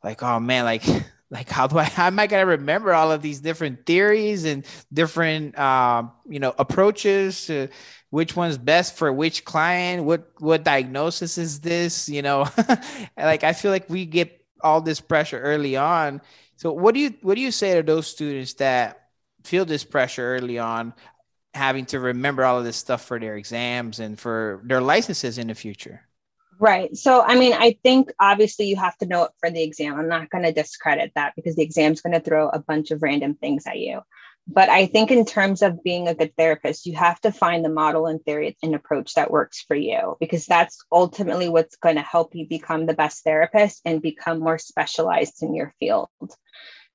like 0.02 0.22
oh 0.22 0.40
man, 0.40 0.64
like 0.64 0.84
like 1.30 1.48
how 1.48 1.66
do 1.66 1.78
I 1.78 1.84
how 1.98 2.06
am 2.06 2.18
I 2.18 2.26
gonna 2.26 2.46
remember 2.46 2.92
all 2.92 3.12
of 3.12 3.22
these 3.22 3.40
different 3.40 3.86
theories 3.86 4.44
and 4.44 4.64
different 4.92 5.56
uh, 5.58 6.04
you 6.28 6.40
know 6.40 6.54
approaches 6.58 7.46
to 7.46 7.68
which 8.10 8.34
one's 8.34 8.58
best 8.58 8.96
for 8.96 9.12
which 9.12 9.44
client? 9.44 10.04
What 10.04 10.32
what 10.38 10.64
diagnosis 10.64 11.38
is 11.38 11.60
this 11.60 12.08
you 12.08 12.22
know? 12.22 12.48
Like 13.16 13.44
i 13.44 13.52
feel 13.52 13.70
like 13.70 13.88
we 13.88 14.06
get 14.06 14.44
all 14.62 14.80
this 14.80 15.00
pressure 15.00 15.40
early 15.40 15.76
on. 15.76 16.20
So 16.56 16.72
what 16.72 16.94
do 16.94 17.00
you 17.00 17.14
what 17.22 17.36
do 17.36 17.40
you 17.40 17.50
say 17.50 17.74
to 17.76 17.82
those 17.82 18.06
students 18.06 18.54
that 18.54 19.08
feel 19.44 19.64
this 19.64 19.84
pressure 19.84 20.36
early 20.36 20.58
on 20.58 20.92
having 21.54 21.86
to 21.86 21.98
remember 21.98 22.44
all 22.44 22.58
of 22.58 22.64
this 22.64 22.76
stuff 22.76 23.04
for 23.04 23.18
their 23.18 23.36
exams 23.36 23.98
and 23.98 24.18
for 24.18 24.60
their 24.64 24.80
licenses 24.80 25.38
in 25.38 25.48
the 25.48 25.54
future 25.54 26.02
Right. 26.60 26.94
So, 26.94 27.22
I 27.22 27.36
mean, 27.38 27.54
I 27.54 27.78
think 27.82 28.12
obviously 28.20 28.66
you 28.66 28.76
have 28.76 28.96
to 28.98 29.06
know 29.06 29.24
it 29.24 29.30
for 29.40 29.50
the 29.50 29.62
exam. 29.62 29.98
I'm 29.98 30.08
not 30.08 30.28
going 30.28 30.44
to 30.44 30.52
discredit 30.52 31.12
that 31.14 31.32
because 31.34 31.56
the 31.56 31.62
exam's 31.62 32.02
going 32.02 32.12
to 32.12 32.20
throw 32.20 32.50
a 32.50 32.58
bunch 32.58 32.90
of 32.90 33.02
random 33.02 33.34
things 33.34 33.66
at 33.66 33.78
you. 33.78 34.02
But 34.46 34.68
I 34.68 34.84
think 34.84 35.10
in 35.10 35.24
terms 35.24 35.62
of 35.62 35.82
being 35.82 36.06
a 36.06 36.14
good 36.14 36.36
therapist, 36.36 36.84
you 36.84 36.96
have 36.96 37.18
to 37.22 37.32
find 37.32 37.64
the 37.64 37.70
model 37.70 38.06
and 38.06 38.22
theory 38.22 38.58
and 38.62 38.74
approach 38.74 39.14
that 39.14 39.30
works 39.30 39.64
for 39.66 39.74
you 39.74 40.18
because 40.20 40.44
that's 40.44 40.84
ultimately 40.92 41.48
what's 41.48 41.76
going 41.76 41.96
to 41.96 42.02
help 42.02 42.34
you 42.34 42.46
become 42.46 42.84
the 42.84 42.94
best 42.94 43.24
therapist 43.24 43.80
and 43.86 44.02
become 44.02 44.40
more 44.40 44.58
specialized 44.58 45.42
in 45.42 45.54
your 45.54 45.72
field. 45.80 46.08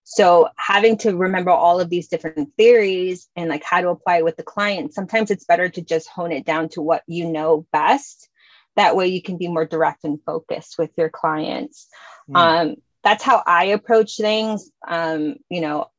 So 0.04 0.49
having 0.58 0.97
to 0.99 1.17
remember 1.17 1.49
all 1.49 1.80
of 1.80 1.89
these 1.89 2.08
different 2.08 2.49
theories 2.56 3.28
and 3.36 3.49
like 3.49 3.63
how 3.63 3.82
to 3.82 3.89
apply 3.89 4.17
it 4.17 4.25
with 4.25 4.38
the 4.38 4.43
client, 4.43 4.93
sometimes 4.93 5.32
it's 5.32 5.45
better 5.45 5.69
to 5.69 5.82
just 5.82 6.08
hone 6.08 6.32
it 6.32 6.45
down 6.45 6.69
to 6.69 6.84
what 6.84 7.01
you 7.08 7.32
know 7.32 7.65
best. 7.71 8.30
That 8.76 8.96
way 8.96 9.08
you 9.08 9.22
can 9.22 9.38
be 9.38 9.48
more 9.48 9.66
direct 9.66 10.04
and 10.04 10.20
focused 10.26 10.78
with 10.78 10.92
your 10.98 11.10
clients. 11.10 11.88
Mm. 12.30 12.38
Um, 12.38 12.76
that's 13.04 13.24
how 13.24 13.44
I 13.46 13.66
approach 13.66 14.18
things. 14.18 14.70
Um, 14.88 15.36
you 15.50 15.62
know, 15.62 15.90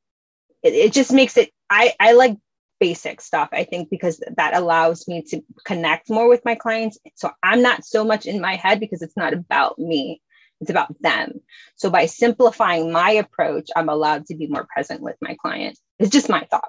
it, 0.62 0.74
it 0.74 0.92
just 0.92 1.12
makes 1.12 1.36
it 1.36 1.50
I, 1.70 1.94
I 1.98 2.12
like 2.12 2.36
basic 2.78 3.22
stuff 3.22 3.48
i 3.52 3.64
think 3.64 3.88
because 3.88 4.22
that 4.36 4.54
allows 4.54 5.08
me 5.08 5.22
to 5.22 5.42
connect 5.64 6.10
more 6.10 6.28
with 6.28 6.44
my 6.44 6.54
clients 6.54 6.98
so 7.14 7.30
i'm 7.42 7.62
not 7.62 7.86
so 7.86 8.04
much 8.04 8.26
in 8.26 8.38
my 8.38 8.54
head 8.54 8.80
because 8.80 9.00
it's 9.00 9.16
not 9.16 9.32
about 9.32 9.78
me 9.78 10.20
it's 10.60 10.70
about 10.70 10.94
them 11.00 11.40
so 11.76 11.88
by 11.88 12.04
simplifying 12.04 12.92
my 12.92 13.12
approach 13.12 13.70
i'm 13.76 13.88
allowed 13.88 14.26
to 14.26 14.34
be 14.34 14.46
more 14.46 14.66
present 14.70 15.00
with 15.00 15.16
my 15.22 15.34
client 15.40 15.78
it's 15.98 16.10
just 16.10 16.28
my 16.28 16.46
thought 16.50 16.68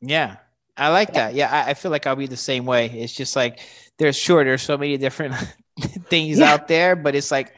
yeah 0.00 0.36
i 0.78 0.88
like 0.88 1.08
yeah. 1.08 1.14
that 1.14 1.34
yeah 1.34 1.50
I, 1.66 1.70
I, 1.70 1.74
feel 1.74 1.90
like 1.90 2.06
i'll 2.06 2.16
be 2.16 2.26
the 2.26 2.36
same 2.38 2.64
way 2.64 2.86
it's 2.86 3.12
just 3.12 3.36
like 3.36 3.60
there's 3.98 4.16
sure 4.16 4.44
there's 4.44 4.62
so 4.62 4.76
many 4.76 4.96
different 4.96 5.34
things 6.08 6.38
yeah. 6.38 6.52
out 6.52 6.68
there 6.68 6.96
but 6.96 7.14
it's 7.14 7.30
like 7.30 7.54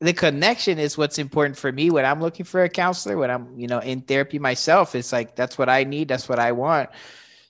the 0.00 0.12
connection 0.12 0.78
is 0.78 0.96
what's 0.96 1.18
important 1.18 1.58
for 1.58 1.70
me 1.70 1.90
when 1.90 2.06
I'm 2.06 2.20
looking 2.20 2.46
for 2.46 2.62
a 2.62 2.68
counselor, 2.68 3.18
when 3.18 3.30
I'm, 3.30 3.58
you 3.58 3.66
know, 3.66 3.80
in 3.80 4.00
therapy 4.00 4.38
myself. 4.38 4.94
It's 4.94 5.12
like 5.12 5.36
that's 5.36 5.58
what 5.58 5.68
I 5.68 5.84
need, 5.84 6.08
that's 6.08 6.28
what 6.28 6.38
I 6.38 6.52
want. 6.52 6.88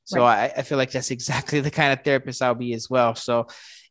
So 0.05 0.21
right. 0.21 0.53
I, 0.57 0.61
I 0.61 0.63
feel 0.63 0.77
like 0.77 0.91
that's 0.91 1.13
exactly 1.13 1.61
the 1.61 1.71
kind 1.71 1.93
of 1.93 2.05
therapist 2.05 2.43
I'll 2.43 2.55
be 2.55 2.75
as 2.75 2.91
well. 2.91 3.15
So 3.15 3.47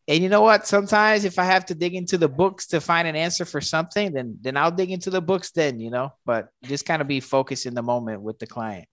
and 0.07 0.23
you 0.23 0.29
know 0.29 0.41
what? 0.41 0.65
Sometimes 0.65 1.23
if 1.23 1.37
I 1.37 1.43
have 1.43 1.65
to 1.67 1.75
dig 1.75 1.93
into 1.93 2.17
the 2.17 2.27
books 2.27 2.65
to 2.67 2.81
find 2.81 3.07
an 3.07 3.15
answer 3.15 3.45
for 3.45 3.61
something, 3.61 4.11
then 4.11 4.37
then 4.41 4.57
I'll 4.57 4.71
dig 4.71 4.91
into 4.91 5.11
the 5.11 5.21
books 5.21 5.51
then, 5.51 5.79
you 5.79 5.91
know, 5.91 6.13
but 6.25 6.49
just 6.63 6.85
kind 6.85 7.01
of 7.01 7.07
be 7.07 7.19
focused 7.19 7.65
in 7.65 7.75
the 7.75 7.83
moment 7.83 8.21
with 8.21 8.39
the 8.39 8.47
client. 8.47 8.87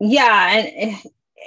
Yeah. 0.00 0.56
And 0.56 0.68
eh, 0.74 0.96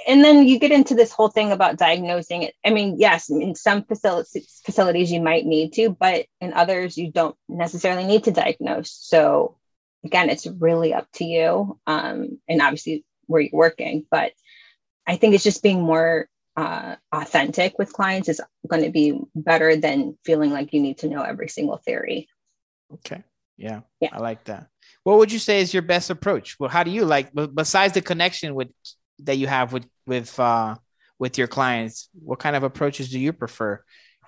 and 0.06 0.22
then 0.22 0.46
you 0.46 0.58
get 0.58 0.72
into 0.72 0.94
this 0.94 1.12
whole 1.12 1.28
thing 1.28 1.52
about 1.52 1.78
diagnosing 1.78 2.42
it. 2.42 2.54
I 2.64 2.70
mean, 2.70 2.96
yes, 2.98 3.30
in 3.30 3.54
some 3.54 3.84
facilities 3.84 4.60
facilities 4.64 5.10
you 5.12 5.20
might 5.20 5.46
need 5.46 5.72
to, 5.74 5.90
but 5.90 6.26
in 6.40 6.52
others 6.52 6.96
you 6.96 7.10
don't 7.10 7.36
necessarily 7.48 8.04
need 8.04 8.24
to 8.24 8.32
diagnose. 8.32 8.90
So 8.90 9.56
again, 10.04 10.30
it's 10.30 10.46
really 10.46 10.94
up 10.94 11.08
to 11.14 11.24
you, 11.24 11.78
um, 11.86 12.40
and 12.48 12.62
obviously 12.62 13.04
where 13.26 13.40
you're 13.40 13.50
working. 13.52 14.06
But 14.10 14.32
I 15.06 15.16
think 15.16 15.34
it's 15.34 15.44
just 15.44 15.62
being 15.62 15.82
more 15.82 16.28
uh, 16.56 16.96
authentic 17.12 17.78
with 17.78 17.92
clients 17.92 18.28
is 18.28 18.40
going 18.66 18.82
to 18.82 18.90
be 18.90 19.18
better 19.34 19.76
than 19.76 20.16
feeling 20.24 20.50
like 20.50 20.72
you 20.72 20.80
need 20.80 20.98
to 20.98 21.08
know 21.08 21.22
every 21.22 21.48
single 21.48 21.76
theory. 21.76 22.28
Okay. 22.94 23.22
Yeah. 23.56 23.80
Yeah. 24.00 24.10
I 24.12 24.18
like 24.18 24.44
that. 24.44 24.68
What 25.04 25.18
would 25.18 25.32
you 25.32 25.38
say 25.38 25.60
is 25.60 25.72
your 25.72 25.82
best 25.82 26.10
approach? 26.10 26.56
Well, 26.58 26.70
how 26.70 26.82
do 26.82 26.90
you 26.90 27.04
like 27.04 27.30
besides 27.54 27.94
the 27.94 28.02
connection 28.02 28.54
with 28.54 28.68
that 29.20 29.36
you 29.36 29.46
have 29.46 29.72
with 29.72 29.86
with 30.06 30.38
uh 30.38 30.76
with 31.18 31.38
your 31.38 31.48
clients? 31.48 32.08
What 32.12 32.38
kind 32.38 32.56
of 32.56 32.62
approaches 32.62 33.10
do 33.10 33.18
you 33.18 33.32
prefer 33.32 33.82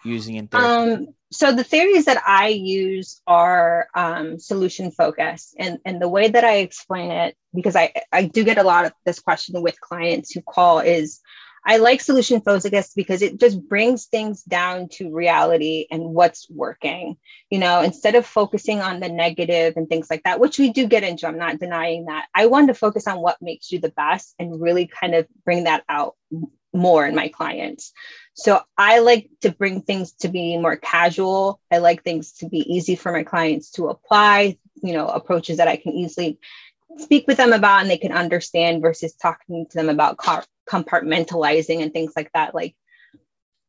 using 0.04 0.36
in 0.36 0.48
therapy? 0.48 0.92
Um, 0.92 1.06
so 1.30 1.52
the 1.52 1.64
theories 1.64 2.06
that 2.06 2.22
I 2.26 2.48
use 2.48 3.20
are 3.26 3.88
um, 3.94 4.38
solution 4.38 4.90
focused, 4.90 5.54
and 5.58 5.78
and 5.84 6.00
the 6.00 6.08
way 6.08 6.28
that 6.28 6.44
I 6.44 6.56
explain 6.56 7.10
it, 7.10 7.36
because 7.54 7.76
I 7.76 7.92
I 8.12 8.24
do 8.24 8.44
get 8.44 8.58
a 8.58 8.62
lot 8.62 8.86
of 8.86 8.92
this 9.04 9.20
question 9.20 9.60
with 9.60 9.80
clients 9.80 10.32
who 10.32 10.40
call 10.40 10.78
is 10.80 11.20
I 11.68 11.76
like 11.76 12.00
solution 12.00 12.40
focused 12.40 12.96
because 12.96 13.20
it 13.20 13.38
just 13.38 13.60
brings 13.68 14.06
things 14.06 14.42
down 14.42 14.88
to 14.92 15.14
reality 15.14 15.86
and 15.90 16.02
what's 16.02 16.48
working. 16.48 17.18
You 17.50 17.58
know, 17.58 17.82
instead 17.82 18.14
of 18.14 18.24
focusing 18.24 18.80
on 18.80 19.00
the 19.00 19.10
negative 19.10 19.74
and 19.76 19.86
things 19.86 20.08
like 20.08 20.22
that, 20.22 20.40
which 20.40 20.58
we 20.58 20.72
do 20.72 20.86
get 20.86 21.02
into, 21.02 21.28
I'm 21.28 21.36
not 21.36 21.60
denying 21.60 22.06
that. 22.06 22.28
I 22.34 22.46
want 22.46 22.68
to 22.68 22.74
focus 22.74 23.06
on 23.06 23.20
what 23.20 23.42
makes 23.42 23.70
you 23.70 23.80
the 23.80 23.90
best 23.90 24.34
and 24.38 24.58
really 24.58 24.86
kind 24.86 25.14
of 25.14 25.26
bring 25.44 25.64
that 25.64 25.84
out 25.90 26.16
more 26.72 27.06
in 27.06 27.14
my 27.14 27.28
clients. 27.28 27.92
So 28.32 28.62
I 28.78 29.00
like 29.00 29.28
to 29.42 29.52
bring 29.52 29.82
things 29.82 30.12
to 30.20 30.28
be 30.28 30.56
more 30.56 30.76
casual. 30.76 31.60
I 31.70 31.78
like 31.78 32.02
things 32.02 32.32
to 32.38 32.48
be 32.48 32.60
easy 32.60 32.96
for 32.96 33.12
my 33.12 33.24
clients 33.24 33.72
to 33.72 33.88
apply, 33.88 34.56
you 34.82 34.94
know, 34.94 35.06
approaches 35.06 35.58
that 35.58 35.68
I 35.68 35.76
can 35.76 35.92
easily 35.92 36.38
speak 36.96 37.26
with 37.26 37.36
them 37.36 37.52
about 37.52 37.82
and 37.82 37.90
they 37.90 37.98
can 37.98 38.12
understand 38.12 38.80
versus 38.80 39.12
talking 39.12 39.66
to 39.66 39.76
them 39.76 39.90
about 39.90 40.16
compartmentalizing 40.68 41.82
and 41.82 41.92
things 41.92 42.12
like 42.14 42.30
that 42.32 42.54
like 42.54 42.74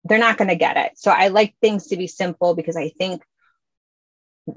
they're 0.05 0.17
not 0.17 0.37
going 0.37 0.47
to 0.47 0.55
get 0.55 0.77
it. 0.77 0.93
So 0.95 1.11
i 1.11 1.27
like 1.27 1.55
things 1.61 1.87
to 1.87 1.97
be 1.97 2.07
simple 2.07 2.55
because 2.55 2.75
i 2.75 2.89
think 2.89 3.23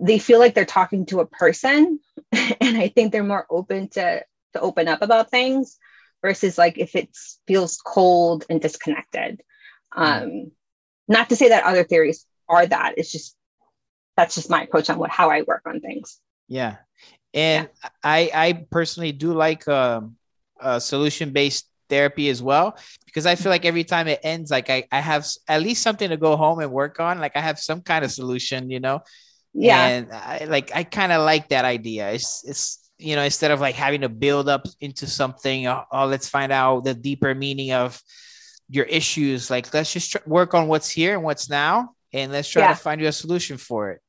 they 0.00 0.18
feel 0.18 0.38
like 0.38 0.54
they're 0.54 0.64
talking 0.64 1.04
to 1.06 1.20
a 1.20 1.26
person 1.26 2.00
and 2.32 2.76
i 2.78 2.88
think 2.88 3.12
they're 3.12 3.22
more 3.22 3.46
open 3.50 3.88
to 3.90 4.22
to 4.54 4.60
open 4.60 4.88
up 4.88 5.02
about 5.02 5.30
things 5.30 5.78
versus 6.22 6.56
like 6.56 6.78
if 6.78 6.94
it 6.94 7.16
feels 7.46 7.78
cold 7.78 8.44
and 8.48 8.60
disconnected. 8.60 9.42
Um 9.94 10.52
not 11.08 11.28
to 11.28 11.36
say 11.36 11.50
that 11.50 11.64
other 11.64 11.84
theories 11.84 12.24
are 12.48 12.64
that 12.64 12.94
it's 12.96 13.12
just 13.12 13.36
that's 14.16 14.34
just 14.34 14.48
my 14.48 14.62
approach 14.62 14.88
on 14.88 14.98
what 14.98 15.10
how 15.10 15.30
i 15.30 15.42
work 15.42 15.62
on 15.66 15.80
things. 15.80 16.18
Yeah. 16.48 16.76
And 17.34 17.68
yeah. 17.82 17.90
i 18.02 18.30
i 18.34 18.52
personally 18.70 19.12
do 19.12 19.32
like 19.32 19.66
um, 19.68 20.16
a 20.60 20.80
solution 20.80 21.30
based 21.30 21.66
therapy 21.92 22.30
as 22.30 22.40
well 22.42 22.76
because 23.04 23.26
I 23.26 23.34
feel 23.34 23.50
like 23.50 23.66
every 23.66 23.84
time 23.84 24.08
it 24.08 24.20
ends, 24.22 24.50
like 24.50 24.70
I, 24.70 24.84
I 24.90 25.00
have 25.00 25.26
at 25.46 25.60
least 25.60 25.82
something 25.82 26.08
to 26.08 26.16
go 26.16 26.36
home 26.36 26.58
and 26.60 26.72
work 26.72 26.98
on. 26.98 27.20
Like 27.20 27.36
I 27.36 27.40
have 27.40 27.58
some 27.58 27.82
kind 27.82 28.02
of 28.04 28.10
solution, 28.10 28.70
you 28.70 28.80
know? 28.80 29.00
Yeah. 29.52 29.86
And 29.86 30.12
I 30.12 30.46
like, 30.48 30.74
I 30.74 30.82
kind 30.84 31.12
of 31.12 31.20
like 31.22 31.50
that 31.50 31.66
idea. 31.66 32.10
It's, 32.12 32.42
it's, 32.48 32.90
you 32.98 33.16
know, 33.16 33.22
instead 33.22 33.50
of 33.50 33.60
like 33.60 33.74
having 33.74 34.00
to 34.00 34.08
build 34.08 34.48
up 34.48 34.64
into 34.80 35.06
something, 35.06 35.66
oh, 35.66 35.84
oh 35.92 36.06
let's 36.06 36.28
find 36.28 36.52
out 36.52 36.84
the 36.84 36.94
deeper 36.94 37.34
meaning 37.34 37.72
of 37.72 38.00
your 38.70 38.86
issues. 38.86 39.50
Like, 39.50 39.72
let's 39.74 39.92
just 39.92 40.12
tr- 40.12 40.24
work 40.26 40.54
on 40.54 40.68
what's 40.68 40.88
here 40.88 41.14
and 41.14 41.22
what's 41.22 41.50
now, 41.50 41.94
and 42.12 42.32
let's 42.32 42.48
try 42.48 42.62
yeah. 42.62 42.74
to 42.74 42.80
find 42.80 43.00
you 43.00 43.08
a 43.08 43.12
solution 43.12 43.58
for 43.58 43.90
it. 43.90 44.00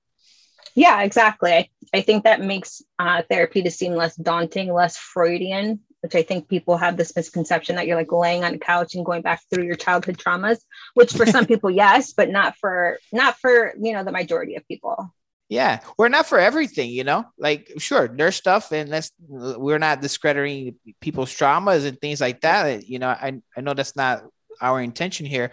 Yeah, 0.75 1.03
exactly. 1.03 1.51
I, 1.51 1.69
I 1.93 2.01
think 2.01 2.23
that 2.23 2.39
makes 2.41 2.81
uh, 2.97 3.21
therapy 3.29 3.63
to 3.63 3.71
seem 3.71 3.93
less 3.93 4.15
daunting, 4.15 4.71
less 4.71 4.95
Freudian, 4.95 5.81
which 6.03 6.15
I 6.15 6.21
think 6.21 6.49
people 6.49 6.75
have 6.75 6.97
this 6.97 7.15
misconception 7.15 7.77
that 7.77 7.87
you're 7.87 7.95
like 7.95 8.11
laying 8.11 8.43
on 8.43 8.53
a 8.53 8.59
couch 8.59 8.93
and 8.93 9.05
going 9.05 9.21
back 9.21 9.41
through 9.49 9.63
your 9.63 9.77
childhood 9.77 10.17
traumas, 10.17 10.59
which 10.95 11.13
for 11.13 11.25
some 11.25 11.45
people, 11.51 11.71
yes, 11.71 12.11
but 12.11 12.29
not 12.29 12.57
for 12.57 12.99
not 13.13 13.37
for 13.39 13.73
you 13.81 13.93
know 13.93 14.03
the 14.03 14.11
majority 14.11 14.55
of 14.55 14.67
people. 14.67 15.13
Yeah, 15.47 15.79
we're 15.97 16.09
not 16.09 16.25
for 16.25 16.39
everything, 16.39 16.89
you 16.89 17.05
know. 17.05 17.25
Like, 17.37 17.71
sure, 17.77 18.09
there's 18.09 18.35
stuff, 18.35 18.73
and 18.73 18.89
let's 18.89 19.11
we're 19.27 19.79
not 19.79 20.01
discrediting 20.01 20.75
people's 20.99 21.33
traumas 21.33 21.85
and 21.87 21.99
things 21.99 22.19
like 22.19 22.41
that. 22.41 22.87
You 22.87 22.99
know, 22.99 23.07
I 23.09 23.41
I 23.55 23.61
know 23.61 23.73
that's 23.73 23.95
not 23.95 24.23
our 24.61 24.81
intention 24.81 25.25
here, 25.25 25.51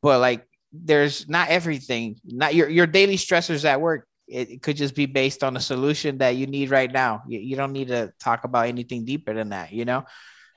but 0.00 0.20
like, 0.20 0.46
there's 0.72 1.28
not 1.28 1.48
everything. 1.48 2.20
Not 2.24 2.54
your 2.54 2.68
your 2.68 2.86
daily 2.86 3.16
stressors 3.16 3.64
at 3.64 3.80
work 3.80 4.07
it, 4.28 4.62
could 4.62 4.76
just 4.76 4.94
be 4.94 5.06
based 5.06 5.42
on 5.42 5.56
a 5.56 5.60
solution 5.60 6.18
that 6.18 6.36
you 6.36 6.46
need 6.46 6.70
right 6.70 6.90
now. 6.90 7.22
You, 7.26 7.38
you 7.40 7.56
don't 7.56 7.72
need 7.72 7.88
to 7.88 8.12
talk 8.20 8.44
about 8.44 8.66
anything 8.66 9.04
deeper 9.04 9.34
than 9.34 9.50
that, 9.50 9.72
you 9.72 9.84
know, 9.84 10.04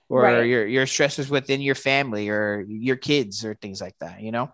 or 0.09 0.23
right. 0.23 0.41
your 0.43 0.65
your 0.67 0.85
stresses 0.85 1.29
within 1.29 1.61
your 1.61 1.75
family 1.75 2.29
or 2.29 2.65
your 2.67 2.97
kids 2.97 3.45
or 3.45 3.55
things 3.55 3.81
like 3.81 3.95
that, 3.99 4.21
you 4.21 4.31
know. 4.31 4.51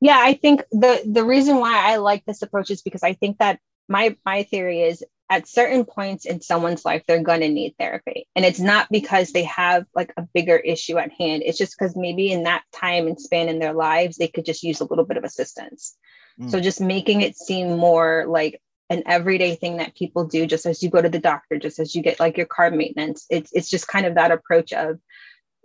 Yeah, 0.00 0.18
I 0.18 0.34
think 0.34 0.62
the 0.70 1.02
the 1.06 1.24
reason 1.24 1.58
why 1.58 1.92
I 1.92 1.96
like 1.96 2.24
this 2.24 2.42
approach 2.42 2.70
is 2.70 2.82
because 2.82 3.02
I 3.02 3.14
think 3.14 3.38
that 3.38 3.60
my 3.88 4.16
my 4.24 4.42
theory 4.44 4.82
is 4.82 5.04
at 5.28 5.48
certain 5.48 5.84
points 5.84 6.24
in 6.24 6.40
someone's 6.40 6.84
life 6.84 7.02
they're 7.06 7.22
going 7.22 7.40
to 7.40 7.48
need 7.48 7.74
therapy 7.78 8.28
and 8.36 8.44
it's 8.44 8.60
not 8.60 8.86
because 8.90 9.32
they 9.32 9.42
have 9.42 9.84
like 9.94 10.12
a 10.16 10.22
bigger 10.34 10.56
issue 10.56 10.98
at 10.98 11.10
hand 11.12 11.42
it's 11.44 11.58
just 11.58 11.76
because 11.76 11.96
maybe 11.96 12.30
in 12.30 12.44
that 12.44 12.62
time 12.72 13.06
and 13.06 13.20
span 13.20 13.48
in 13.48 13.58
their 13.58 13.72
lives 13.72 14.16
they 14.16 14.28
could 14.28 14.44
just 14.44 14.62
use 14.62 14.80
a 14.80 14.84
little 14.84 15.04
bit 15.04 15.16
of 15.16 15.24
assistance 15.24 15.96
Mm. 16.40 16.50
So 16.50 16.60
just 16.60 16.80
making 16.80 17.22
it 17.22 17.36
seem 17.36 17.76
more 17.76 18.24
like 18.26 18.60
an 18.88 19.02
everyday 19.06 19.56
thing 19.56 19.78
that 19.78 19.96
people 19.96 20.24
do 20.24 20.46
just 20.46 20.66
as 20.66 20.82
you 20.82 20.90
go 20.90 21.02
to 21.02 21.08
the 21.08 21.18
doctor, 21.18 21.58
just 21.58 21.78
as 21.78 21.94
you 21.94 22.02
get 22.02 22.20
like 22.20 22.36
your 22.36 22.46
car 22.46 22.70
maintenance. 22.70 23.26
It's 23.30 23.50
it's 23.52 23.70
just 23.70 23.88
kind 23.88 24.06
of 24.06 24.14
that 24.14 24.30
approach 24.30 24.72
of 24.72 24.98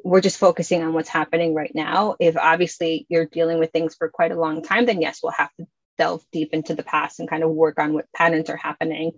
we're 0.03 0.21
just 0.21 0.39
focusing 0.39 0.81
on 0.81 0.93
what's 0.93 1.09
happening 1.09 1.53
right 1.53 1.71
now. 1.75 2.15
If 2.19 2.35
obviously 2.37 3.05
you're 3.09 3.25
dealing 3.25 3.59
with 3.59 3.71
things 3.71 3.95
for 3.95 4.09
quite 4.09 4.31
a 4.31 4.39
long 4.39 4.63
time, 4.63 4.85
then 4.85 5.01
yes, 5.01 5.19
we'll 5.21 5.33
have 5.33 5.53
to 5.59 5.67
delve 5.97 6.23
deep 6.31 6.53
into 6.53 6.73
the 6.73 6.83
past 6.83 7.19
and 7.19 7.29
kind 7.29 7.43
of 7.43 7.51
work 7.51 7.79
on 7.79 7.93
what 7.93 8.11
patterns 8.13 8.49
are 8.49 8.57
happening. 8.57 9.11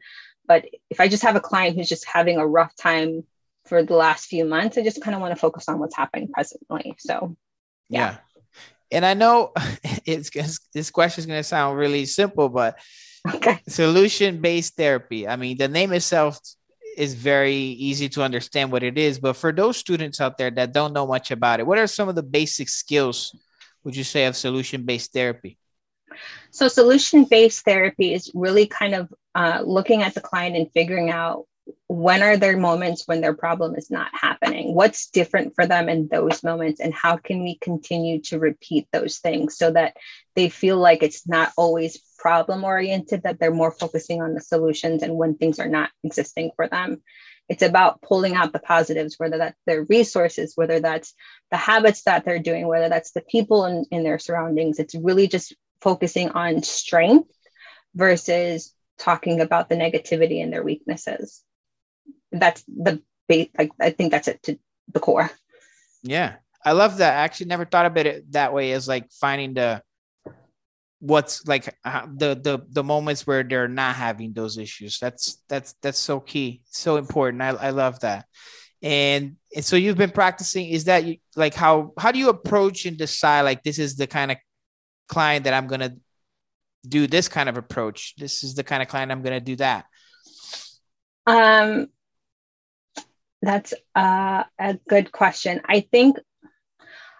But 0.45 0.65
if 0.89 0.99
I 0.99 1.07
just 1.07 1.23
have 1.23 1.37
a 1.37 1.41
client 1.41 1.77
who's 1.77 1.87
just 1.87 2.05
having 2.05 2.37
a 2.37 2.47
rough 2.47 2.75
time 2.75 3.23
for 3.65 3.83
the 3.83 3.95
last 3.95 4.25
few 4.25 4.43
months, 4.43 4.77
I 4.77 4.83
just 4.83 5.01
kind 5.01 5.15
of 5.15 5.21
want 5.21 5.33
to 5.33 5.39
focus 5.39 5.69
on 5.69 5.79
what's 5.79 5.95
happening 5.95 6.27
presently. 6.27 6.95
So, 6.99 7.37
yeah. 7.89 7.99
yeah. 7.99 8.17
And 8.93 9.05
I 9.05 9.13
know 9.13 9.51
it's 10.05 10.29
this 10.73 10.91
question 10.91 11.21
is 11.21 11.25
going 11.25 11.39
to 11.39 11.43
sound 11.43 11.77
really 11.77 12.05
simple, 12.05 12.49
but 12.49 12.79
okay. 13.35 13.59
solution 13.67 14.39
based 14.41 14.75
therapy. 14.75 15.27
I 15.27 15.35
mean, 15.35 15.57
the 15.57 15.67
name 15.67 15.91
itself 15.93 16.39
is 16.95 17.15
very 17.15 17.55
easy 17.55 18.07
to 18.07 18.21
understand 18.21 18.71
what 18.71 18.83
it 18.83 18.97
is, 18.97 19.19
but 19.19 19.33
for 19.33 19.51
those 19.51 19.77
students 19.77 20.21
out 20.21 20.37
there 20.37 20.51
that 20.51 20.73
don't 20.73 20.93
know 20.93 21.07
much 21.07 21.31
about 21.31 21.59
it, 21.59 21.65
what 21.65 21.79
are 21.79 21.87
some 21.87 22.07
of 22.07 22.15
the 22.15 22.23
basic 22.23 22.69
skills 22.69 23.35
would 23.83 23.95
you 23.95 24.03
say 24.03 24.25
of 24.25 24.35
solution 24.35 24.83
based 24.83 25.11
therapy? 25.11 25.57
So, 26.51 26.67
solution 26.67 27.25
based 27.25 27.65
therapy 27.65 28.13
is 28.13 28.31
really 28.33 28.67
kind 28.67 28.93
of 28.93 29.11
uh, 29.33 29.63
looking 29.65 30.03
at 30.03 30.13
the 30.13 30.21
client 30.21 30.55
and 30.55 30.71
figuring 30.71 31.09
out 31.09 31.45
when 31.87 32.23
are 32.23 32.37
there 32.37 32.57
moments 32.57 33.07
when 33.07 33.21
their 33.21 33.35
problem 33.35 33.75
is 33.75 33.89
not 33.89 34.09
happening? 34.13 34.73
What's 34.73 35.09
different 35.09 35.55
for 35.55 35.65
them 35.65 35.89
in 35.89 36.07
those 36.07 36.43
moments? 36.43 36.79
And 36.81 36.93
how 36.93 37.17
can 37.17 37.43
we 37.43 37.57
continue 37.59 38.21
to 38.23 38.39
repeat 38.39 38.87
those 38.91 39.19
things 39.19 39.57
so 39.57 39.71
that 39.71 39.95
they 40.35 40.49
feel 40.49 40.77
like 40.77 41.03
it's 41.03 41.27
not 41.27 41.51
always 41.55 42.01
problem 42.17 42.63
oriented 42.63 43.23
that 43.23 43.39
they're 43.39 43.53
more 43.53 43.71
focusing 43.71 44.21
on 44.21 44.33
the 44.33 44.41
solutions 44.41 45.03
and 45.03 45.15
when 45.15 45.35
things 45.35 45.59
are 45.59 45.69
not 45.69 45.89
existing 46.03 46.51
for 46.55 46.67
them? 46.67 47.01
It's 47.47 47.63
about 47.63 48.01
pulling 48.01 48.35
out 48.35 48.53
the 48.53 48.59
positives 48.59 49.15
whether 49.17 49.37
that's 49.37 49.59
their 49.65 49.83
resources 49.83 50.53
whether 50.55 50.79
that's 50.79 51.13
the 51.51 51.57
habits 51.57 52.03
that 52.03 52.25
they're 52.25 52.39
doing 52.39 52.67
whether 52.67 52.89
that's 52.89 53.11
the 53.11 53.21
people 53.21 53.65
in, 53.65 53.85
in 53.91 54.03
their 54.03 54.19
surroundings. 54.19 54.79
It's 54.79 54.95
really 54.95 55.27
just 55.27 55.55
focusing 55.81 56.29
on 56.29 56.63
strength 56.63 57.29
versus 57.93 58.73
talking 58.97 59.41
about 59.41 59.69
the 59.69 59.75
negativity 59.75 60.41
and 60.41 60.51
their 60.51 60.63
weaknesses 60.63 61.43
that's 62.31 62.63
the 62.63 63.01
base 63.27 63.49
like 63.57 63.71
i 63.79 63.89
think 63.89 64.11
that's 64.11 64.27
it 64.27 64.41
to 64.43 64.57
the 64.91 64.99
core. 64.99 65.29
Yeah. 66.01 66.35
I 66.65 66.71
love 66.71 66.97
that. 66.97 67.17
I 67.17 67.23
actually 67.23 67.47
never 67.47 67.65
thought 67.65 67.85
about 67.85 68.05
it 68.05 68.31
that 68.31 68.53
way 68.53 68.71
as 68.71 68.87
like 68.87 69.11
finding 69.11 69.53
the 69.53 69.81
what's 70.99 71.45
like 71.45 71.75
uh, 71.83 72.07
the 72.15 72.35
the 72.35 72.65
the 72.69 72.83
moments 72.83 73.27
where 73.27 73.43
they're 73.43 73.67
not 73.67 73.95
having 73.95 74.31
those 74.31 74.57
issues. 74.57 74.97
That's 74.99 75.43
that's 75.49 75.75
that's 75.81 75.99
so 75.99 76.21
key 76.21 76.61
so 76.69 76.95
important. 76.95 77.41
I, 77.41 77.49
I 77.49 77.69
love 77.71 77.99
that. 78.01 78.25
And, 78.81 79.37
and 79.55 79.63
so 79.63 79.75
you've 79.75 79.97
been 79.97 80.11
practicing. 80.11 80.69
Is 80.69 80.85
that 80.85 81.03
you, 81.03 81.17
like 81.35 81.53
how 81.53 81.91
how 81.97 82.13
do 82.13 82.19
you 82.19 82.29
approach 82.29 82.85
and 82.85 82.97
decide 82.97 83.41
like 83.41 83.63
this 83.63 83.79
is 83.79 83.97
the 83.97 84.07
kind 84.07 84.31
of 84.31 84.37
client 85.09 85.43
that 85.43 85.53
i'm 85.53 85.67
to 85.67 85.95
do 86.87 87.07
this 87.07 87.27
kind 87.27 87.49
of 87.49 87.57
approach? 87.57 88.15
This 88.15 88.43
is 88.43 88.55
the 88.55 88.63
kind 88.63 88.81
of 88.81 88.87
client 88.87 89.11
i'm 89.11 89.21
to 89.21 89.39
do 89.41 89.57
that 89.57 89.85
um 91.25 91.87
that's 93.43 93.73
uh, 93.93 94.45
a 94.57 94.79
good 94.87 95.11
question. 95.11 95.61
I 95.65 95.81
think 95.81 96.17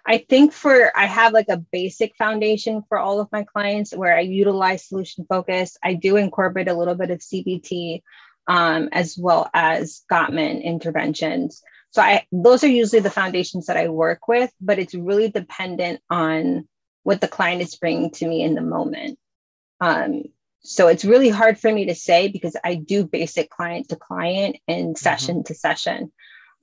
I 0.06 0.18
think 0.18 0.52
for 0.52 0.90
I 0.96 1.06
have 1.06 1.32
like 1.32 1.48
a 1.48 1.58
basic 1.58 2.16
foundation 2.16 2.82
for 2.88 2.98
all 2.98 3.20
of 3.20 3.28
my 3.30 3.44
clients 3.44 3.94
where 3.94 4.16
I 4.16 4.20
utilize 4.20 4.86
solution 4.86 5.26
focus. 5.28 5.76
I 5.82 5.94
do 5.94 6.16
incorporate 6.16 6.68
a 6.68 6.74
little 6.74 6.94
bit 6.94 7.10
of 7.10 7.20
CBT 7.20 8.02
um, 8.46 8.88
as 8.92 9.16
well 9.18 9.50
as 9.54 10.02
Gottman 10.10 10.62
interventions. 10.62 11.62
so 11.90 12.02
I 12.02 12.26
those 12.32 12.64
are 12.64 12.68
usually 12.68 13.00
the 13.00 13.10
foundations 13.10 13.66
that 13.66 13.76
I 13.76 13.88
work 13.88 14.26
with, 14.26 14.50
but 14.60 14.78
it's 14.78 14.94
really 14.94 15.30
dependent 15.30 16.00
on 16.10 16.68
what 17.02 17.20
the 17.20 17.28
client 17.28 17.62
is 17.62 17.76
bringing 17.76 18.10
to 18.12 18.26
me 18.26 18.42
in 18.42 18.54
the 18.54 18.62
moment. 18.62 19.18
Um, 19.80 20.24
so 20.64 20.88
it's 20.88 21.04
really 21.04 21.28
hard 21.28 21.58
for 21.58 21.70
me 21.70 21.86
to 21.86 21.94
say 21.94 22.28
because 22.28 22.56
I 22.64 22.76
do 22.76 23.04
basic 23.04 23.50
client 23.50 23.90
to 23.90 23.96
client 23.96 24.56
and 24.66 24.88
mm-hmm. 24.88 24.96
session 24.96 25.36
mm-hmm. 25.36 25.42
to 25.42 25.54
session. 25.54 26.12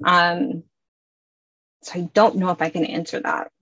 Um, 0.03 0.63
so 1.83 1.99
I 1.99 2.09
don't 2.13 2.35
know 2.35 2.49
if 2.49 2.61
I 2.61 2.69
can 2.69 2.85
answer 2.85 3.21
that. 3.21 3.51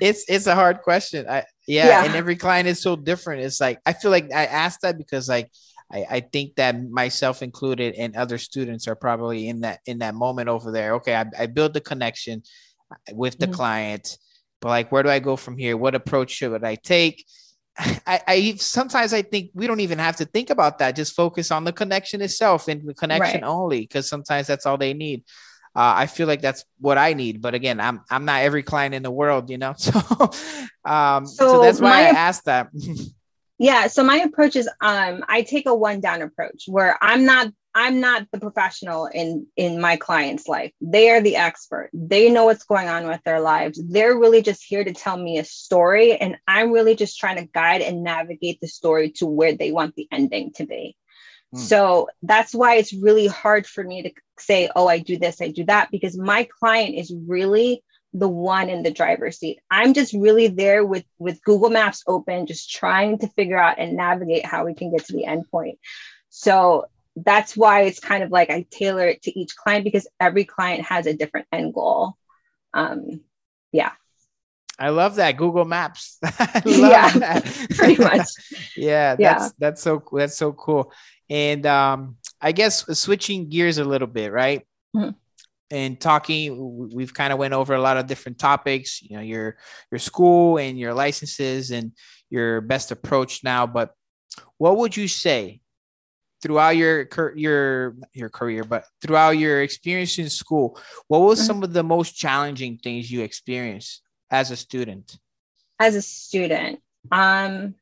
it's 0.00 0.24
it's 0.28 0.46
a 0.46 0.54
hard 0.54 0.82
question. 0.82 1.28
I 1.28 1.44
yeah, 1.66 1.86
yeah, 1.86 2.04
and 2.04 2.14
every 2.14 2.36
client 2.36 2.68
is 2.68 2.80
so 2.80 2.96
different. 2.96 3.42
It's 3.42 3.60
like 3.60 3.80
I 3.84 3.92
feel 3.92 4.10
like 4.12 4.32
I 4.32 4.46
asked 4.46 4.82
that 4.82 4.96
because 4.96 5.28
like 5.28 5.50
I, 5.92 6.06
I 6.10 6.20
think 6.20 6.56
that 6.56 6.80
myself 6.90 7.42
included 7.42 7.94
and 7.94 8.16
other 8.16 8.38
students 8.38 8.88
are 8.88 8.96
probably 8.96 9.48
in 9.48 9.60
that 9.60 9.80
in 9.86 9.98
that 9.98 10.14
moment 10.14 10.48
over 10.48 10.70
there. 10.72 10.94
Okay, 10.94 11.14
I, 11.14 11.26
I 11.38 11.46
build 11.46 11.74
the 11.74 11.80
connection 11.80 12.42
with 13.12 13.38
the 13.38 13.46
mm-hmm. 13.46 13.54
client, 13.54 14.18
but 14.60 14.68
like 14.68 14.92
where 14.92 15.02
do 15.02 15.08
I 15.08 15.18
go 15.18 15.36
from 15.36 15.56
here? 15.56 15.76
What 15.76 15.96
approach 15.96 16.30
should 16.30 16.64
I 16.64 16.76
take? 16.76 17.24
I, 17.78 18.20
I 18.26 18.54
sometimes 18.58 19.12
I 19.12 19.22
think 19.22 19.50
we 19.54 19.66
don't 19.66 19.80
even 19.80 19.98
have 19.98 20.16
to 20.16 20.24
think 20.24 20.50
about 20.50 20.78
that. 20.78 20.96
Just 20.96 21.14
focus 21.14 21.50
on 21.50 21.64
the 21.64 21.72
connection 21.72 22.20
itself 22.20 22.68
and 22.68 22.86
the 22.86 22.94
connection 22.94 23.42
right. 23.42 23.48
only, 23.48 23.80
because 23.80 24.08
sometimes 24.08 24.46
that's 24.46 24.66
all 24.66 24.76
they 24.76 24.92
need 24.92 25.24
uh, 25.74 25.94
I 25.96 26.06
feel 26.06 26.26
like 26.26 26.42
that's 26.42 26.64
what 26.80 26.98
I 26.98 27.14
need. 27.14 27.40
But 27.40 27.54
again, 27.54 27.80
I'm 27.80 28.02
I'm 28.10 28.24
not 28.24 28.42
every 28.42 28.62
client 28.62 28.94
in 28.94 29.02
the 29.02 29.10
world, 29.10 29.50
you 29.50 29.58
know. 29.58 29.74
So, 29.82 30.30
um, 30.84 31.26
so, 31.26 31.48
so 31.48 31.62
that's 31.62 31.80
why 31.80 32.02
I 32.02 32.08
asked 32.08 32.46
that. 32.46 32.68
yeah. 33.58 33.86
So 33.86 34.02
my 34.02 34.16
approach 34.16 34.56
is 34.56 34.68
um, 34.80 35.24
I 35.28 35.42
take 35.42 35.66
a 35.66 35.74
one 35.74 36.00
down 36.00 36.20
approach 36.22 36.64
where 36.66 36.98
I'm 37.00 37.24
not 37.24 37.52
I'm 37.74 38.00
not 38.00 38.26
the 38.30 38.40
professional 38.40 39.06
in 39.06 39.46
in 39.56 39.80
my 39.80 39.96
client's 39.96 40.46
life. 40.46 40.72
They 40.80 41.10
are 41.10 41.20
the 41.20 41.36
expert. 41.36 41.90
They 41.92 42.30
know 42.30 42.44
what's 42.44 42.64
going 42.64 42.88
on 42.88 43.06
with 43.06 43.22
their 43.24 43.40
lives. 43.40 43.80
They're 43.82 44.18
really 44.18 44.42
just 44.42 44.62
here 44.62 44.84
to 44.84 44.92
tell 44.92 45.16
me 45.16 45.38
a 45.38 45.44
story 45.44 46.16
and 46.16 46.36
I'm 46.46 46.72
really 46.72 46.94
just 46.94 47.18
trying 47.18 47.36
to 47.36 47.50
guide 47.52 47.80
and 47.80 48.02
navigate 48.02 48.60
the 48.60 48.68
story 48.68 49.10
to 49.12 49.26
where 49.26 49.54
they 49.54 49.72
want 49.72 49.94
the 49.94 50.08
ending 50.12 50.52
to 50.56 50.66
be. 50.66 50.96
Hmm. 51.52 51.58
So 51.58 52.08
that's 52.22 52.54
why 52.54 52.76
it's 52.76 52.92
really 52.92 53.26
hard 53.26 53.66
for 53.66 53.82
me 53.82 54.02
to 54.02 54.10
say, 54.38 54.70
oh, 54.74 54.86
I 54.86 54.98
do 54.98 55.18
this, 55.18 55.40
I 55.40 55.48
do 55.48 55.64
that, 55.64 55.90
because 55.90 56.16
my 56.16 56.48
client 56.60 56.94
is 56.96 57.14
really 57.26 57.82
the 58.14 58.28
one 58.28 58.68
in 58.68 58.82
the 58.82 58.90
driver's 58.90 59.38
seat. 59.38 59.60
I'm 59.70 59.94
just 59.94 60.12
really 60.12 60.48
there 60.48 60.84
with 60.84 61.04
with 61.18 61.42
Google 61.42 61.70
Maps 61.70 62.02
open, 62.06 62.46
just 62.46 62.70
trying 62.70 63.18
to 63.18 63.28
figure 63.28 63.58
out 63.58 63.78
and 63.78 63.96
navigate 63.96 64.44
how 64.44 64.66
we 64.66 64.74
can 64.74 64.90
get 64.90 65.06
to 65.06 65.14
the 65.14 65.24
endpoint. 65.24 65.78
So 66.28 66.86
that's 67.16 67.56
why 67.56 67.82
it's 67.82 68.00
kind 68.00 68.22
of 68.22 68.30
like 68.30 68.50
I 68.50 68.66
tailor 68.70 69.06
it 69.06 69.22
to 69.22 69.38
each 69.38 69.56
client 69.56 69.84
because 69.84 70.06
every 70.18 70.44
client 70.44 70.84
has 70.84 71.06
a 71.06 71.14
different 71.14 71.46
end 71.52 71.74
goal. 71.74 72.16
Um, 72.74 73.20
yeah. 73.70 73.92
I 74.78 74.88
love 74.88 75.16
that 75.16 75.36
Google 75.36 75.64
Maps. 75.64 76.18
yeah, 76.64 77.10
that. 77.10 77.66
pretty 77.76 78.02
much. 78.02 78.28
yeah, 78.76 79.14
that's 79.16 79.20
yeah. 79.20 79.48
that's 79.58 79.82
so 79.82 80.02
that's 80.12 80.36
so 80.36 80.52
cool. 80.52 80.92
And 81.28 81.66
um, 81.66 82.16
I 82.40 82.52
guess 82.52 82.84
switching 82.98 83.48
gears 83.48 83.78
a 83.78 83.84
little 83.84 84.08
bit, 84.08 84.32
right? 84.32 84.66
Mm-hmm. 84.96 85.10
And 85.70 85.98
talking, 85.98 86.90
we've 86.92 87.14
kind 87.14 87.32
of 87.32 87.38
went 87.38 87.54
over 87.54 87.74
a 87.74 87.80
lot 87.80 87.96
of 87.96 88.06
different 88.06 88.38
topics. 88.38 89.00
You 89.02 89.16
know, 89.16 89.22
your 89.22 89.56
your 89.90 89.98
school 89.98 90.58
and 90.58 90.78
your 90.78 90.94
licenses 90.94 91.70
and 91.70 91.92
your 92.28 92.60
best 92.60 92.90
approach 92.90 93.44
now. 93.44 93.66
But 93.66 93.94
what 94.58 94.78
would 94.78 94.96
you 94.96 95.06
say 95.08 95.60
throughout 96.42 96.76
your 96.76 97.08
your 97.34 97.96
your 98.12 98.28
career, 98.28 98.64
but 98.64 98.84
throughout 99.00 99.38
your 99.38 99.62
experience 99.62 100.18
in 100.18 100.28
school, 100.28 100.78
what 101.08 101.20
was 101.20 101.38
mm-hmm. 101.38 101.46
some 101.46 101.62
of 101.62 101.72
the 101.72 101.82
most 101.82 102.16
challenging 102.16 102.78
things 102.78 103.10
you 103.10 103.22
experienced 103.22 104.02
as 104.30 104.50
a 104.50 104.56
student? 104.56 105.18
As 105.78 105.96
a 105.96 106.02
student, 106.02 106.80
um, 107.10 107.74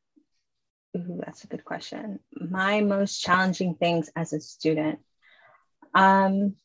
Ooh, 0.97 1.21
that's 1.23 1.43
a 1.43 1.47
good 1.47 1.63
question. 1.63 2.19
My 2.33 2.81
most 2.81 3.21
challenging 3.21 3.75
things 3.75 4.09
as 4.15 4.33
a 4.33 4.41
student. 4.41 4.99
Um, 5.93 6.55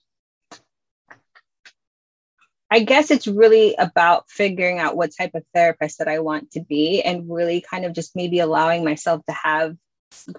I 2.68 2.80
guess 2.80 3.12
it's 3.12 3.28
really 3.28 3.76
about 3.78 4.28
figuring 4.28 4.80
out 4.80 4.96
what 4.96 5.12
type 5.16 5.36
of 5.36 5.44
therapist 5.54 5.98
that 5.98 6.08
I 6.08 6.18
want 6.18 6.50
to 6.52 6.60
be 6.60 7.00
and 7.02 7.30
really 7.30 7.60
kind 7.60 7.84
of 7.84 7.92
just 7.92 8.16
maybe 8.16 8.40
allowing 8.40 8.84
myself 8.84 9.24
to 9.26 9.32
have 9.32 9.76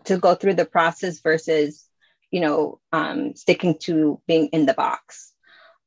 to 0.06 0.18
go 0.18 0.36
through 0.36 0.56
the 0.56 0.66
process 0.66 1.20
versus, 1.20 1.86
you 2.32 2.42
know, 2.42 2.80
um, 2.92 3.36
sticking 3.36 3.78
to 3.80 4.22
being 4.28 4.48
in 4.48 4.66
the 4.66 4.74
box. 4.74 5.34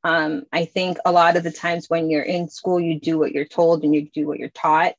Um, 0.03 0.45
I 0.51 0.65
think 0.65 0.97
a 1.05 1.11
lot 1.11 1.37
of 1.37 1.43
the 1.43 1.51
times 1.51 1.89
when 1.89 2.09
you're 2.09 2.23
in 2.23 2.49
school, 2.49 2.79
you 2.79 2.99
do 2.99 3.19
what 3.19 3.31
you're 3.31 3.45
told 3.45 3.83
and 3.83 3.93
you 3.93 4.09
do 4.13 4.27
what 4.27 4.39
you're 4.39 4.49
taught. 4.49 4.93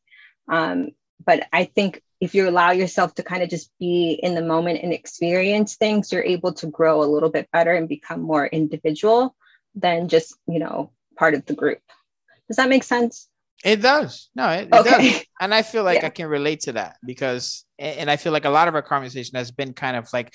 Um, 0.48 0.90
but 1.24 1.46
I 1.52 1.64
think 1.64 2.02
if 2.20 2.34
you 2.34 2.48
allow 2.48 2.70
yourself 2.70 3.14
to 3.16 3.24
kind 3.24 3.42
of 3.42 3.50
just 3.50 3.70
be 3.80 4.12
in 4.12 4.36
the 4.36 4.42
moment 4.42 4.80
and 4.82 4.92
experience 4.92 5.74
things, 5.74 6.12
you're 6.12 6.22
able 6.22 6.52
to 6.54 6.68
grow 6.68 7.02
a 7.02 7.12
little 7.12 7.30
bit 7.30 7.50
better 7.52 7.74
and 7.74 7.88
become 7.88 8.20
more 8.20 8.46
individual 8.46 9.34
than 9.74 10.08
just, 10.08 10.36
you 10.46 10.60
know, 10.60 10.92
part 11.16 11.34
of 11.34 11.44
the 11.46 11.54
group. 11.54 11.80
Does 12.46 12.58
that 12.58 12.68
make 12.68 12.84
sense? 12.84 13.28
It 13.64 13.80
does. 13.80 14.28
No, 14.34 14.48
it, 14.50 14.68
it 14.68 14.74
okay. 14.74 15.12
does. 15.12 15.24
And 15.40 15.54
I 15.54 15.62
feel 15.62 15.84
like 15.84 16.00
yeah. 16.00 16.06
I 16.06 16.10
can 16.10 16.26
relate 16.26 16.60
to 16.62 16.72
that 16.72 16.96
because, 17.04 17.64
and 17.78 18.10
I 18.10 18.16
feel 18.16 18.32
like 18.32 18.44
a 18.44 18.50
lot 18.50 18.68
of 18.68 18.74
our 18.74 18.82
conversation 18.82 19.36
has 19.36 19.50
been 19.50 19.72
kind 19.72 19.96
of 19.96 20.12
like, 20.12 20.32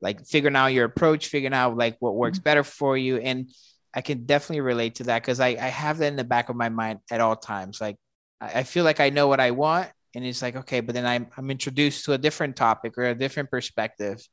like 0.00 0.26
figuring 0.26 0.56
out 0.56 0.68
your 0.68 0.84
approach, 0.84 1.28
figuring 1.28 1.54
out 1.54 1.76
like 1.76 1.96
what 2.00 2.14
works 2.14 2.38
mm-hmm. 2.38 2.44
better 2.44 2.62
for 2.62 2.96
you. 2.96 3.18
And 3.18 3.50
I 3.94 4.00
can 4.00 4.26
definitely 4.26 4.60
relate 4.60 4.96
to 4.96 5.04
that 5.04 5.22
because 5.22 5.40
I, 5.40 5.48
I 5.48 5.68
have 5.68 5.98
that 5.98 6.06
in 6.06 6.16
the 6.16 6.24
back 6.24 6.48
of 6.48 6.56
my 6.56 6.68
mind 6.68 7.00
at 7.10 7.20
all 7.20 7.36
times. 7.36 7.80
Like, 7.80 7.96
I 8.40 8.64
feel 8.64 8.84
like 8.84 9.00
I 9.00 9.08
know 9.08 9.28
what 9.28 9.40
I 9.40 9.52
want 9.52 9.90
and 10.16 10.24
it's 10.24 10.42
like 10.42 10.56
okay 10.56 10.80
but 10.80 10.94
then 10.94 11.06
I'm, 11.06 11.28
I'm 11.36 11.50
introduced 11.50 12.06
to 12.06 12.14
a 12.14 12.18
different 12.18 12.56
topic 12.56 12.96
or 12.96 13.04
a 13.04 13.14
different 13.14 13.50
perspective 13.50 14.26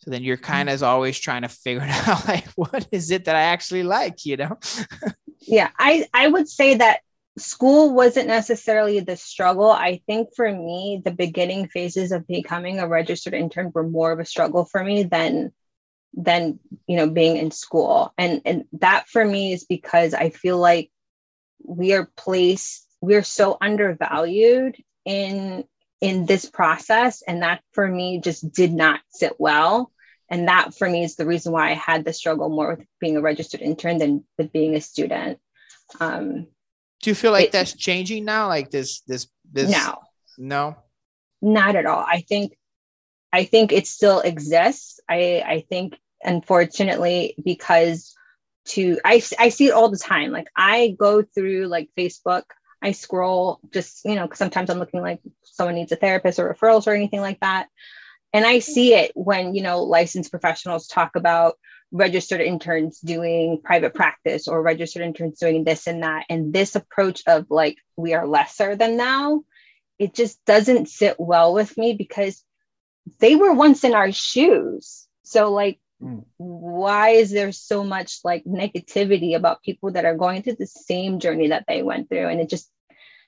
so 0.00 0.10
then 0.10 0.24
you're 0.24 0.36
kind 0.36 0.68
of 0.68 0.76
mm-hmm. 0.76 0.84
always 0.84 1.18
trying 1.18 1.42
to 1.42 1.48
figure 1.48 1.82
out 2.06 2.28
like 2.28 2.46
what 2.56 2.86
is 2.90 3.10
it 3.10 3.24
that 3.24 3.36
i 3.36 3.42
actually 3.42 3.84
like 3.84 4.26
you 4.26 4.36
know 4.36 4.58
yeah 5.40 5.70
i 5.78 6.04
i 6.12 6.28
would 6.28 6.48
say 6.48 6.74
that 6.74 7.00
school 7.38 7.94
wasn't 7.94 8.28
necessarily 8.28 9.00
the 9.00 9.16
struggle. 9.16 9.70
I 9.70 10.02
think 10.06 10.34
for 10.34 10.50
me 10.50 11.00
the 11.04 11.12
beginning 11.12 11.68
phases 11.68 12.12
of 12.12 12.26
becoming 12.26 12.78
a 12.78 12.88
registered 12.88 13.34
intern 13.34 13.72
were 13.74 13.88
more 13.88 14.12
of 14.12 14.20
a 14.20 14.24
struggle 14.24 14.64
for 14.64 14.82
me 14.82 15.04
than 15.04 15.52
than 16.14 16.60
you 16.86 16.96
know 16.96 17.08
being 17.08 17.36
in 17.36 17.50
school. 17.50 18.12
And 18.18 18.42
and 18.44 18.64
that 18.80 19.08
for 19.08 19.24
me 19.24 19.52
is 19.52 19.64
because 19.64 20.12
i 20.14 20.28
feel 20.28 20.58
like 20.58 20.90
we 21.64 21.94
are 21.94 22.10
placed 22.16 22.86
we're 23.00 23.24
so 23.24 23.56
undervalued 23.60 24.76
in 25.04 25.64
in 26.00 26.26
this 26.26 26.48
process. 26.50 27.22
And 27.26 27.42
that 27.42 27.62
for 27.72 27.86
me 27.86 28.20
just 28.20 28.52
did 28.52 28.72
not 28.72 29.00
sit 29.08 29.34
well. 29.38 29.90
And 30.28 30.48
that 30.48 30.74
for 30.74 30.88
me 30.88 31.04
is 31.04 31.16
the 31.16 31.26
reason 31.26 31.52
why 31.52 31.70
i 31.70 31.74
had 31.74 32.04
the 32.04 32.12
struggle 32.12 32.48
more 32.48 32.76
with 32.76 32.86
being 33.00 33.16
a 33.16 33.20
registered 33.20 33.60
intern 33.60 33.98
than 33.98 34.24
with 34.36 34.52
being 34.52 34.74
a 34.74 34.80
student. 34.80 35.38
Um, 36.00 36.48
do 37.02 37.10
you 37.10 37.14
feel 37.14 37.32
like 37.32 37.46
it, 37.46 37.52
that's 37.52 37.74
changing 37.74 38.24
now? 38.24 38.48
Like 38.48 38.70
this 38.70 39.00
this 39.00 39.28
this 39.52 39.70
no. 39.70 39.98
No? 40.38 40.76
Not 41.42 41.76
at 41.76 41.86
all. 41.86 42.04
I 42.06 42.20
think 42.20 42.56
i 43.34 43.44
think 43.44 43.72
it 43.72 43.86
still 43.86 44.20
exists. 44.20 45.00
I 45.08 45.42
i 45.46 45.64
think 45.68 45.98
unfortunately 46.22 47.34
because 47.44 48.14
to 48.64 48.98
I, 49.04 49.20
I 49.38 49.48
see 49.48 49.66
it 49.66 49.72
all 49.72 49.90
the 49.90 49.98
time. 49.98 50.30
Like 50.30 50.48
i 50.56 50.96
go 50.98 51.22
through 51.22 51.66
like 51.66 51.90
facebook. 51.98 52.44
I 52.84 52.92
scroll 52.92 53.60
just, 53.72 54.04
you 54.04 54.16
know, 54.16 54.24
because 54.24 54.40
sometimes 54.40 54.68
I'm 54.68 54.80
looking 54.80 55.02
like 55.02 55.20
someone 55.44 55.76
needs 55.76 55.92
a 55.92 55.96
therapist 55.96 56.40
or 56.40 56.52
referrals 56.52 56.88
or 56.88 56.92
anything 56.92 57.20
like 57.20 57.38
that. 57.38 57.68
And 58.32 58.44
I 58.44 58.58
see 58.58 58.94
it 58.94 59.12
when, 59.14 59.54
you 59.54 59.62
know, 59.62 59.84
licensed 59.84 60.32
professionals 60.32 60.88
talk 60.88 61.14
about 61.14 61.58
registered 61.92 62.40
interns 62.40 62.98
doing 63.00 63.60
private 63.62 63.94
practice 63.94 64.48
or 64.48 64.62
registered 64.62 65.02
interns 65.02 65.38
doing 65.38 65.62
this 65.64 65.86
and 65.86 66.02
that. 66.02 66.24
And 66.28 66.52
this 66.52 66.74
approach 66.74 67.22
of 67.26 67.46
like, 67.50 67.76
we 67.96 68.14
are 68.14 68.26
lesser 68.26 68.74
than 68.74 68.96
now, 68.96 69.42
it 69.98 70.14
just 70.14 70.44
doesn't 70.44 70.88
sit 70.88 71.16
well 71.20 71.54
with 71.54 71.76
me 71.76 71.92
because 71.92 72.42
they 73.20 73.36
were 73.36 73.52
once 73.52 73.84
in 73.84 73.94
our 73.94 74.10
shoes. 74.10 75.06
So, 75.22 75.52
like, 75.52 75.78
Mm. 76.02 76.24
why 76.36 77.10
is 77.10 77.30
there 77.30 77.52
so 77.52 77.84
much 77.84 78.18
like 78.24 78.42
negativity 78.44 79.36
about 79.36 79.62
people 79.62 79.92
that 79.92 80.04
are 80.04 80.16
going 80.16 80.42
through 80.42 80.56
the 80.58 80.66
same 80.66 81.20
journey 81.20 81.48
that 81.48 81.64
they 81.68 81.82
went 81.82 82.08
through 82.08 82.26
and 82.26 82.40
it 82.40 82.48
just 82.48 82.68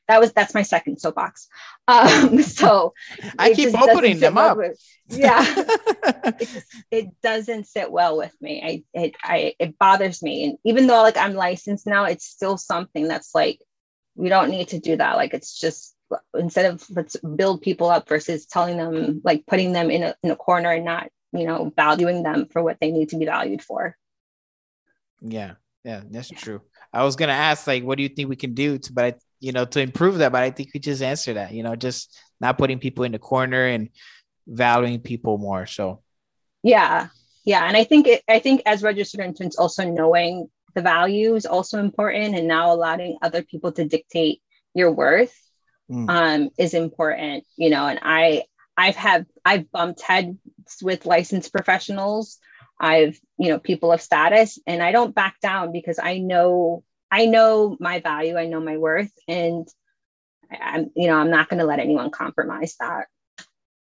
that 0.09 0.21
was 0.21 0.33
that's 0.33 0.55
my 0.55 0.63
second 0.63 0.99
soapbox. 0.99 1.49
Um 1.89 2.43
so 2.43 2.95
i 3.39 3.53
keep 3.53 3.75
opening 3.75 4.21
them 4.21 4.39
up. 4.39 4.57
with, 4.57 4.79
yeah. 5.09 5.65
It, 6.41 6.49
just, 6.49 6.67
it, 6.91 7.21
doesn't 7.23 7.67
sit 7.67 7.91
well 7.93 8.17
with 8.17 8.35
me. 8.41 8.63
I 8.65 8.99
it 8.99 9.15
i 9.23 9.55
it 9.59 9.79
bothers 9.79 10.23
me. 10.23 10.45
And 10.45 10.59
even 10.65 10.87
though 10.87 11.03
like 11.03 11.17
i'm 11.17 11.35
licensed 11.35 11.87
now 11.87 12.05
it's 12.05 12.27
still 12.27 12.57
something 12.57 13.09
that's 13.09 13.35
like 13.35 13.61
we 14.15 14.29
don't 14.29 14.51
need 14.51 14.69
to 14.69 14.79
do 14.79 14.97
that. 14.97 15.17
Like 15.17 15.35
it's 15.35 15.59
just 15.59 15.95
instead 16.35 16.67
of 16.67 16.85
let's 16.91 17.17
build 17.17 17.63
people 17.63 17.89
up 17.91 18.09
versus 18.09 18.47
telling 18.47 18.77
them 18.77 19.21
like 19.25 19.45
putting 19.47 19.73
them 19.73 19.91
in 19.91 20.03
a, 20.03 20.15
in 20.23 20.31
a 20.31 20.37
corner 20.37 20.71
and 20.71 20.85
not 20.85 21.09
you 21.33 21.47
know 21.47 21.73
valuing 21.77 22.23
them 22.23 22.47
for 22.47 22.63
what 22.63 22.79
they 22.81 22.91
need 22.91 23.11
to 23.11 23.19
be 23.19 23.27
valued 23.27 23.63
for. 23.63 23.97
Yeah. 25.21 25.55
Yeah, 25.85 26.01
that's 26.11 26.31
true. 26.31 26.63
I 26.93 27.05
was 27.05 27.17
gonna 27.17 27.33
ask, 27.33 27.67
like, 27.67 27.85
what 27.85 27.99
do 27.99 28.03
you 28.03 28.09
think 28.09 28.29
we 28.29 28.37
can 28.37 28.55
do 28.55 28.79
to, 28.79 28.93
but 28.93 29.05
I, 29.05 29.15
you 29.45 29.53
know, 29.53 29.67
to 29.67 29.81
improve 29.81 30.19
that? 30.19 30.33
But 30.33 30.43
I 30.43 30.51
think 30.51 30.71
we 30.73 30.81
just 30.81 31.03
answer 31.03 31.35
that. 31.35 31.53
You 31.53 31.63
know, 31.63 31.77
just 31.77 32.19
not 32.41 32.57
putting 32.57 32.79
people 32.79 33.05
in 33.05 33.13
the 33.13 33.19
corner 33.19 33.67
and 33.67 33.91
valuing 34.47 35.01
people 35.01 35.37
more. 35.37 35.67
So, 35.67 36.03
yeah, 36.63 37.09
yeah, 37.45 37.67
and 37.67 37.77
I 37.77 37.85
think 37.85 38.07
it, 38.07 38.23
I 38.27 38.39
think 38.39 38.63
as 38.65 38.83
registered 38.83 39.21
interns, 39.21 39.57
also 39.57 39.85
knowing 39.85 40.49
the 40.75 40.81
value 40.81 41.35
is 41.35 41.45
also 41.45 41.79
important, 41.79 42.35
and 42.35 42.49
now 42.49 42.73
allowing 42.73 43.19
other 43.21 43.43
people 43.43 43.71
to 43.73 43.85
dictate 43.85 44.41
your 44.73 44.91
worth 44.91 45.37
mm. 45.91 46.09
um, 46.09 46.49
is 46.59 46.73
important. 46.73 47.45
You 47.59 47.69
know, 47.69 47.87
and 47.87 48.01
I 48.03 48.45
I've 48.79 48.97
had 48.97 49.27
I've 49.45 49.71
bumped 49.71 50.01
heads 50.01 50.39
with 50.83 51.05
licensed 51.05 51.53
professionals. 51.53 52.39
I've 52.81 53.21
you 53.37 53.51
know 53.51 53.59
people 53.59 53.93
of 53.93 54.01
status, 54.01 54.59
and 54.67 54.83
I 54.83 54.91
don't 54.91 55.15
back 55.15 55.39
down 55.43 55.71
because 55.71 55.99
I 56.03 56.17
know 56.17 56.83
I 57.15 57.27
know 57.27 57.77
my 57.81 58.01
value, 58.01 58.37
I 58.37 58.47
know 58.47 58.61
my 58.61 58.77
worth, 58.77 59.13
and 59.29 59.67
I'm 60.51 60.91
you 60.95 61.07
know 61.09 61.17
I'm 61.17 61.31
not 61.31 61.49
going 61.49 61.61
to 61.61 61.67
let 61.67 61.79
anyone 61.79 62.11
compromise 62.11 62.77
that. 62.81 63.07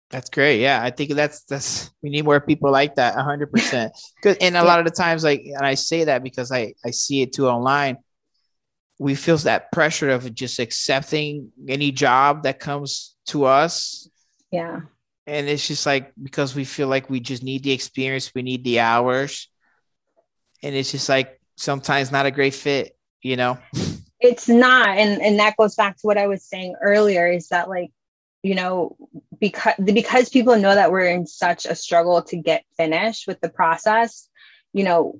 That's 0.09 0.29
great. 0.29 0.59
Yeah, 0.61 0.81
I 0.81 0.91
think 0.91 1.13
that's 1.13 1.43
that's 1.45 1.91
we 2.01 2.09
need 2.09 2.25
more 2.25 2.39
people 2.39 2.71
like 2.71 2.95
that. 2.95 3.15
hundred 3.15 3.51
percent. 3.51 3.93
Because 4.21 4.37
and 4.41 4.55
a 4.55 4.63
lot 4.63 4.79
of 4.79 4.85
the 4.85 4.91
times, 4.91 5.23
like, 5.23 5.41
and 5.45 5.65
I 5.65 5.73
say 5.73 6.05
that 6.05 6.23
because 6.23 6.51
I 6.51 6.73
I 6.85 6.91
see 6.91 7.21
it 7.21 7.33
too 7.33 7.47
online. 7.47 7.97
We 8.99 9.15
feel 9.15 9.37
that 9.37 9.71
pressure 9.71 10.11
of 10.11 10.33
just 10.33 10.59
accepting 10.59 11.51
any 11.67 11.91
job 11.91 12.43
that 12.43 12.59
comes 12.59 13.15
to 13.27 13.45
us 13.45 14.07
yeah. 14.53 14.81
And 15.25 15.49
it's 15.49 15.67
just 15.67 15.85
like 15.87 16.13
because 16.21 16.53
we 16.53 16.63
feel 16.63 16.87
like 16.87 17.09
we 17.09 17.19
just 17.19 17.41
need 17.41 17.63
the 17.63 17.71
experience, 17.71 18.31
we 18.35 18.43
need 18.43 18.63
the 18.63 18.81
hours. 18.81 19.49
And 20.61 20.75
it's 20.75 20.91
just 20.91 21.09
like 21.09 21.41
sometimes 21.57 22.11
not 22.11 22.27
a 22.27 22.31
great 22.31 22.53
fit, 22.53 22.95
you 23.23 23.35
know? 23.35 23.57
It's 24.19 24.47
not. 24.47 24.97
And 24.97 25.21
and 25.21 25.39
that 25.39 25.57
goes 25.57 25.75
back 25.75 25.97
to 25.97 26.07
what 26.07 26.17
I 26.17 26.27
was 26.27 26.43
saying 26.43 26.75
earlier 26.81 27.27
is 27.27 27.49
that 27.49 27.69
like, 27.69 27.91
you 28.41 28.55
know, 28.55 28.95
because 29.39 29.73
because 29.83 30.29
people 30.29 30.57
know 30.57 30.75
that 30.75 30.91
we're 30.91 31.07
in 31.07 31.25
such 31.27 31.65
a 31.65 31.75
struggle 31.75 32.21
to 32.23 32.37
get 32.37 32.63
finished 32.77 33.27
with 33.27 33.41
the 33.41 33.49
process, 33.49 34.29
you 34.71 34.83
know, 34.83 35.17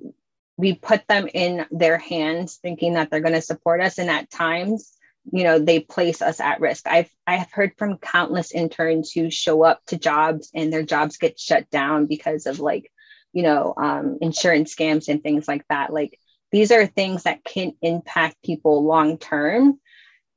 we 0.56 0.74
put 0.74 1.06
them 1.08 1.28
in 1.32 1.66
their 1.70 1.98
hands 1.98 2.56
thinking 2.56 2.94
that 2.94 3.10
they're 3.10 3.20
going 3.20 3.34
to 3.34 3.42
support 3.42 3.80
us 3.80 3.98
and 3.98 4.10
at 4.10 4.30
times 4.30 4.92
you 5.32 5.42
know 5.42 5.58
they 5.58 5.80
place 5.80 6.20
us 6.20 6.38
at 6.38 6.60
risk 6.60 6.86
i've 6.86 7.10
i 7.26 7.36
have 7.36 7.50
heard 7.50 7.72
from 7.78 7.98
countless 7.98 8.52
interns 8.52 9.10
who 9.10 9.30
show 9.30 9.64
up 9.64 9.80
to 9.86 9.96
jobs 9.96 10.50
and 10.54 10.72
their 10.72 10.82
jobs 10.82 11.16
get 11.16 11.38
shut 11.38 11.68
down 11.70 12.06
because 12.06 12.46
of 12.46 12.60
like 12.60 12.90
you 13.32 13.42
know 13.42 13.74
um, 13.76 14.18
insurance 14.20 14.74
scams 14.74 15.08
and 15.08 15.22
things 15.22 15.48
like 15.48 15.66
that 15.68 15.92
like 15.92 16.18
these 16.54 16.70
are 16.70 16.86
things 16.86 17.24
that 17.24 17.42
can 17.44 17.72
impact 17.82 18.36
people 18.44 18.84
long 18.84 19.18
term 19.18 19.80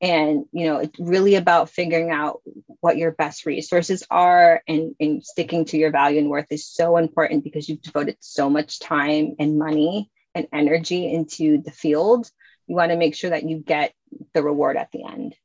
and 0.02 0.46
you 0.52 0.66
know 0.66 0.78
it's 0.78 1.00
really 1.00 1.36
about 1.36 1.70
figuring 1.70 2.10
out 2.10 2.42
what 2.82 2.98
your 2.98 3.12
best 3.12 3.46
resources 3.46 4.04
are 4.10 4.62
and, 4.68 4.96
and 5.00 5.24
sticking 5.24 5.64
to 5.66 5.78
your 5.78 5.92
value 5.92 6.20
and 6.20 6.30
worth 6.30 6.48
is 6.50 6.68
so 6.68 6.98
important 6.98 7.44
because 7.44 7.70
you've 7.70 7.82
devoted 7.84 8.18
so 8.20 8.50
much 8.50 8.80
time 8.80 9.36
and 9.40 9.60
money 9.60 10.10
and 10.34 10.48
energy 10.52 11.14
into 11.14 11.62
the 11.62 11.72
field 11.72 12.32
you 12.68 12.76
want 12.76 12.92
to 12.92 12.98
make 12.98 13.16
sure 13.16 13.30
that 13.30 13.48
you 13.48 13.58
get 13.58 13.94
the 14.34 14.44
reward 14.44 14.78
at 14.78 14.92
the 14.92 15.04
end. 15.06 15.36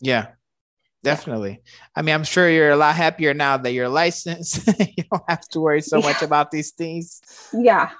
Yeah, 0.00 0.28
definitely. 1.02 1.62
I 1.96 2.02
mean, 2.02 2.14
I'm 2.14 2.24
sure 2.24 2.48
you're 2.48 2.70
a 2.70 2.76
lot 2.76 2.96
happier 2.96 3.34
now 3.34 3.56
that 3.56 3.72
you're 3.72 3.88
licensed. 3.88 4.66
you 4.78 5.04
don't 5.10 5.22
have 5.28 5.48
to 5.48 5.60
worry 5.60 5.80
so 5.80 6.00
much 6.00 6.22
about 6.22 6.50
these 6.50 6.72
things. 6.72 7.22
Yeah, 7.52 7.90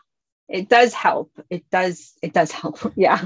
it 0.51 0.69
does 0.69 0.93
help. 0.93 1.31
It 1.49 1.65
does. 1.71 2.13
It 2.23 2.33
does 2.33 2.51
help. 2.51 2.79
Yeah. 2.97 3.25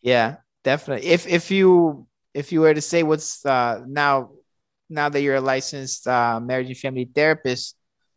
Yeah, 0.00 0.36
definitely. 0.64 1.08
If 1.08 1.26
if 1.28 1.50
you 1.50 2.06
if 2.34 2.50
you 2.50 2.60
were 2.62 2.74
to 2.74 2.80
say 2.80 3.02
what's 3.02 3.44
uh, 3.46 3.82
now 3.86 4.30
now 4.88 5.08
that 5.08 5.20
you're 5.20 5.36
a 5.36 5.40
licensed 5.40 6.08
uh, 6.08 6.40
marriage 6.40 6.66
and 6.66 6.76
family 6.76 7.08
therapist, 7.14 7.76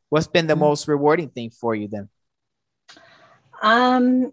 what's 0.10 0.28
been 0.28 0.48
the 0.48 0.54
mm-hmm. 0.54 0.62
most 0.62 0.88
rewarding 0.88 1.30
thing 1.30 1.52
for 1.52 1.76
you 1.76 1.88
then? 1.88 2.10
Um, 3.62 4.32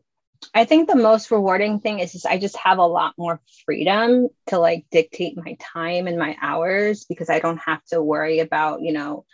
I 0.55 0.65
think 0.65 0.89
the 0.89 0.97
most 0.97 1.31
rewarding 1.31 1.81
thing 1.81 1.99
is 1.99 2.13
just 2.13 2.27
I 2.27 2.39
just 2.39 2.57
have 2.57 2.79
a 2.79 2.87
lot 2.87 3.15
more 3.19 3.41
freedom 3.65 4.29
to 4.49 4.59
like 4.59 4.87
dictate 4.91 5.37
my 5.37 5.57
time 5.61 6.07
and 6.07 6.19
my 6.19 6.37
hours 6.41 7.05
because 7.05 7.29
I 7.29 7.39
don't 7.39 7.59
have 7.59 7.85
to 7.87 8.03
worry 8.03 8.41
about, 8.41 8.83
you 8.83 8.93
know, 8.93 9.25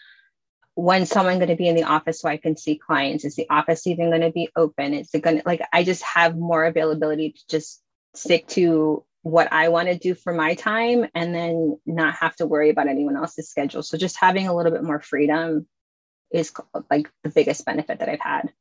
when 0.79 1.07
someone 1.07 1.39
going 1.39 1.49
to 1.49 1.57
be 1.57 1.67
in 1.67 1.75
the 1.75 1.83
office 1.83 2.21
so 2.21 2.29
I 2.29 2.37
can 2.37 2.57
see 2.57 2.77
clients. 2.77 3.25
Is 3.25 3.35
the 3.35 3.51
office 3.51 3.85
even 3.89 4.11
going 4.11 4.21
to 4.21 4.31
be 4.31 4.49
open? 4.55 4.95
Is 4.95 5.11
it 5.13 5.23
going 5.23 5.39
to 5.39 5.43
like 5.45 5.61
I 5.73 5.83
just 5.83 6.05
have 6.05 6.39
more 6.39 6.65
availability 6.65 7.33
to 7.33 7.41
just 7.49 7.83
stick 8.15 8.47
to 8.49 9.05
what 9.23 9.53
I 9.53 9.71
want 9.71 9.89
to 9.89 9.99
do 9.99 10.15
for 10.15 10.33
my 10.33 10.55
time 10.55 11.05
and 11.17 11.35
then 11.35 11.81
not 11.85 12.15
have 12.15 12.37
to 12.37 12.47
worry 12.47 12.71
about 12.71 12.87
anyone 12.87 13.17
else's 13.17 13.51
schedule. 13.51 13.83
So 13.83 13.99
just 13.99 14.17
having 14.21 14.47
a 14.47 14.55
little 14.55 14.71
bit 14.71 14.85
more 14.85 15.01
freedom 15.01 15.67
is 16.31 16.53
like 16.89 17.11
the 17.25 17.31
biggest 17.31 17.67
benefit 17.67 17.99
that 17.99 18.09
I've 18.09 18.21
had. 18.21 18.53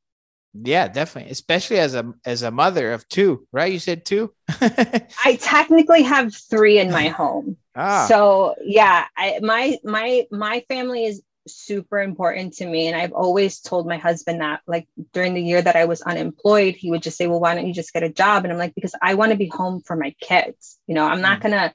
Yeah, 0.55 0.88
definitely. 0.88 1.30
Especially 1.30 1.78
as 1.78 1.93
a 1.93 2.15
as 2.26 2.41
a 2.41 2.49
mother 2.49 2.93
of 2.93 3.07
two, 3.09 3.45
right? 3.51 3.72
You 3.72 3.78
said 3.78 4.05
two. 4.05 4.34
I 4.49 5.38
technically 5.39 6.01
have 6.01 6.34
three 6.34 6.80
in 6.80 6.89
my 6.89 7.09
home. 7.09 7.57
Ah. 7.76 8.07
So 8.07 8.55
yeah, 8.63 9.05
I 9.15 9.39
my 9.43 9.78
my 9.84 10.26
my 10.32 10.65
family 10.68 11.05
is 11.05 11.22
super 11.48 12.00
important 12.00 12.54
to 12.56 12.66
me. 12.66 12.88
And 12.88 12.95
I've 12.95 13.14
always 13.14 13.60
told 13.60 13.88
my 13.88 13.98
husband 13.98 14.41
that 14.41 14.62
like 14.68 14.88
during 15.14 15.34
the 15.34 15.41
year 15.41 15.62
that 15.62 15.76
I 15.76 15.86
was 15.86 16.02
unemployed, 16.02 16.76
he 16.76 16.89
would 16.91 17.02
just 17.02 17.18
say, 17.18 17.28
Well, 17.28 17.39
why 17.39 17.56
don't 17.56 17.68
you 17.68 17.74
just 17.74 17.93
get 17.93 18.04
a 18.04 18.10
job? 18.10 18.43
And 18.43 18.54
I'm 18.54 18.60
like, 18.60 18.76
because 18.76 18.95
I 19.02 19.16
want 19.16 19.32
to 19.32 19.38
be 19.38 19.48
home 19.48 19.82
for 19.82 19.95
my 19.95 20.16
kids. 20.22 20.78
You 20.88 20.95
know, 20.95 21.06
I'm 21.06 21.22
not 21.22 21.39
mm. 21.39 21.43
gonna 21.43 21.74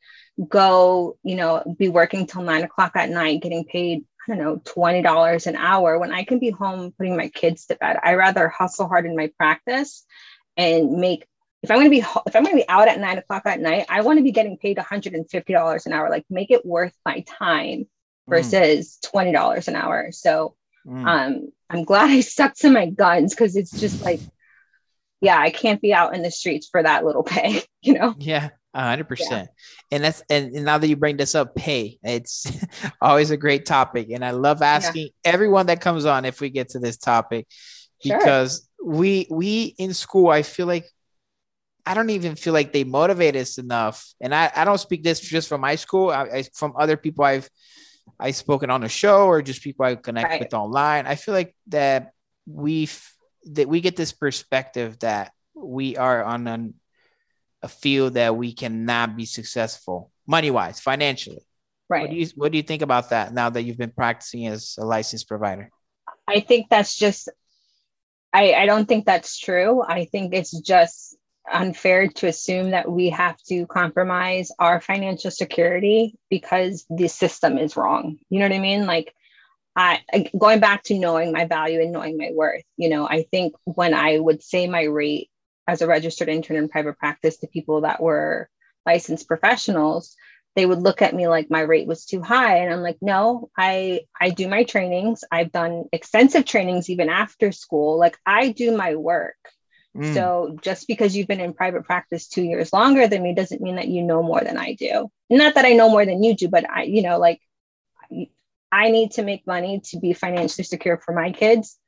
go, 0.48 1.16
you 1.22 1.36
know, 1.36 1.62
be 1.78 1.88
working 1.88 2.26
till 2.26 2.42
nine 2.42 2.64
o'clock 2.64 2.92
at 2.96 3.10
night, 3.10 3.42
getting 3.42 3.64
paid 3.64 4.04
I 4.28 4.36
don't 4.36 4.38
know, 4.38 4.56
$20 4.58 5.46
an 5.48 5.56
hour 5.56 5.98
when 5.98 6.12
I 6.12 6.22
can 6.22 6.38
be 6.38 6.50
home 6.50 6.92
putting 6.96 7.16
my 7.16 7.28
kids 7.28 7.66
to 7.66 7.74
bed. 7.74 7.98
I 8.04 8.14
rather 8.14 8.48
hustle 8.48 8.86
hard 8.86 9.04
in 9.04 9.16
my 9.16 9.32
practice 9.36 10.04
and 10.56 10.92
make 10.92 11.26
if 11.62 11.70
I'm 11.70 11.76
going 11.76 11.86
to 11.86 11.90
be 11.90 12.00
if 12.00 12.36
I'm 12.36 12.42
going 12.42 12.56
to 12.56 12.62
be 12.62 12.68
out 12.68 12.88
at 12.88 12.98
nine 12.98 13.18
o'clock 13.18 13.42
at 13.46 13.60
night, 13.60 13.86
I 13.88 14.02
want 14.02 14.18
to 14.18 14.24
be 14.24 14.32
getting 14.32 14.58
paid 14.58 14.76
$150 14.76 15.86
an 15.86 15.92
hour. 15.92 16.10
Like 16.10 16.24
make 16.28 16.50
it 16.50 16.66
worth 16.66 16.94
my 17.06 17.24
time. 17.38 17.86
Versus 18.28 18.98
mm. 19.04 19.32
$20 19.32 19.68
an 19.68 19.76
hour. 19.76 20.12
So 20.12 20.54
mm. 20.86 21.06
um, 21.06 21.52
I'm 21.68 21.84
glad 21.84 22.10
I 22.10 22.20
stuck 22.20 22.54
to 22.56 22.70
my 22.70 22.86
guns 22.86 23.34
because 23.34 23.56
it's 23.56 23.78
just 23.78 24.02
like, 24.04 24.20
yeah, 25.20 25.38
I 25.38 25.50
can't 25.50 25.80
be 25.80 25.94
out 25.94 26.14
in 26.14 26.22
the 26.22 26.30
streets 26.30 26.68
for 26.70 26.82
that 26.82 27.04
little 27.04 27.22
pay, 27.22 27.62
you 27.82 27.94
know? 27.94 28.14
Yeah 28.18 28.50
hundred 28.80 29.04
yeah. 29.04 29.08
percent. 29.08 29.48
And 29.90 30.04
that's 30.04 30.22
and 30.30 30.52
now 30.52 30.78
that 30.78 30.88
you 30.88 30.96
bring 30.96 31.16
this 31.16 31.34
up, 31.34 31.54
pay. 31.54 31.98
It's 32.02 32.50
always 33.00 33.30
a 33.30 33.36
great 33.36 33.66
topic. 33.66 34.08
And 34.10 34.24
I 34.24 34.30
love 34.30 34.62
asking 34.62 35.10
yeah. 35.24 35.32
everyone 35.32 35.66
that 35.66 35.80
comes 35.80 36.04
on 36.04 36.24
if 36.24 36.40
we 36.40 36.50
get 36.50 36.70
to 36.70 36.78
this 36.78 36.96
topic 36.96 37.46
because 38.02 38.68
sure. 38.80 38.90
we 38.90 39.26
we 39.30 39.74
in 39.78 39.94
school, 39.94 40.28
I 40.28 40.42
feel 40.42 40.66
like 40.66 40.86
I 41.84 41.94
don't 41.94 42.10
even 42.10 42.36
feel 42.36 42.52
like 42.52 42.72
they 42.72 42.84
motivate 42.84 43.36
us 43.36 43.58
enough. 43.58 44.06
And 44.20 44.34
I, 44.34 44.50
I 44.54 44.64
don't 44.64 44.78
speak 44.78 45.02
this 45.02 45.20
just 45.20 45.48
from 45.48 45.60
my 45.60 45.74
school, 45.74 46.10
I, 46.10 46.22
I 46.22 46.42
from 46.54 46.74
other 46.78 46.96
people 46.96 47.24
I've 47.24 47.48
I've 48.18 48.36
spoken 48.36 48.70
on 48.70 48.82
the 48.82 48.88
show 48.88 49.26
or 49.26 49.42
just 49.42 49.62
people 49.62 49.84
I 49.84 49.94
connect 49.96 50.28
right. 50.28 50.40
with 50.40 50.54
online. 50.54 51.06
I 51.06 51.14
feel 51.14 51.34
like 51.34 51.54
that 51.68 52.12
we 52.46 52.88
that 53.52 53.68
we 53.68 53.80
get 53.80 53.96
this 53.96 54.12
perspective 54.12 54.98
that 55.00 55.32
we 55.54 55.96
are 55.96 56.24
on 56.24 56.46
an 56.46 56.74
a 57.62 57.68
field 57.68 58.14
that 58.14 58.36
we 58.36 58.52
cannot 58.52 59.16
be 59.16 59.24
successful 59.24 60.10
money 60.26 60.50
wise, 60.50 60.80
financially. 60.80 61.40
Right. 61.88 62.02
What 62.02 62.10
do 62.10 62.16
you 62.16 62.26
What 62.36 62.52
do 62.52 62.58
you 62.58 62.62
think 62.62 62.82
about 62.82 63.10
that 63.10 63.32
now 63.32 63.50
that 63.50 63.62
you've 63.62 63.78
been 63.78 63.92
practicing 63.92 64.46
as 64.46 64.76
a 64.78 64.84
licensed 64.84 65.28
provider? 65.28 65.70
I 66.26 66.40
think 66.40 66.68
that's 66.70 66.96
just. 66.96 67.28
I 68.32 68.54
I 68.54 68.66
don't 68.66 68.86
think 68.86 69.04
that's 69.04 69.38
true. 69.38 69.82
I 69.82 70.06
think 70.06 70.34
it's 70.34 70.58
just 70.60 71.16
unfair 71.50 72.08
to 72.08 72.26
assume 72.26 72.70
that 72.70 72.90
we 72.90 73.10
have 73.10 73.36
to 73.48 73.66
compromise 73.66 74.50
our 74.58 74.80
financial 74.80 75.30
security 75.30 76.16
because 76.30 76.84
the 76.90 77.08
system 77.08 77.58
is 77.58 77.76
wrong. 77.76 78.18
You 78.30 78.38
know 78.38 78.46
what 78.46 78.54
I 78.54 78.60
mean? 78.60 78.86
Like 78.86 79.14
I 79.74 80.00
going 80.38 80.60
back 80.60 80.82
to 80.84 80.98
knowing 80.98 81.32
my 81.32 81.46
value 81.46 81.80
and 81.80 81.92
knowing 81.92 82.16
my 82.16 82.30
worth, 82.32 82.64
you 82.76 82.88
know, 82.88 83.08
I 83.08 83.24
think 83.30 83.54
when 83.64 83.94
I 83.94 84.18
would 84.18 84.42
say 84.42 84.68
my 84.68 84.84
rate 84.84 85.30
as 85.66 85.82
a 85.82 85.86
registered 85.86 86.28
intern 86.28 86.56
in 86.56 86.68
private 86.68 86.98
practice 86.98 87.38
to 87.38 87.46
people 87.46 87.82
that 87.82 88.00
were 88.02 88.48
licensed 88.84 89.28
professionals 89.28 90.16
they 90.54 90.66
would 90.66 90.82
look 90.82 91.00
at 91.02 91.14
me 91.14 91.28
like 91.28 91.50
my 91.50 91.60
rate 91.60 91.86
was 91.86 92.04
too 92.04 92.20
high 92.20 92.58
and 92.58 92.72
i'm 92.72 92.82
like 92.82 92.98
no 93.00 93.50
i 93.56 94.00
i 94.20 94.30
do 94.30 94.48
my 94.48 94.64
trainings 94.64 95.24
i've 95.30 95.52
done 95.52 95.84
extensive 95.92 96.44
trainings 96.44 96.90
even 96.90 97.08
after 97.08 97.52
school 97.52 97.98
like 97.98 98.18
i 98.26 98.50
do 98.50 98.76
my 98.76 98.94
work 98.96 99.36
mm. 99.96 100.14
so 100.14 100.58
just 100.62 100.86
because 100.86 101.16
you've 101.16 101.28
been 101.28 101.40
in 101.40 101.52
private 101.54 101.84
practice 101.84 102.28
two 102.28 102.42
years 102.42 102.72
longer 102.72 103.08
than 103.08 103.22
me 103.22 103.34
doesn't 103.34 103.60
mean 103.60 103.76
that 103.76 103.88
you 103.88 104.02
know 104.02 104.22
more 104.22 104.40
than 104.40 104.56
i 104.56 104.74
do 104.74 105.10
not 105.30 105.54
that 105.54 105.64
i 105.64 105.72
know 105.72 105.90
more 105.90 106.04
than 106.06 106.22
you 106.22 106.34
do 106.34 106.48
but 106.48 106.68
i 106.70 106.82
you 106.82 107.02
know 107.02 107.18
like 107.18 107.40
i 108.70 108.90
need 108.90 109.12
to 109.12 109.22
make 109.22 109.46
money 109.46 109.80
to 109.84 109.98
be 109.98 110.12
financially 110.12 110.64
secure 110.64 110.98
for 110.98 111.12
my 111.12 111.30
kids 111.30 111.78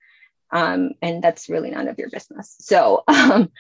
um, 0.55 0.93
and 1.03 1.23
that's 1.23 1.49
really 1.49 1.71
none 1.71 1.89
of 1.89 1.99
your 1.99 2.09
business. 2.09 2.55
So, 2.61 3.03
um, 3.09 3.51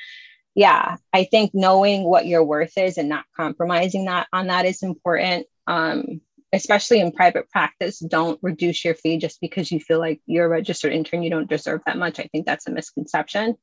yeah, 0.55 0.97
I 1.13 1.25
think 1.25 1.51
knowing 1.53 2.05
what 2.05 2.27
your 2.27 2.45
worth 2.45 2.79
is 2.79 2.97
and 2.97 3.09
not 3.09 3.25
compromising 3.37 4.07
that 4.07 4.29
on 4.33 4.47
that 4.47 4.65
is 4.65 4.83
important. 4.83 5.47
Um, 5.67 6.21
especially 6.53 7.01
in 7.01 7.11
private 7.11 7.51
practice, 7.51 7.99
don't 7.99 8.39
reduce 8.41 8.85
your 8.85 8.95
fee 8.95 9.19
just 9.19 9.41
because 9.41 9.73
you 9.73 9.81
feel 9.81 9.99
like 9.99 10.21
you're 10.25 10.47
a 10.47 10.49
registered 10.49 10.93
intern, 10.93 11.25
you 11.25 11.31
don't 11.31 11.51
deserve 11.51 11.81
that 11.85 11.99
much. 11.99 12.21
I 12.21 12.29
think 12.31 12.47
that's 12.47 12.69
a 12.69 12.71
misconception. 12.71 13.57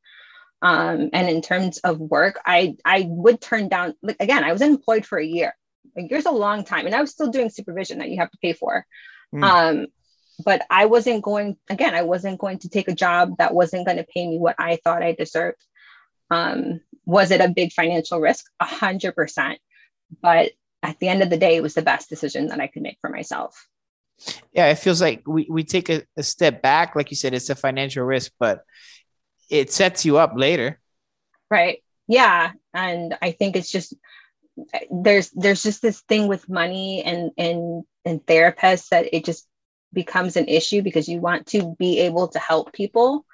Um, 0.62 1.10
and 1.14 1.30
in 1.30 1.42
terms 1.42 1.80
of 1.80 2.00
work, 2.00 2.40
I 2.46 2.76
I 2.86 3.06
would 3.08 3.42
turn 3.42 3.68
down 3.68 3.96
like 4.02 4.18
again, 4.20 4.44
I 4.44 4.52
was 4.52 4.62
employed 4.62 5.06
for 5.06 5.18
a 5.18 5.26
year. 5.26 5.56
A 5.98 6.04
year's 6.04 6.26
a 6.26 6.32
long 6.32 6.64
time, 6.64 6.86
and 6.86 6.96
I 6.96 7.02
was 7.02 7.12
still 7.12 7.32
doing 7.32 7.50
supervision 7.50 8.00
that 8.00 8.10
you 8.10 8.18
have 8.20 8.32
to 8.32 8.38
pay 8.38 8.54
for. 8.54 8.86
Mm. 9.34 9.44
Um, 9.44 9.88
but 10.44 10.62
I 10.70 10.86
wasn't 10.86 11.24
going 11.24 11.58
again, 11.70 11.96
I 11.96 12.04
wasn't 12.04 12.40
going 12.40 12.60
to 12.60 12.70
take 12.70 12.88
a 12.88 12.96
job 12.96 13.38
that 13.38 13.54
wasn't 13.54 13.86
going 13.86 13.98
to 13.98 14.06
pay 14.06 14.28
me 14.28 14.38
what 14.38 14.56
I 14.60 14.78
thought 14.84 15.04
I 15.04 15.14
deserved. 15.14 15.64
Um, 16.30 16.82
was 17.06 17.32
it 17.32 17.42
a 17.42 17.50
big 17.50 17.74
financial 17.74 18.20
risk? 18.20 18.46
A 18.60 18.66
hundred 18.66 19.16
percent. 19.16 19.60
But 20.22 20.52
at 20.84 21.00
the 21.00 21.08
end 21.08 21.22
of 21.22 21.30
the 21.30 21.38
day, 21.38 21.56
it 21.56 21.64
was 21.64 21.74
the 21.74 21.82
best 21.82 22.10
decision 22.10 22.48
that 22.48 22.60
I 22.60 22.68
could 22.68 22.82
make 22.82 22.98
for 23.02 23.10
myself. 23.10 23.68
Yeah, 24.54 24.68
it 24.68 24.76
feels 24.76 25.02
like 25.02 25.28
we, 25.28 25.48
we 25.50 25.64
take 25.64 25.90
a, 25.90 26.04
a 26.16 26.24
step 26.24 26.62
back. 26.62 26.96
Like 26.96 27.10
you 27.10 27.18
said, 27.18 27.34
it's 27.34 27.50
a 27.50 27.56
financial 27.56 28.04
risk, 28.04 28.32
but 28.40 28.64
it 29.52 29.72
sets 29.72 30.06
you 30.06 30.18
up 30.18 30.34
later. 30.36 30.80
Right. 31.50 31.84
Yeah. 32.08 32.52
And 32.74 33.18
I 33.22 33.32
think 33.32 33.56
it's 33.56 33.72
just 33.72 33.94
there's 34.90 35.30
there's 35.32 35.64
just 35.64 35.82
this 35.82 36.02
thing 36.02 36.28
with 36.28 36.50
money 36.50 37.04
and 37.04 37.32
and 37.38 37.84
and 38.06 38.26
therapists 38.26 38.90
that 38.90 39.14
it 39.14 39.26
just 39.26 39.48
becomes 39.94 40.36
an 40.36 40.48
issue 40.48 40.82
because 40.82 41.08
you 41.08 41.20
want 41.20 41.48
to 41.48 41.76
be 41.78 42.00
able 42.00 42.28
to 42.30 42.40
help 42.40 42.74
people 42.74 43.26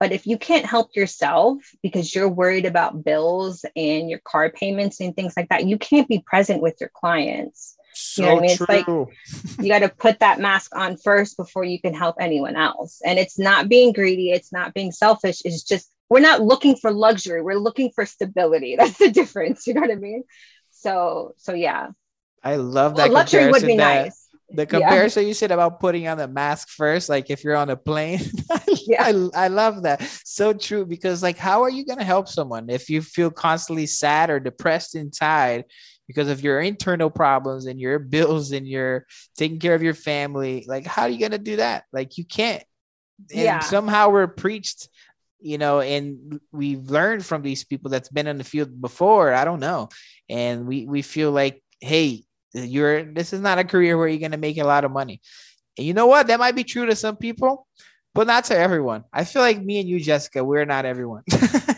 but 0.00 0.12
if 0.12 0.26
you 0.26 0.36
can't 0.36 0.66
help 0.66 0.94
yourself 0.94 1.62
because 1.82 2.14
you're 2.14 2.28
worried 2.28 2.66
about 2.66 3.04
bills 3.04 3.64
and 3.76 4.10
your 4.10 4.18
car 4.18 4.50
payments 4.50 5.00
and 5.00 5.14
things 5.14 5.34
like 5.36 5.48
that, 5.48 5.66
you 5.66 5.78
can't 5.78 6.08
be 6.08 6.18
present 6.26 6.60
with 6.60 6.76
your 6.80 6.90
clients. 6.92 7.76
So 7.94 8.22
you 8.22 8.28
know 8.28 8.38
I 8.38 8.40
mean? 8.40 8.56
True. 8.56 8.66
It's 8.68 9.58
like 9.58 9.58
you 9.64 9.68
got 9.68 9.80
to 9.80 9.88
put 9.88 10.20
that 10.20 10.40
mask 10.40 10.74
on 10.74 10.96
first 10.96 11.36
before 11.36 11.64
you 11.64 11.80
can 11.80 11.94
help 11.94 12.16
anyone 12.20 12.56
else. 12.56 13.00
And 13.04 13.18
it's 13.18 13.38
not 13.38 13.68
being 13.68 13.92
greedy, 13.92 14.30
it's 14.30 14.52
not 14.52 14.74
being 14.74 14.92
selfish, 14.92 15.42
it's 15.44 15.62
just 15.62 15.90
we're 16.08 16.20
not 16.20 16.42
looking 16.42 16.76
for 16.76 16.92
luxury, 16.92 17.42
we're 17.42 17.54
looking 17.54 17.90
for 17.94 18.06
stability. 18.06 18.76
That's 18.78 18.98
the 18.98 19.10
difference. 19.10 19.66
You 19.66 19.74
know 19.74 19.80
what 19.80 19.90
I 19.90 19.96
mean? 19.96 20.24
So, 20.70 21.34
so 21.38 21.54
yeah. 21.54 21.88
I 22.42 22.56
love 22.56 22.96
that. 22.96 23.04
Well, 23.04 23.14
luxury 23.14 23.50
would 23.50 23.62
be 23.62 23.76
that, 23.76 24.04
nice 24.04 24.24
the 24.54 24.66
comparison 24.66 25.22
yeah. 25.22 25.28
you 25.28 25.34
said 25.34 25.50
about 25.50 25.80
putting 25.80 26.06
on 26.06 26.18
the 26.18 26.28
mask 26.28 26.68
first, 26.68 27.08
like 27.08 27.30
if 27.30 27.44
you're 27.44 27.56
on 27.56 27.70
a 27.70 27.76
plane, 27.76 28.20
yeah, 28.86 29.02
I, 29.02 29.44
I 29.44 29.48
love 29.48 29.82
that. 29.82 30.02
So 30.24 30.52
true 30.52 30.84
because 30.84 31.22
like, 31.22 31.38
how 31.38 31.62
are 31.62 31.70
you 31.70 31.84
gonna 31.84 32.04
help 32.04 32.28
someone 32.28 32.70
if 32.70 32.88
you 32.88 33.02
feel 33.02 33.30
constantly 33.30 33.86
sad 33.86 34.30
or 34.30 34.40
depressed 34.40 34.94
inside 34.94 35.64
because 36.06 36.28
of 36.28 36.42
your 36.42 36.60
internal 36.60 37.10
problems 37.10 37.66
and 37.66 37.80
your 37.80 37.98
bills 37.98 38.52
and 38.52 38.66
your 38.66 39.06
taking 39.36 39.58
care 39.58 39.74
of 39.74 39.82
your 39.82 39.94
family? 39.94 40.64
Like, 40.66 40.86
how 40.86 41.02
are 41.02 41.08
you 41.08 41.20
gonna 41.20 41.38
do 41.38 41.56
that? 41.56 41.84
Like, 41.92 42.18
you 42.18 42.24
can't. 42.24 42.62
And 43.30 43.42
yeah. 43.42 43.60
somehow 43.60 44.10
we're 44.10 44.26
preached 44.26 44.88
you 45.44 45.58
know, 45.58 45.80
and 45.80 46.40
we've 46.52 46.88
learned 46.88 47.24
from 47.24 47.42
these 47.42 47.64
people 47.64 47.90
that's 47.90 48.08
been 48.08 48.26
in 48.26 48.38
the 48.38 48.44
field 48.44 48.80
before. 48.80 49.34
I 49.34 49.44
don't 49.44 49.60
know. 49.60 49.90
And 50.30 50.66
we 50.66 50.86
we 50.86 51.02
feel 51.02 51.32
like, 51.32 51.62
hey, 51.80 52.24
you're 52.54 53.04
this 53.04 53.34
is 53.34 53.40
not 53.40 53.58
a 53.58 53.64
career 53.64 53.98
where 53.98 54.08
you're 54.08 54.20
going 54.20 54.30
to 54.30 54.38
make 54.38 54.56
a 54.56 54.64
lot 54.64 54.84
of 54.84 54.90
money. 54.90 55.20
And 55.76 55.86
you 55.86 55.92
know 55.92 56.06
what? 56.06 56.28
That 56.28 56.40
might 56.40 56.56
be 56.56 56.64
true 56.64 56.86
to 56.86 56.96
some 56.96 57.16
people, 57.16 57.66
but 58.14 58.26
not 58.26 58.44
to 58.44 58.56
everyone. 58.56 59.04
I 59.12 59.24
feel 59.24 59.42
like 59.42 59.62
me 59.62 59.80
and 59.80 59.88
you, 59.88 60.00
Jessica, 60.00 60.42
we're 60.42 60.64
not 60.64 60.86
everyone. 60.86 61.24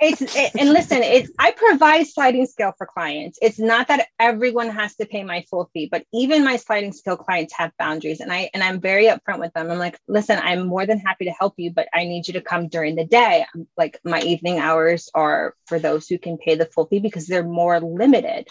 it's 0.00 0.20
it, 0.20 0.52
and 0.58 0.70
listen, 0.70 1.02
it's 1.02 1.30
I 1.38 1.52
provide 1.52 2.06
sliding 2.06 2.46
scale 2.46 2.72
for 2.76 2.86
clients. 2.86 3.38
It's 3.40 3.58
not 3.58 3.88
that 3.88 4.08
everyone 4.18 4.68
has 4.70 4.94
to 4.96 5.06
pay 5.06 5.24
my 5.24 5.44
full 5.48 5.70
fee, 5.72 5.88
but 5.90 6.04
even 6.12 6.44
my 6.44 6.56
sliding 6.56 6.92
scale 6.92 7.16
clients 7.16 7.54
have 7.54 7.72
boundaries, 7.78 8.20
and 8.20 8.32
I 8.32 8.50
and 8.52 8.62
I'm 8.62 8.80
very 8.80 9.06
upfront 9.06 9.40
with 9.40 9.52
them. 9.54 9.70
I'm 9.70 9.78
like, 9.78 9.98
listen, 10.06 10.38
I'm 10.42 10.66
more 10.66 10.86
than 10.86 10.98
happy 10.98 11.26
to 11.26 11.30
help 11.32 11.54
you, 11.56 11.70
but 11.70 11.88
I 11.94 12.04
need 12.04 12.26
you 12.28 12.34
to 12.34 12.40
come 12.40 12.68
during 12.68 12.96
the 12.96 13.04
day. 13.04 13.46
Like 13.76 13.98
my 14.04 14.20
evening 14.20 14.58
hours 14.58 15.08
are 15.14 15.54
for 15.66 15.78
those 15.78 16.08
who 16.08 16.18
can 16.18 16.38
pay 16.38 16.54
the 16.54 16.66
full 16.66 16.86
fee 16.86 17.00
because 17.00 17.26
they're 17.26 17.44
more 17.44 17.80
limited. 17.80 18.48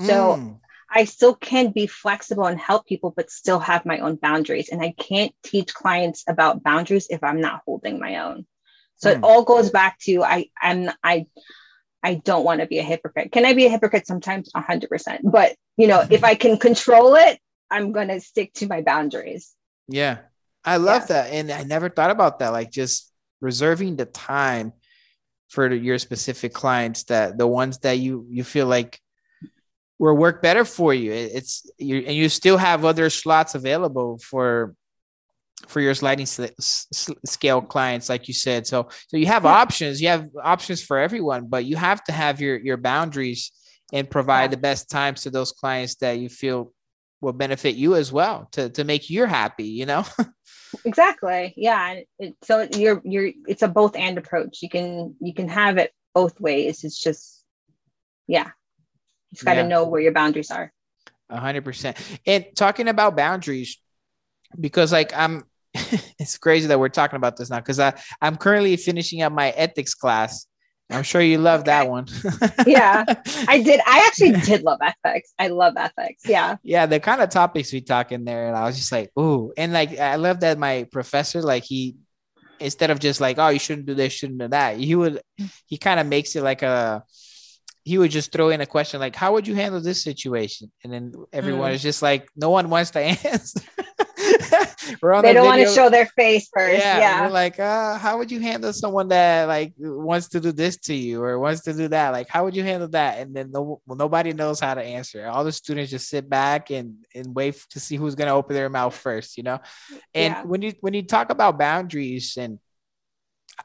So 0.00 0.36
mm. 0.36 0.60
I 0.90 1.04
still 1.04 1.34
can 1.34 1.72
be 1.72 1.86
flexible 1.86 2.46
and 2.46 2.58
help 2.58 2.86
people, 2.86 3.12
but 3.16 3.30
still 3.30 3.58
have 3.58 3.84
my 3.84 3.98
own 3.98 4.16
boundaries. 4.16 4.68
And 4.70 4.80
I 4.80 4.94
can't 4.96 5.34
teach 5.42 5.74
clients 5.74 6.24
about 6.28 6.62
boundaries 6.62 7.08
if 7.10 7.22
I'm 7.22 7.40
not 7.40 7.62
holding 7.66 7.98
my 7.98 8.24
own. 8.24 8.46
So 8.98 9.10
mm. 9.10 9.12
it 9.14 9.18
hmm. 9.18 9.24
all 9.24 9.44
goes 9.44 9.70
back 9.70 9.98
to 10.00 10.22
I 10.22 10.46
I'm 10.60 10.90
I 11.02 11.26
I 12.02 12.14
don't 12.14 12.44
want 12.44 12.60
to 12.60 12.66
be 12.66 12.78
a 12.78 12.82
hypocrite. 12.82 13.32
Can 13.32 13.44
I 13.44 13.54
be 13.54 13.66
a 13.66 13.70
hypocrite 13.70 14.06
sometimes? 14.06 14.50
A 14.54 14.60
hundred 14.60 14.90
percent. 14.90 15.22
But 15.24 15.56
you 15.76 15.86
know, 15.86 16.04
if 16.08 16.22
I 16.22 16.34
can 16.34 16.58
control 16.58 17.14
it, 17.16 17.40
I'm 17.70 17.92
gonna 17.92 18.20
stick 18.20 18.52
to 18.54 18.66
my 18.66 18.82
boundaries. 18.82 19.54
Yeah. 19.88 20.18
I 20.64 20.76
love 20.76 21.02
yeah. 21.02 21.22
that. 21.22 21.32
And 21.32 21.50
I 21.50 21.62
never 21.62 21.88
thought 21.88 22.10
about 22.10 22.40
that. 22.40 22.52
Like 22.52 22.70
just 22.70 23.12
reserving 23.40 23.96
the 23.96 24.04
time 24.04 24.72
for 25.48 25.72
your 25.72 25.98
specific 25.98 26.52
clients 26.52 27.04
that 27.04 27.38
the 27.38 27.46
ones 27.46 27.78
that 27.78 27.98
you 27.98 28.26
you 28.28 28.44
feel 28.44 28.66
like 28.66 29.00
will 29.98 30.16
work 30.16 30.42
better 30.42 30.64
for 30.64 30.92
you. 30.92 31.12
It's 31.12 31.68
you 31.78 31.98
and 31.98 32.14
you 32.14 32.28
still 32.28 32.56
have 32.56 32.84
other 32.84 33.10
slots 33.10 33.54
available 33.54 34.18
for 34.18 34.74
for 35.68 35.80
your 35.80 35.94
sliding 35.94 36.26
scale 36.26 37.62
clients, 37.62 38.08
like 38.08 38.28
you 38.28 38.34
said. 38.34 38.66
So 38.66 38.88
so 39.08 39.16
you 39.16 39.26
have 39.26 39.44
yeah. 39.44 39.50
options. 39.50 40.00
You 40.00 40.08
have 40.08 40.28
options 40.42 40.82
for 40.82 40.98
everyone, 40.98 41.46
but 41.46 41.64
you 41.64 41.76
have 41.76 42.02
to 42.04 42.12
have 42.12 42.40
your 42.40 42.58
your 42.58 42.76
boundaries 42.76 43.52
and 43.92 44.10
provide 44.10 44.44
yeah. 44.44 44.48
the 44.48 44.56
best 44.58 44.90
times 44.90 45.22
to 45.22 45.30
those 45.30 45.52
clients 45.52 45.96
that 45.96 46.18
you 46.18 46.28
feel 46.28 46.72
will 47.20 47.32
benefit 47.32 47.74
you 47.74 47.94
as 47.94 48.12
well 48.12 48.48
to 48.52 48.70
to 48.70 48.84
make 48.84 49.10
you 49.10 49.24
happy. 49.24 49.68
You 49.68 49.86
know. 49.86 50.04
exactly. 50.84 51.54
Yeah. 51.56 52.00
It, 52.18 52.36
so 52.42 52.66
you're 52.74 53.00
you're 53.04 53.30
it's 53.46 53.62
a 53.62 53.68
both 53.68 53.96
and 53.96 54.18
approach. 54.18 54.58
You 54.62 54.68
can 54.68 55.16
you 55.20 55.34
can 55.34 55.48
have 55.48 55.78
it 55.78 55.92
both 56.14 56.40
ways. 56.40 56.84
It's 56.84 57.00
just 57.00 57.44
yeah 58.26 58.50
you 59.30 59.34
just 59.34 59.44
got 59.44 59.54
to 59.54 59.60
yeah. 59.60 59.68
know 59.68 59.84
where 59.84 60.00
your 60.00 60.12
boundaries 60.12 60.50
are. 60.50 60.72
A 61.30 61.38
hundred 61.38 61.64
percent. 61.64 61.98
And 62.26 62.46
talking 62.54 62.88
about 62.88 63.16
boundaries, 63.16 63.78
because 64.58 64.92
like 64.92 65.14
I'm, 65.14 65.44
it's 66.18 66.38
crazy 66.38 66.66
that 66.68 66.78
we're 66.78 66.88
talking 66.88 67.16
about 67.16 67.36
this 67.36 67.50
now 67.50 67.58
because 67.58 67.80
I 67.80 67.94
I'm 68.20 68.36
currently 68.36 68.76
finishing 68.76 69.22
up 69.22 69.32
my 69.32 69.50
ethics 69.50 69.94
class. 69.94 70.46
I'm 70.90 71.02
sure 71.02 71.20
you 71.20 71.36
love 71.36 71.60
okay. 71.60 71.70
that 71.70 71.88
one. 71.88 72.06
yeah, 72.66 73.04
I 73.48 73.62
did. 73.62 73.80
I 73.86 74.06
actually 74.06 74.32
did 74.40 74.62
love 74.62 74.78
ethics. 74.82 75.34
I 75.38 75.48
love 75.48 75.74
ethics. 75.76 76.22
Yeah. 76.26 76.56
Yeah, 76.62 76.86
the 76.86 76.98
kind 76.98 77.20
of 77.20 77.28
topics 77.28 77.72
we 77.72 77.82
talk 77.82 78.10
in 78.10 78.24
there, 78.24 78.48
and 78.48 78.56
I 78.56 78.64
was 78.64 78.78
just 78.78 78.90
like, 78.90 79.10
ooh, 79.18 79.52
and 79.56 79.72
like 79.72 79.98
I 79.98 80.16
love 80.16 80.40
that 80.40 80.58
my 80.58 80.86
professor, 80.90 81.42
like 81.42 81.64
he, 81.64 81.96
instead 82.58 82.90
of 82.90 83.00
just 83.00 83.20
like, 83.20 83.38
oh, 83.38 83.48
you 83.48 83.58
shouldn't 83.58 83.86
do 83.86 83.94
this, 83.94 84.14
shouldn't 84.14 84.38
do 84.38 84.48
that, 84.48 84.78
he 84.78 84.94
would, 84.94 85.20
he 85.66 85.76
kind 85.76 86.00
of 86.00 86.06
makes 86.06 86.34
it 86.36 86.42
like 86.42 86.62
a 86.62 87.04
he 87.88 87.96
would 87.96 88.10
just 88.10 88.32
throw 88.32 88.50
in 88.50 88.60
a 88.60 88.66
question 88.66 89.00
like, 89.00 89.16
"How 89.16 89.32
would 89.32 89.46
you 89.46 89.54
handle 89.54 89.80
this 89.80 90.02
situation?" 90.02 90.70
And 90.84 90.92
then 90.92 91.12
everyone 91.32 91.70
mm. 91.70 91.74
is 91.74 91.82
just 91.82 92.02
like, 92.02 92.28
"No 92.36 92.50
one 92.50 92.68
wants 92.68 92.90
to 92.90 93.00
answer." 93.00 93.60
they 95.22 95.32
don't 95.32 95.46
want 95.46 95.60
to 95.60 95.72
show 95.74 95.90
their 95.90 96.06
face 96.06 96.48
first. 96.52 96.78
Yeah, 96.78 96.98
yeah. 96.98 97.22
we're 97.22 97.30
like, 97.30 97.58
uh, 97.58 97.98
"How 97.98 98.18
would 98.18 98.30
you 98.30 98.40
handle 98.40 98.72
someone 98.72 99.08
that 99.08 99.48
like 99.48 99.74
wants 99.78 100.28
to 100.28 100.40
do 100.40 100.52
this 100.52 100.76
to 100.78 100.94
you 100.94 101.22
or 101.22 101.38
wants 101.38 101.62
to 101.62 101.72
do 101.72 101.88
that? 101.88 102.10
Like, 102.10 102.28
how 102.28 102.44
would 102.44 102.56
you 102.56 102.62
handle 102.62 102.88
that?" 102.88 103.18
And 103.18 103.34
then 103.34 103.50
no, 103.52 103.80
well, 103.86 103.96
nobody 103.96 104.32
knows 104.32 104.60
how 104.60 104.74
to 104.74 104.82
answer. 104.82 105.26
All 105.26 105.44
the 105.44 105.52
students 105.52 105.90
just 105.90 106.08
sit 106.08 106.28
back 106.28 106.70
and 106.70 106.96
and 107.14 107.34
wait 107.34 107.64
to 107.70 107.80
see 107.80 107.96
who's 107.96 108.14
gonna 108.14 108.34
open 108.34 108.54
their 108.54 108.70
mouth 108.70 108.94
first, 108.94 109.36
you 109.36 109.42
know. 109.42 109.60
And 110.14 110.34
yeah. 110.34 110.42
when 110.44 110.62
you 110.62 110.72
when 110.80 110.94
you 110.94 111.02
talk 111.02 111.30
about 111.30 111.58
boundaries 111.58 112.36
and 112.36 112.58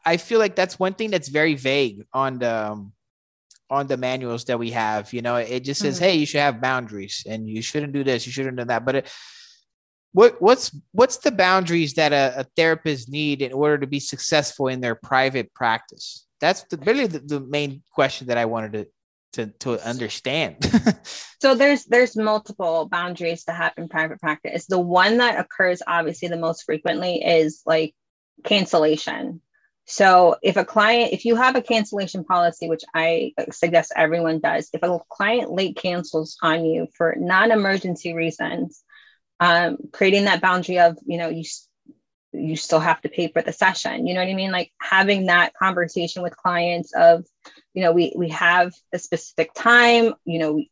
I 0.06 0.18
feel 0.18 0.40
like 0.40 0.56
that's 0.56 0.80
one 0.80 0.94
thing 0.94 1.12
that's 1.12 1.28
very 1.28 1.56
vague 1.56 2.06
on 2.14 2.40
the 2.40 2.72
um, 2.72 2.94
on 3.70 3.88
the 3.88 3.98
manuals 3.98 4.46
that 4.46 4.60
we 4.60 4.72
have. 4.72 5.14
You 5.14 5.22
know, 5.22 5.36
it 5.36 5.62
just 5.62 5.82
says, 5.82 5.96
mm-hmm. 5.96 6.06
"Hey, 6.06 6.16
you 6.16 6.26
should 6.26 6.42
have 6.42 6.62
boundaries, 6.62 7.26
and 7.28 7.48
you 7.48 7.62
shouldn't 7.62 7.94
do 7.94 8.04
this, 8.04 8.26
you 8.26 8.32
shouldn't 8.32 8.58
do 8.58 8.66
that." 8.66 8.86
But 8.86 8.96
it, 8.96 9.12
what 10.14 10.42
what's 10.42 10.72
what's 10.92 11.18
the 11.18 11.32
boundaries 11.32 11.96
that 11.96 12.14
a, 12.14 12.42
a, 12.42 12.44
therapist 12.56 13.10
need 13.10 13.42
in 13.42 13.52
order 13.52 13.80
to 13.80 13.88
be 13.88 14.00
successful 14.00 14.68
in 14.68 14.80
their 14.80 14.96
private 14.96 15.54
practice? 15.54 16.26
That's 16.40 16.64
the, 16.64 16.78
really 16.78 17.08
the, 17.08 17.20
the 17.20 17.40
main 17.40 17.84
question 17.92 18.28
that 18.28 18.38
I 18.38 18.46
wanted 18.46 18.74
to 18.74 18.88
to, 19.34 19.48
to 19.62 19.88
understand. 19.88 20.58
so 21.42 21.56
there's 21.56 21.86
there's 21.86 22.16
multiple 22.16 22.88
boundaries 22.88 23.44
to 23.46 23.52
have 23.52 23.74
in 23.78 23.90
private 23.90 24.20
practice. 24.20 24.68
The 24.68 24.80
one 24.80 25.18
that 25.18 25.40
occurs 25.40 25.82
obviously 25.86 26.28
the 26.28 26.38
most 26.38 26.64
frequently 26.64 27.24
is 27.24 27.62
like 27.66 27.96
cancellation. 28.44 29.42
So 29.86 30.38
if 30.42 30.56
a 30.56 30.64
client, 30.64 31.12
if 31.12 31.26
you 31.26 31.36
have 31.36 31.56
a 31.56 31.62
cancellation 31.62 32.24
policy, 32.24 32.70
which 32.70 32.84
I 32.94 33.34
suggest 33.52 33.92
everyone 33.96 34.40
does, 34.40 34.70
if 34.72 34.82
a 34.82 35.00
client 35.10 35.52
late 35.52 35.76
cancels 35.76 36.38
on 36.42 36.64
you 36.64 36.88
for 36.96 37.16
non-emergency 37.18 38.14
reasons, 38.14 38.84
um, 39.40 39.78
creating 39.92 40.26
that 40.26 40.42
boundary 40.42 40.80
of, 40.80 40.98
you 41.06 41.18
know, 41.18 41.30
you 41.30 41.44
you 42.34 42.56
still 42.56 42.80
have 42.80 43.00
to 43.02 43.10
pay 43.10 43.28
for 43.28 43.42
the 43.42 43.54
session. 43.54 44.08
You 44.08 44.14
know 44.14 44.22
what 44.22 44.30
i 44.30 44.34
mean? 44.34 44.52
Like 44.52 44.72
having 44.82 45.28
that 45.28 45.54
conversation 45.54 46.24
with 46.24 46.36
clients 46.36 46.94
of 46.94 47.26
you 47.74 47.84
know 47.84 47.92
we 47.92 48.14
we 48.16 48.30
have 48.30 48.74
a 48.92 49.00
specific 49.00 49.54
time 49.54 50.14
you 50.26 50.40
know 50.40 50.64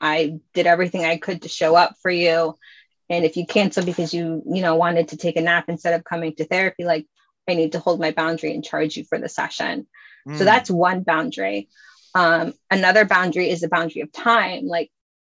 i 0.00 0.38
did 0.54 0.66
everything 0.66 1.04
i 1.04 1.16
could 1.16 1.42
to 1.42 1.48
show 1.48 1.76
up 1.76 1.94
for 2.02 2.10
you. 2.10 2.56
And 3.08 3.24
if 3.24 3.36
you 3.36 3.46
cancel 3.46 3.84
because 3.84 4.12
you 4.12 4.42
you 4.46 4.62
know 4.62 4.76
wanted 4.76 5.08
to 5.08 5.16
take 5.16 5.36
a 5.36 5.40
nap 5.40 5.66
instead 5.68 5.94
of 5.94 6.04
coming 6.04 6.34
to 6.36 6.44
therapy 6.44 6.84
like 6.84 7.06
i 7.48 7.54
need 7.54 7.72
to 7.72 7.78
hold 7.78 8.00
my 8.00 8.10
boundary 8.10 8.52
and 8.52 8.64
charge 8.64 8.96
you 8.96 9.04
for 9.04 9.18
the 9.18 9.28
session. 9.28 9.86
Mm. 10.28 10.38
so 10.38 10.44
that's 10.44 10.70
one 10.70 11.02
boundary. 11.02 11.68
Um, 12.14 12.54
another 12.70 13.04
boundary 13.04 13.50
is 13.50 13.62
a 13.62 13.68
boundary 13.68 14.02
of 14.02 14.10
time. 14.12 14.66
Like 14.66 14.90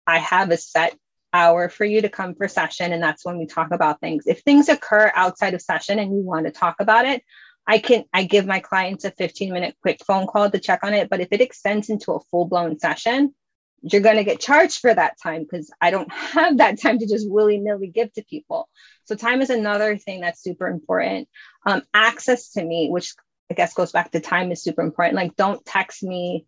i 0.07 0.19
have 0.19 0.51
a 0.51 0.57
set 0.57 0.97
hour 1.39 1.69
for 1.69 1.85
you 1.85 2.03
to 2.03 2.09
come 2.09 2.35
for 2.35 2.49
session 2.49 2.93
and 2.93 3.03
that's 3.03 3.25
when 3.25 3.39
we 3.39 3.47
talk 3.47 3.71
about 3.71 4.01
things. 4.01 4.27
If 4.27 4.41
things 4.41 4.69
occur 4.69 5.13
outside 5.15 5.55
of 5.55 5.63
session 5.63 5.99
and 5.99 6.11
you 6.17 6.23
want 6.23 6.47
to 6.47 6.53
talk 6.53 6.77
about 6.81 7.07
it 7.07 7.23
i 7.69 7.79
can 7.79 8.05
i 8.13 8.25
give 8.25 8.47
my 8.47 8.59
clients 8.59 9.05
a 9.05 9.11
15 9.13 9.53
minute 9.53 9.77
quick 9.83 10.01
phone 10.05 10.27
call 10.27 10.51
to 10.51 10.59
check 10.59 10.81
on 10.83 10.95
it 10.95 11.09
but 11.09 11.21
if 11.21 11.29
it 11.31 11.41
extends 11.41 11.91
into 11.91 12.13
a 12.13 12.21
full 12.31 12.47
blown 12.47 12.79
session 12.79 13.35
you're 13.83 14.03
going 14.03 14.17
to 14.17 14.25
get 14.25 14.41
charged 14.41 14.81
for 14.81 14.93
that 14.93 15.17
time 15.23 15.43
because 15.43 15.71
i 15.81 15.91
don't 15.91 16.11
have 16.35 16.59
that 16.59 16.81
time 16.81 16.99
to 16.99 17.07
just 17.07 17.31
willy-nilly 17.31 17.89
give 17.89 18.13
to 18.15 18.25
people. 18.25 18.69
So 19.05 19.15
time 19.15 19.41
is 19.41 19.51
another 19.51 19.97
thing 19.97 20.21
that's 20.21 20.43
super 20.43 20.69
important. 20.69 21.29
Um, 21.65 21.83
access 21.95 22.51
to 22.53 22.65
me 22.65 22.89
which 22.91 23.15
i 23.51 23.55
guess 23.55 23.75
goes 23.75 23.93
back 23.93 24.11
to 24.13 24.21
time 24.21 24.51
is 24.51 24.63
super 24.63 24.83
important. 24.83 25.17
Like 25.17 25.37
don't 25.37 25.65
text 25.65 26.03
me 26.03 26.47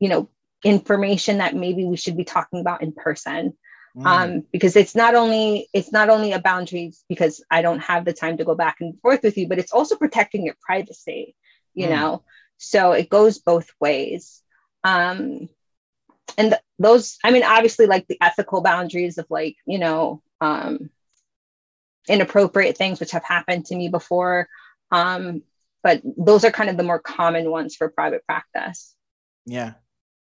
you 0.00 0.08
know 0.08 0.28
information 0.64 1.38
that 1.38 1.54
maybe 1.54 1.84
we 1.84 1.96
should 1.96 2.16
be 2.16 2.24
talking 2.24 2.60
about 2.60 2.82
in 2.82 2.92
person 2.92 3.56
mm. 3.96 4.06
um, 4.06 4.44
because 4.52 4.76
it's 4.76 4.94
not 4.94 5.14
only 5.14 5.68
it's 5.72 5.92
not 5.92 6.08
only 6.08 6.32
a 6.32 6.40
boundary 6.40 6.92
because 7.08 7.42
I 7.50 7.62
don't 7.62 7.80
have 7.80 8.04
the 8.04 8.12
time 8.12 8.36
to 8.38 8.44
go 8.44 8.54
back 8.54 8.76
and 8.80 9.00
forth 9.00 9.22
with 9.22 9.36
you, 9.36 9.48
but 9.48 9.58
it's 9.58 9.72
also 9.72 9.96
protecting 9.96 10.44
your 10.44 10.56
privacy. 10.60 11.34
You 11.74 11.86
mm. 11.86 11.90
know, 11.90 12.24
so 12.56 12.92
it 12.92 13.08
goes 13.08 13.38
both 13.38 13.70
ways. 13.80 14.42
Um, 14.84 15.48
and 16.36 16.50
th- 16.50 16.62
those, 16.78 17.18
I 17.24 17.30
mean, 17.30 17.42
obviously, 17.44 17.86
like 17.86 18.06
the 18.06 18.18
ethical 18.20 18.62
boundaries 18.62 19.18
of 19.18 19.26
like 19.30 19.56
you 19.66 19.78
know 19.78 20.22
um, 20.40 20.90
inappropriate 22.08 22.76
things 22.76 23.00
which 23.00 23.12
have 23.12 23.24
happened 23.24 23.66
to 23.66 23.76
me 23.76 23.88
before. 23.88 24.48
Um, 24.90 25.42
but 25.82 26.02
those 26.04 26.44
are 26.44 26.50
kind 26.50 26.70
of 26.70 26.76
the 26.76 26.82
more 26.82 26.98
common 26.98 27.50
ones 27.50 27.76
for 27.76 27.88
private 27.88 28.24
practice. 28.26 28.94
Yeah. 29.46 29.74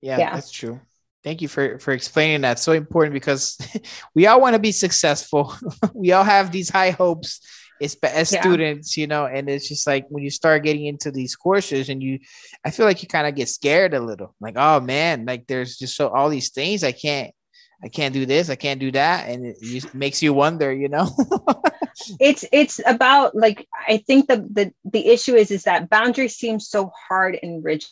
Yeah, 0.02 0.18
yeah. 0.18 0.34
that's 0.34 0.50
true. 0.50 0.80
Thank 1.26 1.42
you 1.42 1.48
for 1.48 1.80
for 1.80 1.90
explaining 1.90 2.42
that. 2.42 2.60
So 2.60 2.70
important 2.70 3.12
because 3.12 3.58
we 4.14 4.28
all 4.28 4.40
want 4.40 4.54
to 4.54 4.60
be 4.60 4.70
successful. 4.70 5.52
we 5.92 6.12
all 6.12 6.22
have 6.22 6.52
these 6.52 6.70
high 6.70 6.90
hopes 6.90 7.40
as, 7.82 7.96
as 8.04 8.32
yeah. 8.32 8.40
students, 8.40 8.96
you 8.96 9.08
know, 9.08 9.26
and 9.26 9.50
it's 9.50 9.68
just 9.68 9.88
like 9.88 10.06
when 10.08 10.22
you 10.22 10.30
start 10.30 10.62
getting 10.62 10.86
into 10.86 11.10
these 11.10 11.34
courses 11.34 11.88
and 11.88 12.00
you 12.00 12.20
I 12.64 12.70
feel 12.70 12.86
like 12.86 13.02
you 13.02 13.08
kind 13.08 13.26
of 13.26 13.34
get 13.34 13.48
scared 13.48 13.92
a 13.92 13.98
little. 13.98 14.36
Like, 14.40 14.54
oh 14.56 14.78
man, 14.78 15.24
like 15.26 15.48
there's 15.48 15.76
just 15.76 15.96
so 15.96 16.10
all 16.10 16.28
these 16.28 16.50
things 16.50 16.84
I 16.84 16.92
can't 16.92 17.34
I 17.82 17.88
can't 17.88 18.14
do 18.14 18.26
this, 18.26 18.48
I 18.48 18.56
can't 18.56 18.80
do 18.80 18.90
that. 18.92 19.28
And 19.28 19.46
it 19.46 19.60
just 19.60 19.94
makes 19.94 20.22
you 20.22 20.32
wonder, 20.32 20.72
you 20.72 20.88
know. 20.88 21.08
it's 22.20 22.44
it's 22.52 22.80
about 22.86 23.34
like 23.34 23.66
I 23.88 23.98
think 23.98 24.28
the 24.28 24.46
the 24.50 24.72
the 24.84 25.06
issue 25.08 25.34
is 25.34 25.50
is 25.50 25.64
that 25.64 25.90
boundaries 25.90 26.36
seem 26.36 26.60
so 26.60 26.90
hard 27.08 27.38
and 27.42 27.64
rigid 27.64 27.90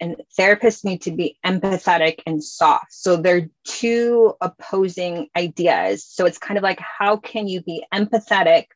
and 0.00 0.16
therapists 0.38 0.84
need 0.84 1.02
to 1.02 1.10
be 1.10 1.38
empathetic 1.44 2.20
and 2.26 2.42
soft. 2.42 2.92
So 2.92 3.16
they're 3.16 3.48
two 3.64 4.34
opposing 4.40 5.28
ideas. 5.36 6.04
So 6.04 6.26
it's 6.26 6.38
kind 6.38 6.58
of 6.58 6.62
like 6.62 6.80
how 6.80 7.16
can 7.16 7.48
you 7.48 7.62
be 7.62 7.84
empathetic 7.92 8.66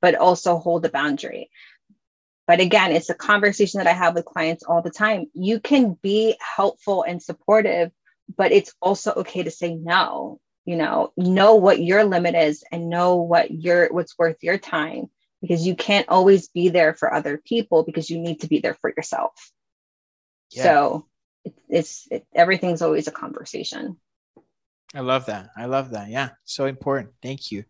but 0.00 0.14
also 0.14 0.58
hold 0.58 0.84
a 0.84 0.90
boundary? 0.90 1.50
But 2.46 2.60
again 2.60 2.92
it's 2.92 3.10
a 3.10 3.14
conversation 3.14 3.78
that 3.78 3.86
i 3.86 3.92
have 3.92 4.14
with 4.14 4.24
clients 4.24 4.64
all 4.64 4.82
the 4.82 4.90
time. 4.90 5.26
You 5.32 5.60
can 5.60 5.96
be 6.02 6.36
helpful 6.56 7.02
and 7.02 7.22
supportive 7.22 7.90
but 8.36 8.52
it's 8.52 8.72
also 8.80 9.12
okay 9.12 9.42
to 9.42 9.50
say 9.50 9.74
no 9.74 10.40
you 10.64 10.76
know 10.76 11.12
know 11.16 11.56
what 11.56 11.82
your 11.82 12.04
limit 12.04 12.34
is 12.34 12.64
and 12.72 12.88
know 12.88 13.16
what 13.16 13.50
your 13.50 13.92
what's 13.92 14.18
worth 14.18 14.36
your 14.42 14.58
time 14.58 15.10
because 15.40 15.66
you 15.66 15.74
can't 15.74 16.08
always 16.08 16.48
be 16.48 16.70
there 16.70 16.94
for 16.94 17.12
other 17.12 17.36
people 17.36 17.82
because 17.82 18.08
you 18.08 18.18
need 18.18 18.40
to 18.40 18.48
be 18.48 18.60
there 18.60 18.74
for 18.80 18.92
yourself 18.96 19.52
yeah. 20.54 20.62
So 20.62 21.06
it, 21.44 21.54
it's 21.68 22.08
it, 22.10 22.26
everything's 22.34 22.82
always 22.82 23.08
a 23.08 23.12
conversation. 23.12 23.96
I 24.94 25.00
love 25.00 25.26
that. 25.26 25.50
I 25.56 25.66
love 25.66 25.90
that. 25.90 26.08
Yeah, 26.08 26.30
so 26.44 26.66
important. 26.66 27.14
Thank 27.20 27.50
you. 27.50 27.64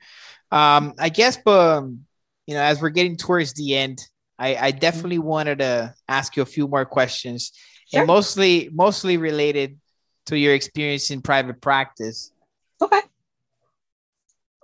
Um, 0.50 0.94
I 0.98 1.08
guess, 1.08 1.38
but 1.42 1.78
um, 1.78 2.00
you 2.46 2.54
know, 2.54 2.60
as 2.60 2.80
we're 2.80 2.90
getting 2.90 3.16
towards 3.16 3.54
the 3.54 3.76
end, 3.76 4.00
I, 4.38 4.56
I 4.56 4.70
definitely 4.72 5.16
mm-hmm. 5.16 5.26
wanted 5.26 5.58
to 5.60 5.94
ask 6.06 6.36
you 6.36 6.42
a 6.42 6.46
few 6.46 6.68
more 6.68 6.84
questions, 6.84 7.52
sure. 7.90 8.00
and 8.00 8.06
mostly 8.06 8.68
mostly 8.72 9.16
related 9.16 9.78
to 10.26 10.38
your 10.38 10.54
experience 10.54 11.10
in 11.10 11.22
private 11.22 11.60
practice. 11.60 12.32
Okay. 12.80 13.00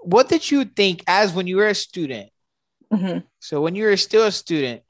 What 0.03 0.29
did 0.29 0.51
you 0.51 0.65
think 0.65 1.05
as 1.07 1.33
when 1.33 1.47
you 1.47 1.57
were 1.57 1.69
a 1.69 1.75
student? 1.75 2.31
Mm-hmm. 2.93 3.19
So 3.39 3.61
when 3.61 3.75
you 3.75 3.85
were 3.85 3.97
still 3.97 4.27
a 4.27 4.33
student, 4.33 4.83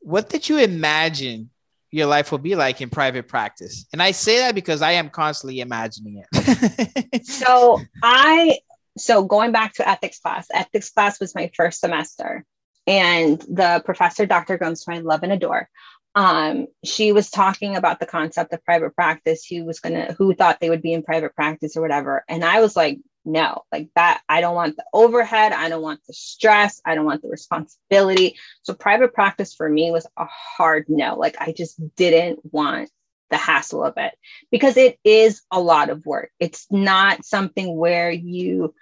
what 0.00 0.28
did 0.28 0.48
you 0.48 0.58
imagine 0.58 1.50
your 1.92 2.06
life 2.06 2.32
will 2.32 2.38
be 2.38 2.56
like 2.56 2.80
in 2.80 2.88
private 2.88 3.28
practice. 3.28 3.86
And 3.92 4.02
I 4.02 4.12
say 4.12 4.38
that 4.38 4.54
because 4.54 4.80
I 4.80 4.92
am 4.92 5.10
constantly 5.10 5.60
imagining 5.60 6.24
it. 6.32 7.26
so 7.26 7.80
I 8.02 8.58
so 8.96 9.24
going 9.24 9.52
back 9.52 9.74
to 9.74 9.88
ethics 9.88 10.18
class, 10.18 10.48
ethics 10.52 10.90
class 10.90 11.20
was 11.20 11.34
my 11.34 11.50
first 11.54 11.80
semester. 11.80 12.44
And 12.86 13.40
the 13.42 13.80
professor, 13.84 14.26
Dr. 14.26 14.58
I 14.60 14.98
love 14.98 15.22
and 15.22 15.32
adore, 15.32 15.68
um, 16.14 16.66
she 16.84 17.12
was 17.12 17.30
talking 17.30 17.76
about 17.76 18.00
the 18.00 18.06
concept 18.06 18.52
of 18.52 18.64
private 18.64 18.94
practice. 18.94 19.46
Who 19.46 19.64
was 19.64 19.80
gonna, 19.80 20.12
who 20.12 20.34
thought 20.34 20.60
they 20.60 20.70
would 20.70 20.82
be 20.82 20.92
in 20.92 21.02
private 21.02 21.34
practice 21.34 21.76
or 21.76 21.82
whatever. 21.82 22.24
And 22.28 22.44
I 22.44 22.60
was 22.60 22.76
like, 22.76 22.98
no, 23.24 23.62
like 23.70 23.88
that. 23.94 24.20
I 24.28 24.40
don't 24.40 24.54
want 24.54 24.76
the 24.76 24.84
overhead. 24.92 25.52
I 25.52 25.68
don't 25.68 25.82
want 25.82 26.00
the 26.06 26.12
stress. 26.12 26.80
I 26.84 26.94
don't 26.94 27.04
want 27.04 27.22
the 27.22 27.28
responsibility. 27.28 28.36
So 28.62 28.74
private 28.74 29.14
practice 29.14 29.54
for 29.54 29.68
me 29.68 29.90
was 29.90 30.06
a 30.16 30.26
hard 30.26 30.86
no. 30.88 31.16
Like 31.16 31.36
I 31.40 31.52
just 31.52 31.80
didn't 31.96 32.40
want 32.52 32.90
the 33.30 33.36
hassle 33.36 33.84
of 33.84 33.94
it 33.96 34.12
because 34.50 34.76
it 34.76 34.98
is 35.04 35.42
a 35.50 35.60
lot 35.60 35.88
of 35.88 36.04
work. 36.04 36.30
It's 36.38 36.66
not 36.70 37.24
something 37.24 37.76
where 37.76 38.10
you 38.10 38.74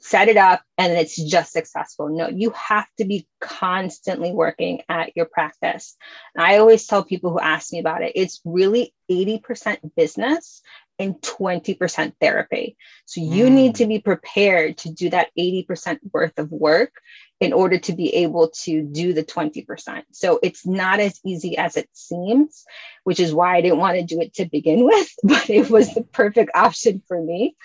set 0.00 0.28
it 0.28 0.36
up 0.36 0.62
and 0.76 0.92
it's 0.92 1.16
just 1.16 1.52
successful. 1.52 2.08
No, 2.08 2.28
you 2.28 2.50
have 2.50 2.86
to 2.98 3.04
be 3.04 3.26
constantly 3.40 4.32
working 4.32 4.82
at 4.88 5.16
your 5.16 5.26
practice. 5.26 5.96
And 6.34 6.44
I 6.44 6.58
always 6.58 6.86
tell 6.86 7.04
people 7.04 7.30
who 7.30 7.40
ask 7.40 7.72
me 7.72 7.78
about 7.78 8.02
it, 8.02 8.12
it's 8.14 8.40
really 8.44 8.94
80% 9.10 9.78
business 9.96 10.62
and 10.98 11.14
20% 11.16 12.12
therapy. 12.20 12.76
So 13.04 13.20
you 13.20 13.46
mm. 13.46 13.52
need 13.52 13.74
to 13.76 13.86
be 13.86 14.00
prepared 14.00 14.78
to 14.78 14.92
do 14.92 15.10
that 15.10 15.28
80% 15.38 15.98
worth 16.12 16.38
of 16.38 16.50
work 16.50 16.92
in 17.40 17.52
order 17.52 17.78
to 17.78 17.92
be 17.92 18.14
able 18.16 18.50
to 18.64 18.82
do 18.82 19.12
the 19.12 19.22
20%. 19.22 20.02
So 20.10 20.40
it's 20.42 20.66
not 20.66 20.98
as 20.98 21.20
easy 21.24 21.56
as 21.56 21.76
it 21.76 21.88
seems, 21.92 22.64
which 23.04 23.20
is 23.20 23.32
why 23.32 23.56
I 23.56 23.60
didn't 23.60 23.78
want 23.78 23.96
to 23.96 24.02
do 24.02 24.20
it 24.20 24.34
to 24.34 24.46
begin 24.46 24.84
with, 24.84 25.08
but 25.22 25.48
it 25.48 25.70
was 25.70 25.94
the 25.94 26.02
perfect 26.02 26.50
option 26.54 27.02
for 27.06 27.22
me. 27.22 27.56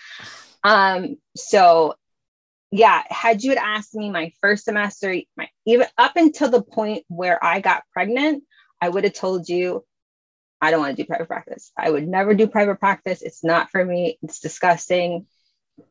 Um, 0.62 1.16
so 1.36 1.94
yeah, 2.74 3.04
had 3.08 3.44
you 3.44 3.50
had 3.50 3.58
asked 3.58 3.94
me 3.94 4.10
my 4.10 4.32
first 4.40 4.64
semester, 4.64 5.14
my, 5.36 5.48
even 5.64 5.86
up 5.96 6.16
until 6.16 6.50
the 6.50 6.60
point 6.60 7.04
where 7.06 7.42
I 7.42 7.60
got 7.60 7.84
pregnant, 7.92 8.42
I 8.80 8.88
would 8.88 9.04
have 9.04 9.12
told 9.12 9.48
you 9.48 9.84
I 10.60 10.72
don't 10.72 10.80
want 10.80 10.96
to 10.96 11.00
do 11.00 11.06
private 11.06 11.28
practice. 11.28 11.70
I 11.78 11.88
would 11.88 12.08
never 12.08 12.34
do 12.34 12.48
private 12.48 12.80
practice. 12.80 13.22
It's 13.22 13.44
not 13.44 13.70
for 13.70 13.84
me. 13.84 14.18
It's 14.24 14.40
disgusting. 14.40 15.26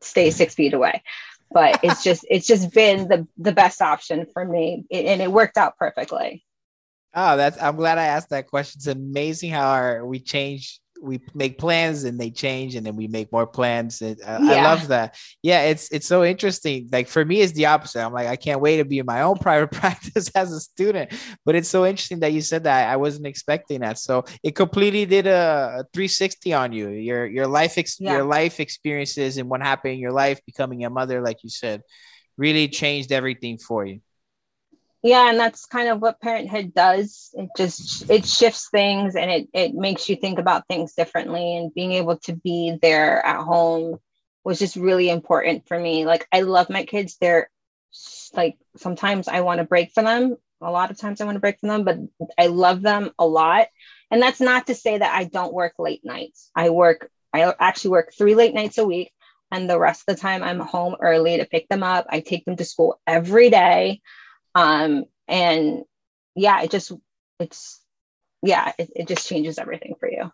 Stay 0.02 0.30
six 0.30 0.54
feet 0.54 0.74
away. 0.74 1.02
But 1.50 1.80
it's 1.82 2.04
just 2.04 2.26
it's 2.28 2.46
just 2.46 2.70
been 2.74 3.08
the 3.08 3.26
the 3.38 3.52
best 3.52 3.80
option 3.80 4.26
for 4.30 4.44
me, 4.44 4.84
it, 4.90 5.06
and 5.06 5.22
it 5.22 5.32
worked 5.32 5.56
out 5.56 5.78
perfectly. 5.78 6.44
Oh, 7.14 7.38
that's 7.38 7.62
I'm 7.62 7.76
glad 7.76 7.96
I 7.96 8.08
asked 8.08 8.28
that 8.28 8.48
question. 8.48 8.80
It's 8.80 8.88
amazing 8.88 9.52
how 9.52 9.70
our, 9.70 10.04
we 10.04 10.20
change 10.20 10.82
we 11.04 11.20
make 11.34 11.58
plans 11.58 12.04
and 12.04 12.18
they 12.18 12.30
change 12.30 12.74
and 12.74 12.86
then 12.86 12.96
we 12.96 13.06
make 13.06 13.30
more 13.30 13.46
plans 13.46 14.00
and 14.02 14.20
uh, 14.22 14.38
yeah. 14.40 14.52
i 14.52 14.62
love 14.62 14.88
that. 14.88 15.16
Yeah 15.42 15.62
it's 15.62 15.90
it's 15.90 16.06
so 16.06 16.24
interesting. 16.24 16.88
Like 16.90 17.08
for 17.08 17.24
me 17.24 17.40
it's 17.40 17.52
the 17.52 17.66
opposite. 17.66 18.04
I'm 18.04 18.12
like 18.12 18.28
i 18.28 18.36
can't 18.36 18.60
wait 18.60 18.78
to 18.78 18.84
be 18.84 18.98
in 18.98 19.06
my 19.06 19.22
own 19.22 19.38
private 19.46 19.70
practice 19.70 20.30
as 20.34 20.52
a 20.52 20.60
student. 20.60 21.12
But 21.44 21.54
it's 21.54 21.68
so 21.68 21.84
interesting 21.84 22.20
that 22.20 22.32
you 22.32 22.40
said 22.40 22.64
that. 22.64 22.88
I 22.88 22.96
wasn't 22.96 23.26
expecting 23.26 23.80
that. 23.80 23.98
So 23.98 24.24
it 24.42 24.54
completely 24.56 25.04
did 25.06 25.26
a, 25.26 25.80
a 25.80 25.84
360 25.92 26.52
on 26.52 26.72
you. 26.72 26.88
Your 26.88 27.26
your 27.26 27.46
life 27.46 27.78
ex- 27.78 28.00
yeah. 28.00 28.14
your 28.14 28.24
life 28.24 28.60
experiences 28.60 29.36
and 29.36 29.48
what 29.48 29.62
happened 29.62 29.94
in 29.94 30.00
your 30.00 30.12
life 30.12 30.40
becoming 30.46 30.84
a 30.84 30.90
mother 30.90 31.20
like 31.20 31.42
you 31.42 31.50
said 31.50 31.82
really 32.36 32.68
changed 32.68 33.12
everything 33.12 33.58
for 33.58 33.84
you 33.84 34.00
yeah 35.04 35.30
and 35.30 35.38
that's 35.38 35.66
kind 35.66 35.88
of 35.88 36.02
what 36.02 36.20
parenthood 36.20 36.74
does 36.74 37.30
it 37.34 37.48
just 37.56 38.10
it 38.10 38.26
shifts 38.26 38.68
things 38.70 39.14
and 39.14 39.30
it, 39.30 39.48
it 39.54 39.74
makes 39.74 40.08
you 40.08 40.16
think 40.16 40.40
about 40.40 40.66
things 40.66 40.94
differently 40.94 41.56
and 41.56 41.74
being 41.74 41.92
able 41.92 42.18
to 42.18 42.34
be 42.34 42.76
there 42.82 43.24
at 43.24 43.44
home 43.44 43.98
was 44.44 44.58
just 44.58 44.76
really 44.76 45.08
important 45.08 45.68
for 45.68 45.78
me 45.78 46.04
like 46.04 46.26
i 46.32 46.40
love 46.40 46.68
my 46.68 46.84
kids 46.84 47.16
they're 47.20 47.48
like 48.34 48.56
sometimes 48.76 49.28
I 49.28 49.40
want 49.40 49.58
to 49.58 49.64
break 49.64 49.92
for 49.92 50.02
them. 50.02 50.36
A 50.60 50.70
lot 50.70 50.90
of 50.90 50.98
times 50.98 51.20
I 51.20 51.24
want 51.24 51.36
to 51.36 51.40
break 51.40 51.60
from 51.60 51.68
them, 51.68 51.84
but 51.84 51.98
I 52.38 52.46
love 52.46 52.82
them 52.82 53.10
a 53.18 53.26
lot. 53.26 53.68
And 54.10 54.20
that's 54.22 54.40
not 54.40 54.66
to 54.68 54.74
say 54.74 54.98
that 54.98 55.14
I 55.14 55.24
don't 55.24 55.52
work 55.52 55.74
late 55.78 56.04
nights. 56.04 56.50
I 56.56 56.70
work, 56.70 57.10
I 57.32 57.52
actually 57.58 57.90
work 57.90 58.12
three 58.16 58.34
late 58.34 58.54
nights 58.54 58.78
a 58.78 58.84
week. 58.84 59.12
And 59.50 59.68
the 59.68 59.78
rest 59.78 60.04
of 60.08 60.16
the 60.16 60.20
time 60.20 60.42
I'm 60.42 60.58
home 60.58 60.96
early 61.00 61.36
to 61.36 61.44
pick 61.44 61.68
them 61.68 61.82
up. 61.82 62.06
I 62.08 62.20
take 62.20 62.44
them 62.44 62.56
to 62.56 62.64
school 62.64 63.00
every 63.06 63.50
day. 63.50 64.00
Um, 64.54 65.04
and 65.28 65.82
yeah, 66.34 66.62
it 66.62 66.70
just, 66.70 66.92
it's, 67.40 67.80
yeah, 68.42 68.72
it, 68.78 68.90
it 68.94 69.08
just 69.08 69.28
changes 69.28 69.58
everything 69.58 69.94
for 69.98 70.10
you. 70.10 70.30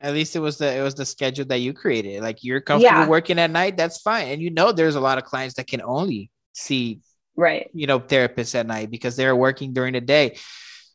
At 0.00 0.12
least 0.12 0.36
it 0.36 0.40
was 0.40 0.58
the 0.58 0.70
it 0.70 0.82
was 0.82 0.94
the 0.94 1.06
schedule 1.06 1.46
that 1.46 1.60
you 1.60 1.72
created. 1.72 2.22
Like 2.22 2.44
you're 2.44 2.60
comfortable 2.60 3.00
yeah. 3.00 3.08
working 3.08 3.38
at 3.38 3.50
night, 3.50 3.78
that's 3.78 4.02
fine. 4.02 4.28
And 4.28 4.42
you 4.42 4.50
know 4.50 4.70
there's 4.70 4.96
a 4.96 5.00
lot 5.00 5.16
of 5.16 5.24
clients 5.24 5.54
that 5.54 5.66
can 5.66 5.80
only 5.80 6.30
see 6.52 7.00
right 7.36 7.70
you 7.72 7.86
know 7.86 8.00
therapists 8.00 8.54
at 8.54 8.66
night 8.66 8.90
because 8.90 9.16
they're 9.16 9.36
working 9.36 9.72
during 9.72 9.92
the 9.92 10.00
day 10.00 10.36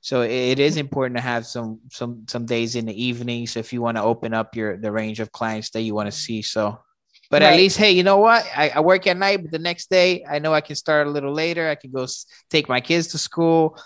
so 0.01 0.21
it 0.21 0.59
is 0.59 0.77
important 0.77 1.17
to 1.17 1.21
have 1.21 1.45
some 1.45 1.79
some 1.91 2.25
some 2.27 2.45
days 2.45 2.75
in 2.75 2.85
the 2.85 3.03
evening 3.03 3.45
so 3.45 3.59
if 3.59 3.73
you 3.73 3.81
want 3.81 3.97
to 3.97 4.03
open 4.03 4.33
up 4.33 4.55
your 4.55 4.77
the 4.77 4.91
range 4.91 5.19
of 5.19 5.31
clients 5.31 5.69
that 5.71 5.81
you 5.81 5.93
want 5.93 6.09
to 6.09 6.17
see 6.17 6.41
so 6.41 6.79
but 7.29 7.41
right. 7.41 7.53
at 7.53 7.57
least 7.57 7.77
hey 7.77 7.91
you 7.91 8.03
know 8.03 8.17
what 8.17 8.45
I, 8.55 8.69
I, 8.69 8.79
work 8.79 9.07
at 9.07 9.17
night 9.17 9.41
but 9.41 9.51
the 9.51 9.59
next 9.59 9.89
day 9.89 10.25
i 10.29 10.39
know 10.39 10.53
i 10.53 10.61
can 10.61 10.75
start 10.75 11.07
a 11.07 11.09
little 11.09 11.33
later 11.33 11.69
i 11.69 11.75
can 11.75 11.91
go 11.91 12.05
take 12.49 12.67
my 12.67 12.81
kids 12.81 13.07
to 13.09 13.17
school 13.17 13.77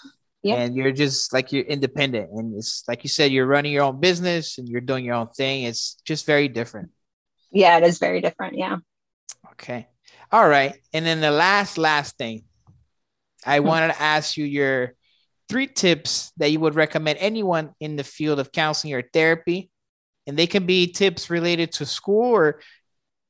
yep. 0.42 0.60
and 0.60 0.76
you're 0.76 0.92
just 0.92 1.34
like 1.34 1.52
you're 1.52 1.64
independent 1.64 2.32
and 2.32 2.56
it's 2.56 2.84
like 2.88 3.04
you 3.04 3.10
said 3.10 3.32
you're 3.32 3.46
running 3.46 3.72
your 3.72 3.84
own 3.84 4.00
business 4.00 4.58
and 4.58 4.68
you're 4.70 4.82
doing 4.82 5.06
your 5.06 5.16
own 5.16 5.28
thing 5.28 5.64
it's 5.64 5.96
just 6.06 6.26
very 6.26 6.48
different 6.48 6.90
yeah 7.52 7.78
it 7.78 7.84
is 7.84 8.00
very 8.00 8.22
different 8.22 8.58
yeah 8.58 8.78
okay 9.52 9.88
all 10.34 10.50
right. 10.50 10.82
And 10.94 11.06
then 11.06 11.22
the 11.22 11.30
last, 11.30 11.78
last 11.78 12.18
thing, 12.18 12.44
I 13.46 13.60
hmm. 13.60 13.68
wanted 13.68 13.88
to 13.90 14.02
ask 14.02 14.36
you 14.36 14.46
your 14.46 14.96
three 15.48 15.68
tips 15.68 16.32
that 16.38 16.52
you 16.52 16.60
would 16.60 16.74
recommend 16.74 17.20
anyone 17.20 17.76
in 17.80 17.96
the 17.96 18.04
field 18.04 18.40
of 18.40 18.52
counseling 18.52 18.96
or 18.96 19.04
therapy. 19.14 19.70
And 20.26 20.36
they 20.36 20.48
can 20.48 20.66
be 20.66 20.88
tips 20.88 21.30
related 21.30 21.74
to 21.74 21.86
school 21.86 22.32
or 22.32 22.62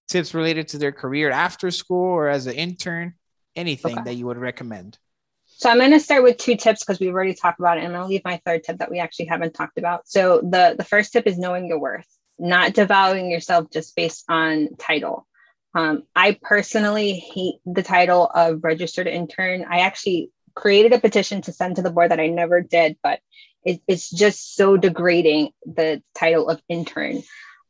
tips 0.07 0.33
related 0.33 0.69
to 0.69 0.77
their 0.77 0.91
career 0.91 1.31
after 1.31 1.71
school 1.71 2.05
or 2.05 2.27
as 2.27 2.47
an 2.47 2.53
intern, 2.53 3.13
anything 3.55 3.93
okay. 3.93 4.03
that 4.03 4.13
you 4.15 4.25
would 4.25 4.37
recommend. 4.37 4.97
So 5.45 5.69
I'm 5.69 5.77
going 5.77 5.91
to 5.91 5.99
start 5.99 6.23
with 6.23 6.37
two 6.37 6.55
tips 6.55 6.81
because 6.81 6.99
we've 6.99 7.13
already 7.13 7.35
talked 7.35 7.59
about 7.59 7.77
it, 7.77 7.83
and 7.83 7.95
I'll 7.95 8.07
leave 8.07 8.25
my 8.25 8.41
third 8.45 8.63
tip 8.63 8.79
that 8.79 8.91
we 8.91 8.99
actually 8.99 9.25
haven't 9.25 9.53
talked 9.53 9.77
about. 9.77 10.07
So 10.07 10.41
the 10.41 10.75
the 10.77 10.83
first 10.83 11.13
tip 11.13 11.27
is 11.27 11.37
knowing 11.37 11.67
your 11.67 11.79
worth, 11.79 12.07
not 12.37 12.73
devaluing 12.73 13.31
yourself 13.31 13.67
just 13.71 13.95
based 13.95 14.25
on 14.27 14.69
title. 14.77 15.27
Um, 15.75 16.03
I 16.15 16.37
personally 16.41 17.13
hate 17.13 17.55
the 17.65 17.83
title 17.83 18.27
of 18.27 18.63
registered 18.63 19.07
intern. 19.07 19.65
I 19.67 19.79
actually 19.79 20.31
created 20.55 20.93
a 20.93 20.99
petition 20.99 21.41
to 21.43 21.51
send 21.53 21.77
to 21.77 21.81
the 21.81 21.91
board 21.91 22.11
that 22.11 22.19
I 22.19 22.27
never 22.27 22.61
did, 22.61 22.97
but 23.01 23.19
it, 23.63 23.81
it's 23.87 24.09
just 24.09 24.55
so 24.55 24.77
degrading 24.77 25.51
the 25.65 26.03
title 26.13 26.49
of 26.49 26.61
intern. 26.67 27.23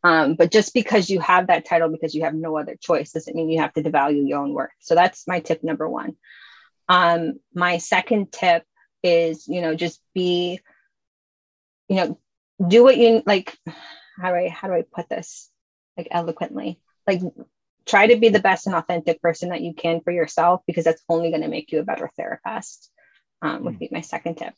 Um, 0.04 0.36
but 0.36 0.52
just 0.52 0.74
because 0.74 1.10
you 1.10 1.20
have 1.22 1.48
that 1.48 1.66
title 1.66 1.90
because 1.90 2.14
you 2.14 2.24
have 2.24 2.34
no 2.34 2.58
other 2.58 2.76
choice 2.76 3.12
doesn't 3.12 3.36
mean 3.36 3.50
you 3.50 3.62
have 3.62 3.74
to 3.74 3.84
devalue 3.84 4.28
your 4.28 4.40
own 4.40 4.54
work. 4.54 4.72
So 4.80 4.96
that's 4.96 5.28
my 5.28 5.40
tip 5.40 5.64
number 5.64 5.88
one. 5.88 6.18
Um, 6.90 7.40
my 7.54 7.78
second 7.78 8.32
tip 8.32 8.64
is, 9.02 9.48
you 9.48 9.62
know, 9.62 9.76
just 9.76 10.02
be, 10.14 10.60
you 11.88 11.96
know, 11.96 12.20
do 12.66 12.84
what 12.84 12.98
you 12.98 13.24
like. 13.26 13.58
How 14.20 14.30
do 14.30 14.36
I 14.36 14.50
how 14.50 14.68
do 14.68 14.74
I 14.74 14.84
put 14.94 15.10
this 15.10 15.50
like 15.98 16.10
eloquently? 16.12 16.80
Like 17.08 17.22
try 17.86 18.08
to 18.08 18.18
be 18.18 18.30
the 18.30 18.40
best 18.40 18.68
and 18.68 18.76
authentic 18.76 19.22
person 19.22 19.50
that 19.50 19.62
you 19.62 19.74
can 19.74 20.02
for 20.02 20.12
yourself 20.12 20.62
because 20.68 20.86
that's 20.86 21.04
only 21.10 21.30
going 21.30 21.42
to 21.42 21.48
make 21.48 21.72
you 21.72 21.80
a 21.80 21.84
better 21.84 22.10
therapist 22.16 22.92
um, 23.42 23.64
would 23.64 23.74
hmm. 23.74 23.80
be 23.80 23.90
my 23.92 24.02
second 24.02 24.36
tip 24.36 24.54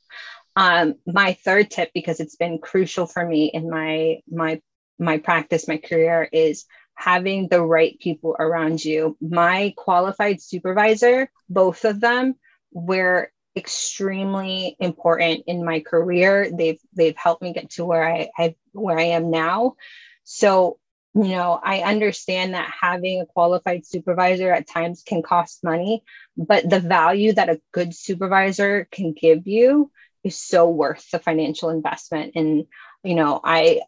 um, 0.56 0.96
my 1.06 1.34
third 1.34 1.70
tip 1.70 1.92
because 1.94 2.20
it's 2.20 2.36
been 2.36 2.60
crucial 2.60 3.06
for 3.06 3.26
me 3.26 3.48
in 3.48 3.70
my 3.70 4.20
my 4.30 4.62
my 5.00 5.18
practice 5.18 5.68
my 5.68 5.78
career 5.78 6.28
is 6.32 6.66
having 6.96 7.48
the 7.50 7.62
right 7.62 8.00
people 8.00 8.36
around 8.40 8.84
you. 8.84 9.18
My 9.20 9.74
qualified 9.76 10.42
supervisor 10.42 11.30
both 11.50 11.86
of 11.86 12.00
them 12.00 12.36
were 12.72 13.32
extremely 13.56 14.76
important 14.80 15.44
in 15.48 15.64
my 15.64 15.80
career. 15.82 16.50
They've 16.52 16.80
they've 16.94 17.18
helped 17.18 17.42
me 17.42 17.54
get 17.54 17.72
to 17.72 17.86
where 17.86 18.04
i, 18.04 18.30
I 18.38 18.56
where 18.74 19.00
i 19.00 19.04
am 19.04 19.32
now. 19.32 19.76
So 20.24 20.80
you 21.16 21.30
know, 21.30 21.58
I 21.64 21.80
understand 21.80 22.56
that 22.56 22.70
having 22.82 23.22
a 23.22 23.26
qualified 23.26 23.86
supervisor 23.86 24.52
at 24.52 24.68
times 24.68 25.02
can 25.02 25.24
cost 25.24 25.64
money, 25.64 26.04
but 26.36 26.70
the 26.70 26.82
value 26.82 27.32
that 27.32 27.50
a 27.50 27.62
good 27.72 27.96
supervisor 27.96 28.86
can 28.92 29.14
give 29.14 29.48
you 29.48 29.92
is 30.26 30.38
so 30.38 30.68
worth 30.68 31.10
the 31.12 31.20
financial 31.20 31.70
investment. 31.70 32.34
And, 32.36 32.66
you 33.02 33.16
know, 33.16 33.40
I, 33.42 33.84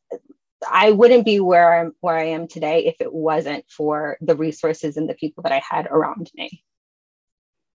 I 0.70 0.92
wouldn't 0.92 1.26
be 1.26 1.40
where 1.40 1.80
I'm 1.80 1.94
where 2.00 2.18
I 2.18 2.26
am 2.26 2.48
today 2.48 2.86
if 2.86 2.96
it 3.00 3.14
wasn't 3.14 3.66
for 3.70 4.18
the 4.22 4.36
resources 4.36 4.98
and 4.98 5.10
the 5.10 5.14
people 5.14 5.44
that 5.44 5.52
I 5.52 5.62
had 5.68 5.88
around 5.88 6.32
me. 6.36 6.64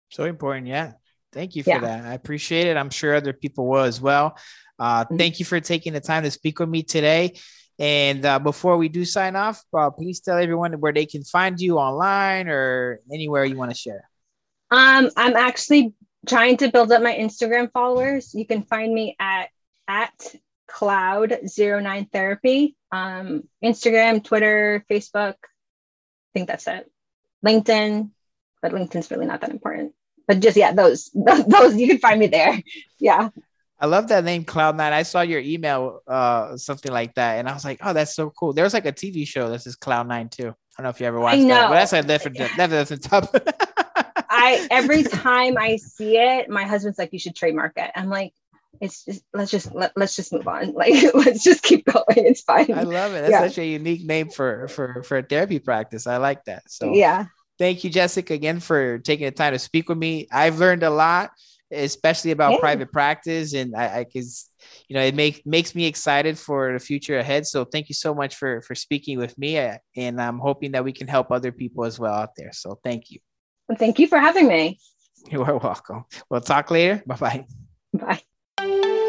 So 0.09 0.25
important, 0.25 0.67
yeah. 0.67 0.93
Thank 1.31 1.55
you 1.55 1.63
for 1.63 1.69
yeah. 1.69 1.79
that. 1.79 2.05
I 2.05 2.13
appreciate 2.13 2.67
it. 2.67 2.75
I'm 2.75 2.89
sure 2.89 3.15
other 3.15 3.33
people 3.33 3.67
will 3.67 3.83
as 3.83 4.01
well. 4.01 4.37
Uh, 4.77 5.05
mm-hmm. 5.05 5.17
Thank 5.17 5.39
you 5.39 5.45
for 5.45 5.59
taking 5.59 5.93
the 5.93 6.01
time 6.01 6.23
to 6.23 6.31
speak 6.31 6.59
with 6.59 6.69
me 6.69 6.83
today. 6.83 7.33
And 7.79 8.25
uh, 8.25 8.39
before 8.39 8.77
we 8.77 8.89
do 8.89 9.05
sign 9.05 9.35
off, 9.35 9.63
uh, 9.73 9.89
please 9.89 10.19
tell 10.19 10.37
everyone 10.37 10.73
where 10.73 10.93
they 10.93 11.05
can 11.05 11.23
find 11.23 11.59
you 11.59 11.77
online 11.77 12.47
or 12.47 12.99
anywhere 13.11 13.45
you 13.45 13.55
want 13.55 13.71
to 13.71 13.77
share. 13.77 14.09
Um, 14.69 15.09
I'm 15.15 15.35
actually 15.35 15.93
trying 16.27 16.57
to 16.57 16.69
build 16.69 16.91
up 16.91 17.01
my 17.01 17.13
Instagram 17.13 17.71
followers. 17.71 18.33
You 18.33 18.45
can 18.45 18.63
find 18.63 18.93
me 18.93 19.15
at 19.19 19.49
at 19.87 20.35
cloud 20.71 21.37
09 21.57 22.05
therapy. 22.11 22.75
Um, 22.91 23.43
Instagram, 23.63 24.23
Twitter, 24.23 24.85
Facebook. 24.89 25.35
I 25.35 26.31
think 26.33 26.47
that's 26.47 26.67
it. 26.67 26.89
LinkedIn, 27.45 28.11
but 28.61 28.71
LinkedIn's 28.71 29.11
really 29.11 29.25
not 29.25 29.41
that 29.41 29.51
important. 29.51 29.93
But 30.27 30.39
just 30.39 30.55
yeah, 30.55 30.71
those 30.71 31.09
those 31.47 31.75
you 31.75 31.87
can 31.87 31.97
find 31.99 32.19
me 32.19 32.27
there. 32.27 32.61
Yeah. 32.99 33.29
I 33.79 33.87
love 33.87 34.09
that 34.09 34.23
name 34.23 34.43
Cloud 34.43 34.77
Nine. 34.77 34.93
I 34.93 35.01
saw 35.01 35.21
your 35.21 35.39
email, 35.39 36.01
uh, 36.05 36.55
something 36.55 36.91
like 36.91 37.15
that, 37.15 37.39
and 37.39 37.49
I 37.49 37.53
was 37.55 37.65
like, 37.65 37.79
oh, 37.81 37.93
that's 37.93 38.13
so 38.13 38.29
cool. 38.29 38.53
There's 38.53 38.75
like 38.75 38.85
a 38.85 38.91
TV 38.91 39.27
show 39.27 39.49
that 39.49 39.63
says 39.63 39.75
Cloud 39.75 40.07
Nine 40.07 40.29
too. 40.29 40.49
I 40.49 40.53
don't 40.77 40.83
know 40.83 40.89
if 40.89 40.99
you 40.99 41.07
ever 41.07 41.19
watched 41.19 41.47
that, 41.47 41.67
but 41.67 41.73
that's 41.73 41.93
a 41.93 42.03
different, 42.03 42.37
that's 42.57 42.91
a 42.91 42.97
topic. 42.97 43.43
I 44.29 44.67
every 44.69 45.01
time 45.01 45.57
I 45.57 45.77
see 45.77 46.17
it, 46.17 46.47
my 46.47 46.63
husband's 46.63 46.99
like, 46.99 47.11
you 47.11 47.17
should 47.17 47.35
trademark 47.35 47.73
it. 47.75 47.89
I'm 47.95 48.09
like, 48.09 48.33
it's 48.81 49.05
just 49.05 49.23
let's 49.33 49.51
just 49.51 49.73
let, 49.73 49.93
let's 49.95 50.15
just 50.15 50.33
move 50.33 50.47
on. 50.47 50.73
Like 50.81 50.93
let's 51.13 51.43
just 51.43 51.63
keep 51.63 51.85
going. 51.85 52.03
It's 52.09 52.41
fine. 52.41 52.73
I 52.73 52.83
love 52.83 53.13
it. 53.13 53.21
That's 53.21 53.31
yeah. 53.31 53.47
such 53.47 53.59
a 53.59 53.65
unique 53.65 54.05
name 54.05 54.29
for 54.29 54.67
for 54.67 55.03
for 55.03 55.17
a 55.17 55.23
therapy 55.23 55.59
practice. 55.59 56.07
I 56.07 56.17
like 56.17 56.43
that. 56.45 56.63
So 56.67 56.93
yeah. 56.93 57.25
Thank 57.59 57.83
you, 57.83 57.91
Jessica, 57.91 58.33
again 58.33 58.59
for 58.59 58.97
taking 58.99 59.25
the 59.25 59.31
time 59.31 59.53
to 59.53 59.59
speak 59.59 59.87
with 59.87 59.97
me. 59.97 60.27
I've 60.31 60.57
learned 60.57 60.81
a 60.81 60.89
lot 60.89 61.31
especially 61.71 62.31
about 62.31 62.53
yeah. 62.53 62.59
private 62.59 62.91
practice. 62.91 63.53
And 63.53 63.75
I, 63.75 63.99
I 63.99 64.03
cause, 64.03 64.49
you 64.87 64.95
know, 64.95 65.01
it 65.01 65.15
makes 65.15 65.39
makes 65.45 65.73
me 65.73 65.85
excited 65.85 66.37
for 66.37 66.73
the 66.73 66.79
future 66.79 67.17
ahead. 67.17 67.47
So 67.47 67.65
thank 67.65 67.89
you 67.89 67.95
so 67.95 68.13
much 68.13 68.35
for 68.35 68.61
for 68.61 68.75
speaking 68.75 69.17
with 69.17 69.37
me. 69.37 69.57
Uh, 69.57 69.77
and 69.95 70.21
I'm 70.21 70.39
hoping 70.39 70.73
that 70.73 70.83
we 70.83 70.91
can 70.91 71.07
help 71.07 71.31
other 71.31 71.51
people 71.51 71.85
as 71.85 71.99
well 71.99 72.13
out 72.13 72.35
there. 72.35 72.51
So 72.51 72.79
thank 72.83 73.09
you. 73.11 73.19
Thank 73.77 73.99
you 73.99 74.07
for 74.07 74.17
having 74.17 74.47
me. 74.47 74.79
You 75.29 75.43
are 75.43 75.55
welcome. 75.55 76.05
We'll 76.31 76.41
talk 76.41 76.71
later. 76.71 77.03
Bye-bye. 77.05 77.45
Bye. 77.93 78.21
Thank 78.61 78.85
you. 78.85 79.00